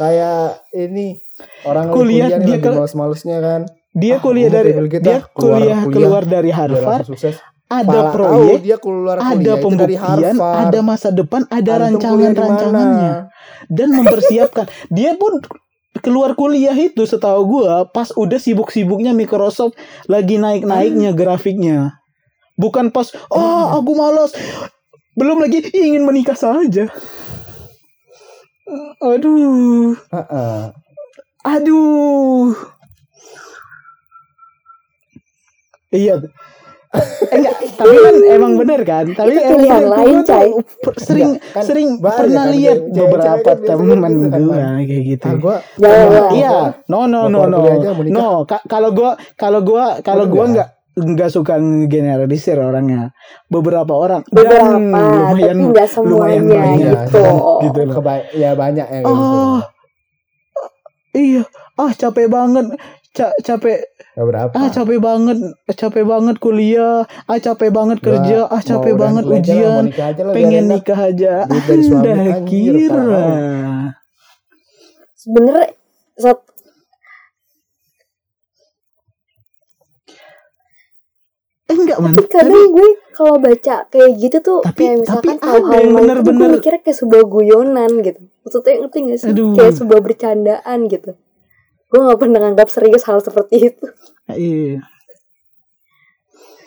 kayak 0.00 0.64
ini 0.72 1.18
orang 1.66 1.92
Kuliah, 1.92 2.30
kuliah, 2.30 2.38
dia 2.40 2.54
lagi 2.56 2.64
ke- 2.64 2.72
males-malesnya 2.72 3.38
kan. 3.42 3.62
Dia 3.96 4.16
Ah, 4.16 4.20
kuliah 4.20 4.50
dari 4.52 4.70
begitu, 4.76 5.04
dia 5.04 5.18
ah, 5.18 5.22
keluar 5.32 5.60
kuliah 5.60 5.80
keluar 5.88 6.22
dari 6.28 6.50
Harvard. 6.52 7.08
ada 7.68 7.84
Pala 7.84 8.12
proyek 8.16 8.60
dia 8.64 8.78
keluar 8.80 9.16
ada 9.20 9.32
kuliah. 9.36 9.56
Pembuktian 9.60 10.36
Harvard. 10.36 10.56
ada 10.68 10.78
masa 10.80 11.08
depan 11.12 11.42
ada 11.48 11.72
rancangan-rancangannya. 11.84 13.12
dan 13.68 13.88
mempersiapkan. 13.92 14.66
Dia 14.96 15.18
pun 15.20 15.42
keluar 16.00 16.32
kuliah 16.32 16.72
itu 16.72 17.04
setahu 17.04 17.44
gua 17.44 17.84
pas 17.90 18.08
udah 18.14 18.40
sibuk-sibuknya 18.40 19.12
Microsoft 19.12 19.76
lagi 20.08 20.40
naik-naiknya 20.40 21.12
grafiknya. 21.12 22.00
Bukan 22.56 22.88
pas 22.88 23.12
oh 23.28 23.76
aku 23.76 23.92
malas 23.98 24.32
belum 25.18 25.42
lagi 25.42 25.64
ingin 25.74 26.06
menikah 26.08 26.38
saja. 26.38 26.88
Aduh. 29.00 29.96
Heeh. 30.12 30.62
aduh 31.46 32.52
iya 35.90 36.16
Eh, 36.88 37.04
enggak 37.36 37.52
tapi 37.76 37.92
kan 37.94 38.16
emang 38.32 38.56
bener 38.56 38.80
kan 38.80 39.04
tapi 39.12 39.36
Itu 39.36 39.44
emang 39.44 39.60
bener, 39.60 39.82
lain, 39.92 40.16
Cai. 40.24 40.48
per- 40.80 40.96
sering 40.96 41.30
Enggak, 41.36 41.52
kan 41.52 41.62
sering 41.62 41.88
pernah 42.00 42.16
kan, 42.42 42.54
lihat 42.56 42.78
beberapa 42.88 43.50
kan 43.52 43.58
teman 43.60 44.12
gitu 44.16 44.28
kan, 44.32 44.40
Man. 44.40 44.80
kayak 44.80 45.02
gitu 45.04 45.26
Ah, 45.28 45.34
gua 45.36 45.56
emang- 45.76 46.08
lah. 46.08 46.30
Iya, 46.32 46.50
no 46.88 47.00
no 47.04 47.20
no 47.28 47.40
no, 47.44 47.60
no. 48.08 48.28
Ka- 48.48 48.64
Kalau 48.64 48.96
gua 48.96 49.10
kalau 49.36 49.60
gua 49.60 50.00
kalau 50.00 50.24
gua 50.26 50.44
enggak? 50.48 50.68
nggak 50.96 51.28
suka 51.28 51.60
generalisir 51.84 52.56
orangnya. 52.56 53.12
Beberapa 53.46 53.92
orang 53.92 54.24
Beberapa, 54.26 54.56
dan 54.56 54.88
lumayan 54.88 55.56
tapi 55.68 55.68
lumayan 55.68 55.86
semuanya 55.86 56.40
banyak. 56.40 56.94
gitu. 57.04 57.24
gitu 57.62 57.80
loh. 57.84 57.94
Keba- 57.94 58.26
ya 58.32 58.50
banyak 58.56 58.86
yang 58.88 59.02
kayak 59.04 59.12
gitu. 59.14 59.36
Oh, 59.36 59.60
iya, 61.12 61.42
ah 61.76 61.92
capek 61.92 62.26
banget, 62.26 62.64
Ca- 63.18 63.34
capek, 63.40 63.82
berapa? 64.14 64.54
ah 64.54 64.70
capek 64.70 64.98
banget, 64.98 65.38
capek 65.72 66.04
banget 66.04 66.36
kuliah, 66.38 67.02
ah 67.24 67.36
capek 67.36 67.68
banget 67.68 67.98
kerja, 67.98 68.46
ah 68.46 68.62
capek 68.62 68.94
banget 68.94 69.24
ujian, 69.26 69.90
pengen 70.30 70.70
nikah 70.70 71.00
aja. 71.04 71.42
Anda 71.44 72.38
kira. 72.48 73.18
Sebenarnya 75.16 75.74
saat 76.14 76.38
Eh, 81.68 81.76
enggak 81.76 81.98
man. 82.00 82.16
tapi 82.16 82.28
kadang 82.32 82.72
gue 82.72 82.88
kalau 83.12 83.36
baca 83.36 83.84
kayak 83.84 84.10
gitu 84.16 84.36
tuh 84.40 84.58
Tapi- 84.64 84.88
kayak 84.88 84.96
misalkan 85.04 85.36
tapi 85.36 85.44
hal-hal 85.44 85.60
yang 85.60 85.68
main 85.68 85.84
itu 85.84 86.00
bener-bener- 86.00 86.40
gue 86.40 86.56
mikirnya 86.56 86.80
kayak 86.80 86.96
sebuah 86.96 87.24
guyonan 87.28 87.90
gitu 88.00 88.20
maksudnya 88.40 88.72
ngerti 88.80 88.98
gak 89.04 89.18
sih 89.20 89.28
Aduh. 89.28 89.52
kayak 89.52 89.74
sebuah 89.76 90.00
bercandaan 90.00 90.78
gitu 90.88 91.10
gue 91.88 92.00
gak 92.02 92.18
pernah 92.18 92.38
nganggap 92.42 92.68
serius 92.68 93.02
hal 93.02 93.18
seperti 93.18 93.68
itu 93.68 93.86
Iya. 94.28 94.84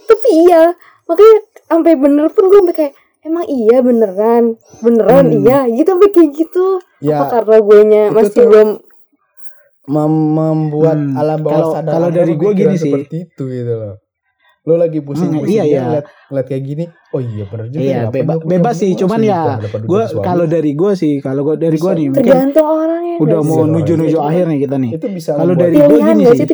tapi 0.04 0.28
iya 0.40 0.74
makanya 1.06 1.36
sampai 1.64 1.94
bener 1.96 2.28
pun 2.28 2.44
gue 2.46 2.60
sampai 2.60 2.76
kayak 2.76 2.94
emang 3.22 3.46
iya 3.46 3.78
beneran 3.80 4.44
beneran 4.80 5.26
Hmm. 5.26 5.38
iya 5.40 5.60
gitu 5.68 5.88
sampai 5.88 6.10
kayak 6.10 6.30
gitu 6.36 6.66
Ya 7.00 7.18
apa 7.18 7.26
karena 7.32 7.58
gue 7.60 7.80
nya 7.86 8.04
masih 8.10 8.30
tuh- 8.32 8.46
belum 8.46 8.70
mem- 9.84 10.32
membuat 10.32 10.98
Hmm, 11.00 11.16
alam 11.16 11.40
bawah 11.40 11.54
kalau- 11.56 11.74
sadar 11.76 11.92
kalau 11.92 12.08
Anda 12.08 12.18
dari 12.20 12.34
gua 12.34 12.42
berpikiran 12.48 12.66
gini 12.68 12.76
sih. 12.76 12.84
seperti 12.88 13.16
itu 13.24 13.44
gitu 13.46 13.74
loh. 13.76 13.96
Lo 14.62 14.78
lagi 14.78 15.02
pusing 15.02 15.34
Hmm, 15.34 15.50
iya, 15.50 15.66
iya. 15.66 15.82
ngeliat, 15.82 16.06
ngeliat 16.30 16.46
kayak 16.46 16.64
gini 16.64 16.86
oh 17.12 17.18
iya 17.18 17.44
bener 17.46 17.66
juga 17.68 17.82
Iya, 17.82 17.90
ya, 17.90 18.02
apa 18.06 18.14
beba- 18.14 18.44
bebas 18.46 18.76
sih, 18.78 18.92
cuman 18.94 19.20
harus 19.20 19.28
ya, 19.28 19.42
Gue 19.82 20.04
kalau 20.22 20.46
dari 20.46 20.72
gue 20.72 20.92
sih, 20.94 21.14
kalau 21.18 21.42
gue 21.44 21.56
dari 21.58 21.76
gue 21.76 21.92
nih 21.92 22.08
mungkin 22.08 22.22
tergantung 22.22 22.68
orangnya 22.70 23.16
udah 23.18 23.40
mau? 23.42 23.58
Iya, 23.58 23.72
nuju-nuju 23.74 24.18
iya. 24.18 24.28
akhir 24.28 24.44
nih 24.46 24.60
kita 24.62 24.76
nih. 24.78 24.92
itu 24.96 25.08
bisa 25.10 25.32
Kalau 25.34 25.54
dari 25.54 25.76
gua 25.76 25.88
pilihan 25.88 26.16
gini 26.16 26.26
sih 26.32 26.46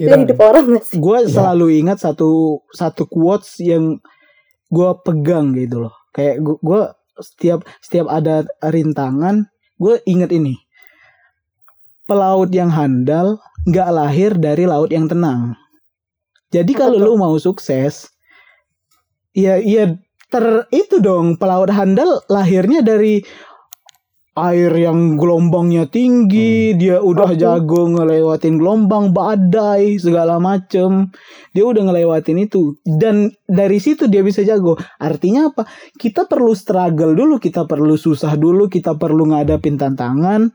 Gue 0.97 1.17
Iya. 1.19 1.29
selalu 1.29 1.65
ingat 1.77 1.97
satu 1.99 2.29
satu 2.71 3.03
quotes 3.05 3.59
yang 3.59 3.99
gue 4.67 4.89
pegang 5.03 5.51
gitu 5.51 5.83
loh. 5.83 5.93
Kayak 6.11 6.35
gue 6.43 6.81
setiap 7.19 7.59
setiap 7.79 8.07
ada 8.07 8.41
rintangan, 8.61 9.51
gue 9.75 9.99
inget 10.05 10.31
ini. 10.31 10.55
Pelaut 12.03 12.47
yang 12.49 12.71
handal 12.71 13.35
nggak 13.67 13.89
lahir 13.91 14.31
dari 14.33 14.63
laut 14.63 14.87
yang 14.89 15.11
tenang. 15.11 15.59
Jadi 16.47 16.71
kalau 16.71 16.95
lu 16.95 17.13
mau 17.19 17.35
sukses, 17.35 18.07
ya 19.35 19.59
ya 19.59 19.99
ter 20.31 20.67
itu 20.71 21.03
dong 21.03 21.35
pelaut 21.35 21.67
handal 21.71 22.23
lahirnya 22.31 22.79
dari 22.83 23.19
air 24.37 24.69
yang 24.69 25.17
gelombangnya 25.17 25.89
tinggi, 25.89 26.77
dia 26.77 27.01
udah 27.01 27.33
Oke. 27.33 27.41
jago 27.41 27.89
ngelewatin 27.89 28.61
gelombang, 28.61 29.09
badai, 29.09 29.97
segala 29.97 30.37
macem. 30.37 31.09
Dia 31.57 31.65
udah 31.65 31.89
ngelewatin 31.89 32.45
itu 32.45 32.77
dan 32.85 33.33
dari 33.49 33.81
situ 33.81 34.05
dia 34.05 34.21
bisa 34.21 34.45
jago. 34.45 34.77
Artinya 35.01 35.49
apa? 35.49 35.65
Kita 35.97 36.29
perlu 36.29 36.53
struggle 36.53 37.17
dulu, 37.17 37.41
kita 37.41 37.65
perlu 37.65 37.97
susah 37.97 38.37
dulu, 38.37 38.69
kita 38.69 38.93
perlu 38.95 39.33
ngadapin 39.33 39.75
tantangan 39.75 40.53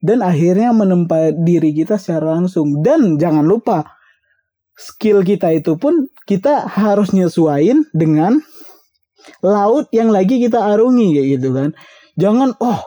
dan 0.00 0.18
akhirnya 0.24 0.72
menempa 0.72 1.36
diri 1.36 1.76
kita 1.76 2.00
secara 2.00 2.40
langsung. 2.40 2.80
Dan 2.80 3.20
jangan 3.20 3.44
lupa 3.44 3.93
skill 4.74 5.22
kita 5.22 5.54
itu 5.54 5.78
pun 5.78 6.10
kita 6.26 6.66
harus 6.66 7.14
nyesuain 7.14 7.86
dengan 7.94 8.42
laut 9.40 9.88
yang 9.94 10.10
lagi 10.12 10.42
kita 10.42 10.60
arungi 10.60 11.16
kayak 11.16 11.28
gitu 11.38 11.48
kan. 11.54 11.70
Jangan 12.18 12.54
oh 12.60 12.80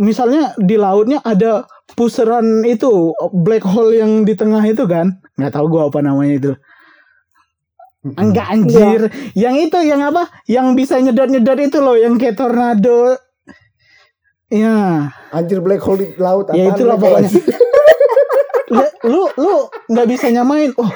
misalnya 0.00 0.56
di 0.56 0.80
lautnya 0.80 1.20
ada 1.22 1.68
puseran 1.94 2.64
itu 2.64 3.12
black 3.34 3.66
hole 3.66 3.98
yang 3.98 4.24
di 4.24 4.34
tengah 4.38 4.62
itu 4.64 4.86
kan. 4.86 5.20
nggak 5.36 5.52
tahu 5.52 5.66
gua 5.68 5.88
apa 5.88 6.00
namanya 6.00 6.34
itu. 6.36 6.52
Enggak 8.16 8.48
anjir. 8.48 9.00
Yang 9.36 9.56
itu 9.68 9.78
yang 9.84 10.00
apa? 10.00 10.32
Yang 10.48 10.66
bisa 10.72 10.96
nyedot-nyedot 11.04 11.58
itu 11.60 11.78
loh 11.84 11.96
yang 12.00 12.16
kayak 12.16 12.40
tornado. 12.40 13.20
Ya, 14.50 15.06
anjir 15.30 15.62
black 15.62 15.84
hole 15.84 16.00
di 16.02 16.06
laut 16.18 16.50
ya 16.50 16.74
itulah 16.74 16.98
pokoknya. 16.98 17.30
Lu- 18.70 18.94
lu 19.04 19.22
lu 19.36 19.56
nggak 19.88 20.06
bisa 20.06 20.30
nyamain. 20.30 20.70
Oh, 20.78 20.90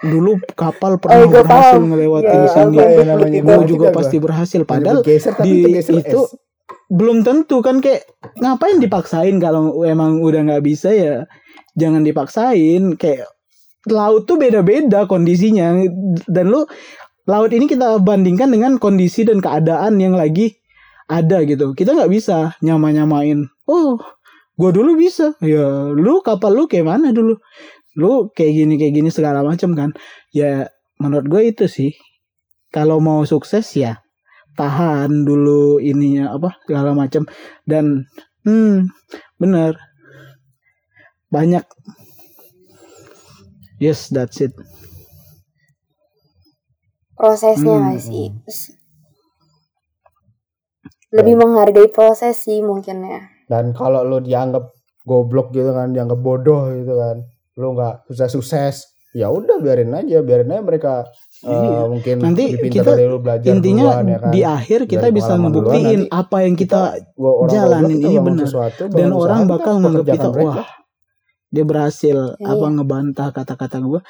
dulu 0.00 0.36
kapal 0.52 1.00
pernah 1.00 1.24
Oh, 1.24 1.26
gua 1.26 1.40
berhasil 1.40 1.80
paham. 1.80 1.88
ngelewatin 1.88 2.38
Ya, 2.38 2.50
sini. 2.50 2.76
ya 2.76 3.02
namanya 3.06 3.40
Gua 3.40 3.64
juga 3.64 3.88
gua. 3.88 3.96
pasti 3.96 4.16
berhasil. 4.18 4.60
Ada 4.60 4.68
Padahal 4.68 4.98
tapi 5.00 5.42
di 5.42 5.52
tergeser 5.64 5.94
itu 5.98 6.20
belum 6.86 7.24
tentu 7.24 7.60
kan 7.60 7.80
kayak 7.80 8.04
ngapain 8.38 8.76
dipaksain 8.78 9.36
kalau 9.36 9.82
emang 9.82 10.20
udah 10.20 10.44
nggak 10.44 10.64
bisa 10.64 10.92
ya 10.92 11.24
jangan 11.74 12.00
dipaksain 12.00 12.94
kayak 12.94 13.24
laut 13.88 14.24
tuh 14.24 14.36
beda-beda 14.36 15.04
kondisinya 15.04 15.80
dan 16.24 16.46
lu 16.46 16.64
laut 17.24 17.50
ini 17.52 17.64
kita 17.64 18.00
bandingkan 18.00 18.48
dengan 18.48 18.76
kondisi 18.76 19.24
dan 19.24 19.40
keadaan 19.40 19.96
yang 19.96 20.12
lagi 20.12 20.56
ada 21.04 21.40
gitu 21.42 21.72
kita 21.72 21.92
nggak 21.92 22.08
bisa 22.08 22.52
nyama-nyamain 22.60 23.44
oh 23.64 23.96
gue 24.60 24.70
dulu 24.74 24.90
bisa. 24.98 25.34
Ya 25.42 25.90
lu 25.94 26.20
kapal 26.24 26.52
lu 26.56 26.64
kayak 26.70 26.86
mana 26.88 27.10
dulu? 27.14 27.38
Lu 27.98 28.30
kayak 28.36 28.52
gini 28.58 28.74
kayak 28.80 28.94
gini 28.98 29.10
segala 29.12 29.40
macam 29.44 29.70
kan? 29.78 29.90
Ya 30.34 30.68
menurut 31.02 31.26
gue 31.30 31.42
itu 31.52 31.64
sih. 31.70 31.92
Kalau 32.74 32.98
mau 33.02 33.22
sukses 33.26 33.66
ya 33.76 34.00
tahan 34.58 35.24
dulu 35.28 35.78
ininya 35.82 36.34
apa 36.36 36.56
segala 36.66 36.92
macam 36.96 37.24
dan 37.68 38.06
hmm 38.46 38.88
bener. 39.40 39.76
Banyak. 41.30 41.66
Yes 43.78 44.08
that's 44.08 44.40
it. 44.40 44.52
Prosesnya 47.18 47.76
Hmm, 47.76 47.98
sih? 48.06 48.26
Lebih 51.16 51.34
menghargai 51.40 51.88
proses 51.96 52.34
sih 52.44 52.58
mungkin 52.68 52.98
ya 53.12 53.20
dan 53.46 53.72
kalau 53.72 54.02
lo 54.02 54.18
dianggap 54.18 54.72
goblok 55.02 55.50
gitu 55.50 55.70
kan 55.70 55.92
dianggap 55.92 56.18
bodoh 56.18 56.68
gitu 56.70 56.94
kan 56.94 57.16
lo 57.54 57.66
nggak 57.72 57.94
sukses 58.08 58.30
sukses 58.30 58.74
ya 59.14 59.30
udah 59.30 59.62
biarin 59.62 59.94
aja 59.94 60.20
biarin 60.20 60.50
aja 60.50 60.62
mereka 60.62 60.92
eh, 61.40 61.52
Iya. 61.54 61.86
mungkin 61.86 62.16
Nanti 62.18 62.44
kita 62.58 62.82
dari 62.90 63.06
lo 63.06 63.22
belajar 63.22 63.46
intinya 63.46 63.94
duluan, 63.94 64.06
ya 64.08 64.18
kan. 64.18 64.30
di 64.32 64.40
akhir 64.42 64.80
kita 64.84 65.06
Dari 65.06 65.14
bisa 65.14 65.32
duluan, 65.36 65.70
nanti 65.70 66.08
apa 66.10 66.36
yang 66.42 66.54
kita 66.56 66.80
orang 67.16 67.52
jalanin, 67.52 67.96
kita 67.96 68.08
iya 68.08 68.20
benar. 68.20 68.42
sesuatu, 68.42 68.82
dan 68.90 69.08
orang 69.12 69.40
bakal 69.46 69.72
kita 69.72 69.80
nganggap 69.80 70.06
kita 70.08 70.28
mereka. 70.28 70.46
wah 70.50 70.68
dia 71.48 71.62
berhasil 71.62 72.16
apa 72.34 72.66
Iya. 72.66 72.74
ngebantah 72.74 73.28
kata-kata 73.30 73.76
gue 73.78 74.00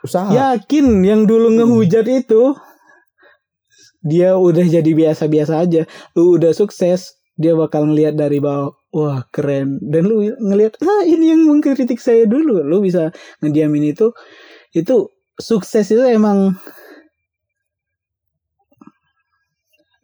usaha 0.00 0.28
yakin 0.28 0.86
yang 1.00 1.24
dulu 1.24 1.48
ngehujat 1.54 2.04
itu 2.04 2.52
dia 4.00 4.36
udah 4.36 4.64
jadi 4.66 4.90
biasa-biasa 4.90 5.60
aja 5.60 5.84
lu 6.12 6.36
udah 6.36 6.52
sukses 6.52 7.16
dia 7.36 7.52
bakal 7.52 7.84
ngelihat 7.84 8.16
dari 8.16 8.40
bawah 8.40 8.72
wah 8.90 9.26
keren. 9.30 9.78
Dan 9.82 10.10
lu 10.10 10.22
ngelihat 10.22 10.78
ah 10.82 11.02
ini 11.06 11.34
yang 11.34 11.46
mengkritik 11.46 11.98
saya 11.98 12.26
dulu. 12.26 12.62
Lu 12.62 12.82
bisa 12.82 13.14
ngediamin 13.42 13.94
itu. 13.94 14.14
Itu 14.70 15.10
sukses 15.40 15.88
itu 15.90 16.02
emang 16.04 16.54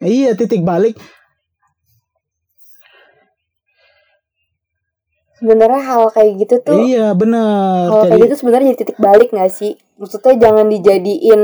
iya 0.00 0.32
titik 0.34 0.62
balik. 0.64 0.96
Sebenarnya 5.36 5.84
hal 5.84 6.08
kayak 6.16 6.32
gitu 6.40 6.54
tuh 6.64 6.80
iya 6.80 7.12
benar. 7.12 7.92
hal 7.92 8.08
kayak 8.08 8.16
jadi 8.16 8.24
gitu 8.24 8.34
sebenarnya 8.40 8.66
jadi 8.72 8.80
titik 8.80 8.98
balik 8.98 9.28
nggak 9.36 9.52
sih? 9.52 9.76
Maksudnya 10.00 10.34
jangan 10.40 10.66
dijadiin 10.72 11.42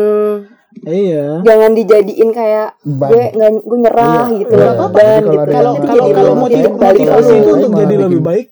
iya 0.83 1.39
jangan 1.41 1.73
dijadiin 1.73 2.31
kayak 2.31 2.75
Ban. 2.83 3.09
gue 3.09 3.25
nggak 3.31 3.51
gue 3.61 3.79
nyerah 3.79 4.09
Iya, 4.27 4.39
gitu 4.41 4.55
iya. 4.55 4.71
gitu 4.73 5.33
kalau 5.47 5.73
kalau 5.79 6.07
kalau 6.11 6.33
motiv- 6.35 6.59
titik 6.59 6.75
balik 6.75 7.01
motivasi 7.03 7.33
itu 7.35 7.51
untuk 7.51 7.73
jadi 7.77 7.95
lebih 8.01 8.21
baik 8.21 8.47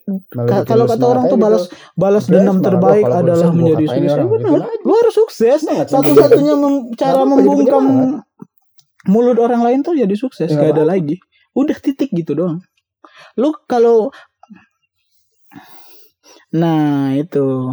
kalau 0.64 0.84
kata 0.86 1.04
orang 1.04 1.24
tuh 1.26 1.34
gitu. 1.34 1.42
balas 1.42 1.64
balas 1.94 2.24
dendam 2.26 2.58
terbaik 2.58 3.04
adalah 3.04 3.48
menjadi 3.50 3.84
sukses. 3.86 4.12
aja. 4.12 4.22
Lu 4.80 4.92
harus 4.94 5.14
sukses. 5.14 5.58
Satu-satunya 5.64 6.54
mem- 6.54 6.86
cara 6.94 7.22
membungkam 7.22 7.84
mulut 9.04 9.36
orang 9.36 9.62
lain 9.62 9.80
tuh 9.80 9.94
jadi 9.94 10.12
sukses. 10.12 10.48
Gak 10.48 10.72
ada 10.72 10.84
lagi. 10.84 11.18
Udah 11.50 11.74
titik 11.74 12.10
gitu 12.10 12.32
doang. 12.32 12.60
Lu 13.34 13.50
kalau 13.64 14.12
Nah, 16.50 17.14
itu. 17.14 17.70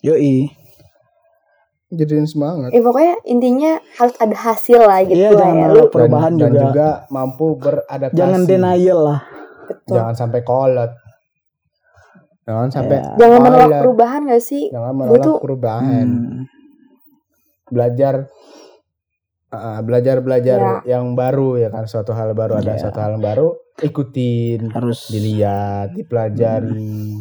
Yoi. 0.00 0.48
Jadiin 1.90 2.22
semangat 2.24 2.70
ya 2.70 2.80
pokoknya 2.80 3.14
intinya 3.24 3.72
harus 3.94 4.14
ada 4.16 4.36
hasil 4.36 4.78
lah 4.78 5.02
gitu 5.02 5.16
Iya, 5.16 5.28
lah 5.28 5.40
jangan 5.40 5.56
ya 5.56 5.66
lu 5.68 5.76
dan, 5.76 5.90
perubahan 5.90 6.32
dan 6.32 6.40
juga. 6.48 6.62
juga 6.64 6.88
mampu 7.08 7.46
beradaptasi 7.56 8.16
Jangan 8.16 8.40
denial 8.44 9.00
lah. 9.04 9.20
betul 9.66 9.94
jangan 9.96 10.14
sampai 10.16 10.40
kolot 10.40 10.92
jangan 12.42 12.68
sampai 12.68 12.96
Ya. 12.96 13.14
jangan 13.16 13.38
menolak 13.40 13.80
perubahan 13.80 14.20
gak 14.24 14.40
sih 14.40 14.64
jangan 14.68 14.92
menolak 14.92 15.24
tuh- 15.24 15.40
perubahan 15.40 16.06
Hmm. 16.06 16.40
belajar 17.66 18.14
uh, 19.48 19.80
belajar 19.80 20.16
belajar 20.18 20.58
Ya. 20.58 20.74
yang 20.88 21.14
baru 21.14 21.54
ya 21.56 21.68
kan 21.68 21.84
suatu 21.84 22.10
hal 22.10 22.32
baru 22.32 22.54
ada 22.56 22.74
Ya. 22.74 22.80
suatu 22.80 22.98
hal 22.98 23.14
yang 23.14 23.24
baru 23.24 23.48
ikutin 23.78 24.70
Harus 24.70 25.06
dilihat 25.08 25.90
dipelajari 25.92 27.18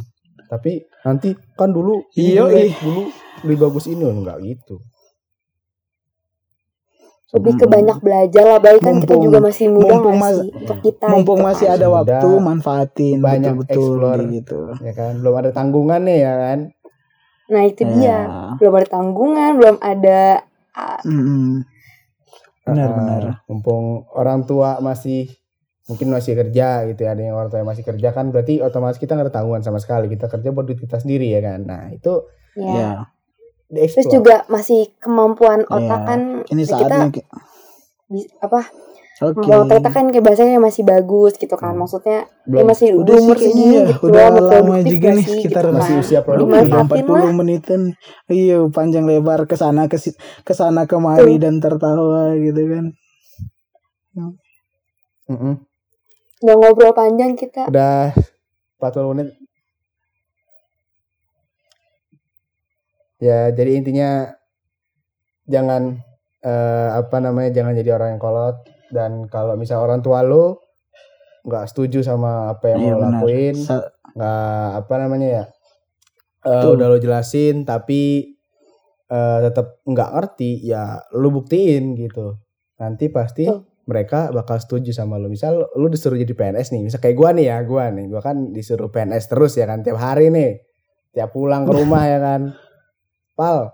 tapi 0.50 0.72
nanti 1.00 1.30
kan 1.54 1.70
dulu 1.70 2.02
Iya, 2.12 2.50
ih. 2.52 2.74
dulu 2.76 3.06
lebih 3.42 3.58
bagus 3.62 3.86
ini 3.86 4.02
loh 4.02 4.16
enggak 4.16 4.42
gitu 4.44 4.82
lebih 7.30 7.54
ke 7.56 7.66
banyak 7.68 7.98
belajar 8.00 8.42
lah 8.44 8.58
baik 8.58 8.82
kan 8.82 8.98
kita 8.98 9.14
Mumpung- 9.14 9.24
juga 9.24 9.38
masih 9.40 9.66
muda 9.70 9.86
mumpung 9.88 10.02
nggak 10.12 10.26
mas- 10.26 10.42
sih 10.42 10.50
untuk 10.52 10.78
kita 10.82 11.06
mumpung 11.08 11.40
masih 11.40 11.68
ada 11.68 11.78
Sudah 11.80 11.92
waktu 11.96 12.28
manfaatin 12.42 13.18
banyak 13.22 13.54
betul-betul 13.56 13.94
explore. 14.18 14.34
gitu. 14.34 14.60
ya 14.82 14.94
kan 14.94 15.12
belum 15.16 15.36
ada 15.38 15.50
tanggungan 15.52 16.02
nih 16.04 16.20
ya 16.20 16.34
kan 16.36 16.60
nah 17.48 17.62
itu 17.64 17.82
dia 17.88 18.02
Ya. 18.02 18.18
belum 18.58 18.74
ada 18.76 18.88
tanggungan 18.88 19.52
belum 19.56 19.76
ada 19.80 20.22
ah, 20.74 21.00
Mm-mm. 21.04 21.62
Benar, 22.62 22.86
Uh, 22.86 22.96
benar. 22.96 23.22
mumpung 23.46 23.86
orang 24.12 24.42
tua 24.44 24.78
masih 24.80 25.30
mungkin 25.90 26.08
masih 26.08 26.38
kerja 26.38 26.86
gitu 26.86 27.02
ya 27.02 27.12
ada 27.12 27.22
yang 27.22 27.34
orang 27.34 27.50
tua 27.50 27.60
yang 27.60 27.68
masih 27.68 27.82
kerja 27.82 28.14
kan 28.14 28.30
berarti 28.30 28.62
otomatis 28.62 28.96
kita 28.96 29.18
nggak 29.18 29.26
ada 29.26 29.34
tanggungan 29.34 29.60
sama 29.60 29.82
sekali 29.82 30.06
kita 30.06 30.30
kerja 30.30 30.54
buat 30.54 30.64
duit 30.64 30.78
kita 30.78 31.02
sendiri 31.02 31.28
ya 31.28 31.42
kan 31.42 31.66
nah 31.66 31.90
itu 31.90 32.30
ya. 32.54 32.70
Ya, 32.70 32.90
terus 33.68 33.98
dieksplor 33.98 34.14
juga 34.14 34.36
masih 34.48 34.94
kemampuan 34.98 35.66
otak 35.66 35.82
Iya. 36.00 36.06
kan 36.06 36.20
ini 36.46 36.64
kita 36.64 36.74
saatnya 36.78 37.08
ki- 37.10 37.28
di- 38.08 38.30
apa 38.38 38.70
Oke. 39.20 39.52
Mau 39.52 39.68
kita 39.68 39.92
kan 39.92 40.08
kayak 40.08 40.24
bahasanya 40.24 40.64
masih 40.64 40.88
bagus 40.88 41.36
gitu 41.36 41.52
kan. 41.60 41.76
Maksudnya 41.76 42.24
ya 42.24 42.48
Belum. 42.48 42.72
masih 42.72 42.88
Udah 42.96 43.12
sih 43.12 43.20
umur 43.20 43.36
kayaknya 43.36 43.52
segini 43.52 43.76
ya, 43.76 43.84
gitu 43.84 44.04
udah 44.08 44.24
lama 44.32 44.76
juga 44.80 45.10
nih, 45.12 45.20
sih, 45.20 45.34
sekitar 45.36 45.64
gitu 45.68 45.76
masih 45.76 45.92
kan. 45.92 46.00
usia 46.00 46.20
produktif. 46.24 46.64
40 46.72 47.04
lah. 47.12 47.34
menitan. 47.36 47.82
Iya, 48.32 48.58
panjang 48.72 49.04
lebar 49.04 49.44
ke 49.44 49.60
sana 49.60 49.92
ke 49.92 50.00
si- 50.00 50.16
ke 50.16 50.54
sana 50.56 50.88
kemari 50.88 51.36
Tuh. 51.36 51.44
dan 51.44 51.60
tertawa 51.60 52.32
gitu 52.32 52.62
kan. 52.64 52.86
Mm-mm. 55.28 55.54
Udah 56.40 56.56
ngobrol 56.56 56.96
panjang 56.96 57.36
kita. 57.36 57.68
Udah 57.68 58.16
40 58.80 59.12
menit. 59.12 59.30
Ya, 63.20 63.52
jadi 63.52 63.76
intinya 63.76 64.40
jangan 65.44 66.00
eh, 66.46 66.90
apa 66.96 67.18
namanya 67.20 67.52
jangan 67.52 67.76
jadi 67.76 68.00
orang 68.00 68.16
yang 68.16 68.22
kolot 68.22 68.64
dan 68.94 69.28
kalau 69.28 69.60
misal 69.60 69.84
orang 69.84 70.00
tua 70.00 70.24
lo 70.24 70.64
nggak 71.44 71.66
setuju 71.68 72.06
sama 72.06 72.54
apa 72.54 72.76
yang 72.76 72.80
Iya 72.80 72.94
lo 72.94 72.98
lakuin 73.02 73.56
nggak 74.16 74.68
apa 74.86 74.94
namanya 75.00 75.28
ya 75.28 75.44
eh, 76.46 76.54
Betul. 76.54 76.72
udah 76.78 76.88
lo 76.90 76.98
jelasin 77.02 77.56
tapi 77.66 78.34
eh, 79.10 79.38
tetap 79.44 79.82
nggak 79.84 80.10
ngerti 80.16 80.52
ya 80.70 81.02
lo 81.18 81.28
buktiin 81.34 81.98
gitu 81.98 82.38
nanti 82.78 83.10
pasti 83.10 83.50
Betul. 83.50 83.69
Mereka 83.90 84.30
bakal 84.30 84.62
setuju 84.62 84.94
sama 84.94 85.18
lo 85.18 85.26
misal 85.34 85.66
lo 85.66 85.88
disuruh 85.90 86.14
jadi 86.14 86.30
PNS 86.30 86.78
nih 86.78 86.82
misal 86.86 87.02
kayak 87.02 87.18
gua 87.18 87.34
nih 87.34 87.50
ya 87.50 87.58
gua 87.66 87.90
nih. 87.90 88.06
Gua 88.06 88.22
kan 88.22 88.54
disuruh 88.54 88.94
PNS 88.94 89.26
terus 89.34 89.58
ya 89.58 89.66
kan 89.66 89.82
tiap 89.82 89.98
hari 89.98 90.30
nih. 90.30 90.62
Tiap 91.18 91.34
pulang 91.34 91.66
ke 91.66 91.74
rumah 91.74 92.06
ya 92.06 92.22
kan. 92.22 92.42
Pal 93.38 93.74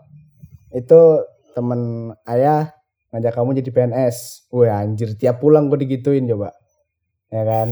itu 0.71 1.19
temen 1.51 2.11
ayah 2.31 2.71
ngajak 3.11 3.31
kamu 3.35 3.59
jadi 3.59 3.71
PNS 3.75 4.47
wah 4.51 4.79
anjir 4.79 5.15
tiap 5.19 5.43
pulang 5.43 5.67
gue 5.67 5.83
digituin 5.83 6.23
coba. 6.31 6.55
Ya 7.27 7.43
kan? 7.43 7.67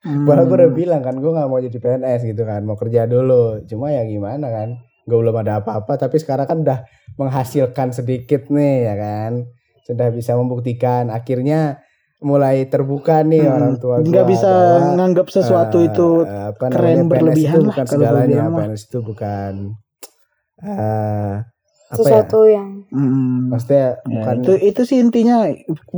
Hmm. 0.00 0.24
Padahal 0.24 0.46
gue 0.48 0.56
udah 0.64 0.72
bilang 0.72 1.02
kan 1.02 1.18
gue 1.18 1.28
gak 1.28 1.44
mau 1.50 1.60
jadi 1.60 1.76
PNS 1.76 2.24
gitu 2.24 2.48
kan 2.48 2.64
Mau 2.64 2.78
kerja 2.78 3.04
dulu. 3.04 3.60
Cuma 3.68 3.92
ya 3.92 4.06
gimana 4.08 4.48
kan? 4.48 4.80
Gue 5.04 5.20
belum 5.20 5.36
ada 5.44 5.60
apa-apa 5.60 6.00
Tapi 6.00 6.16
sekarang 6.16 6.48
kan 6.48 6.58
udah 6.64 6.78
menghasilkan 7.20 7.92
sedikit 7.92 8.48
nih 8.48 8.88
ya 8.88 8.94
kan 8.96 9.32
Sudah 9.86 10.08
bisa 10.12 10.36
membuktikan 10.36 11.08
Akhirnya 11.08 11.80
mulai 12.20 12.68
terbuka 12.68 13.24
nih 13.24 13.48
Hmm, 13.48 13.56
orang 13.56 13.74
tua 13.80 13.94
nggak 14.04 14.26
bisa 14.28 14.52
nganggap 14.92 15.26
sesuatu 15.32 15.80
itu 15.80 16.28
apa 16.28 16.68
keren 16.68 17.08
namanya, 17.08 17.08
PNS 17.08 17.08
berlebihan 17.08 17.56
itu 17.56 17.60
lah 17.64 17.68
bukan 17.72 17.84
kalau 17.88 17.92
segalanya 17.96 18.36
berlebihan. 18.44 18.68
PNS 18.68 18.82
itu 18.84 18.98
bukan 19.00 19.52
eh 20.60 21.34
apa 21.90 21.98
ya? 21.98 22.02
Sesuatu 22.22 22.40
yang 22.46 22.68
Hmm. 22.90 23.54
Maksudnya 23.54 24.02
Ya, 24.02 24.10
bukan 24.10 24.34
itu 24.42 24.52
itu 24.66 24.82
sih 24.82 24.98
intinya. 24.98 25.46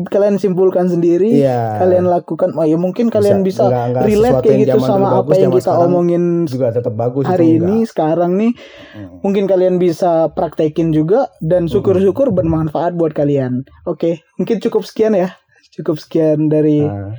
Kalian 0.09 0.36
simpulkan 0.36 0.93
sendiri 0.93 1.40
Iya. 1.40 1.80
kalian 1.80 2.05
lakukan. 2.05 2.53
Oh 2.53 2.68
ya 2.68 2.76
mungkin 2.76 3.09
kalian 3.09 3.40
bisa, 3.40 3.64
nggak- 3.64 3.88
nggak 3.90 4.03
relate 4.05 4.20
sesuatu 4.28 4.43
kayak 4.43 4.53
yang 4.53 4.61
gitu 4.61 4.76
zaman 4.76 4.84
sama 4.84 5.01
dulu 5.01 5.09
apa 5.09 5.24
bagus, 5.24 5.38
yang 5.40 5.53
kita 5.53 5.72
omongin 5.72 6.22
juga 6.45 6.66
tetap 6.68 6.93
bagus 6.93 7.24
hari 7.24 7.45
itu 7.49 7.57
ini 7.59 7.76
enggak. 7.80 7.88
sekarang 7.88 8.32
nih. 8.36 8.53
Hmm. 8.93 9.09
mungkin 9.24 9.45
kalian 9.49 9.76
bisa 9.78 10.28
praktekin 10.36 10.93
juga 10.93 11.32
dan 11.40 11.64
syukur-syukur 11.64 12.28
bermanfaat 12.28 12.93
buat 12.93 13.16
kalian. 13.16 13.64
Oke 13.84 14.20
mungkin 14.36 14.61
cukup 14.61 14.84
sekian 14.84 15.16
ya. 15.16 15.32
Cukup 15.72 15.97
sekian 15.97 16.53
dari 16.53 16.84
Nah, 16.84 17.16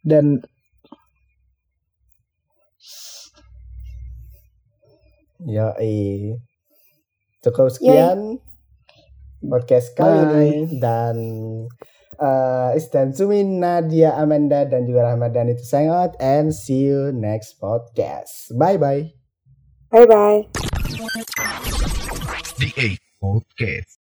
dan 0.00 0.40
Ya, 5.42 5.74
cukup 7.42 7.68
sekian 7.74 8.38
podcast 9.42 9.98
kali 9.98 10.22
Bye. 10.22 10.34
ini 10.38 10.78
dan 10.78 11.16
uh, 12.22 12.70
Istan 12.78 13.10
Sumin, 13.10 13.58
Nadia, 13.58 14.14
Amanda 14.14 14.62
dan 14.62 14.86
juga 14.86 15.10
Ramadan 15.10 15.50
itu 15.50 15.66
sign 15.66 15.90
out 15.90 16.14
and 16.22 16.54
see 16.54 16.86
you 16.86 17.10
next 17.10 17.58
podcast. 17.58 18.54
Bye 18.54 18.78
bye. 18.78 19.10
bye 19.90 20.06
bye. 20.06 20.46
The 22.62 22.70
8 22.78 23.02
Podcast. 23.22 23.98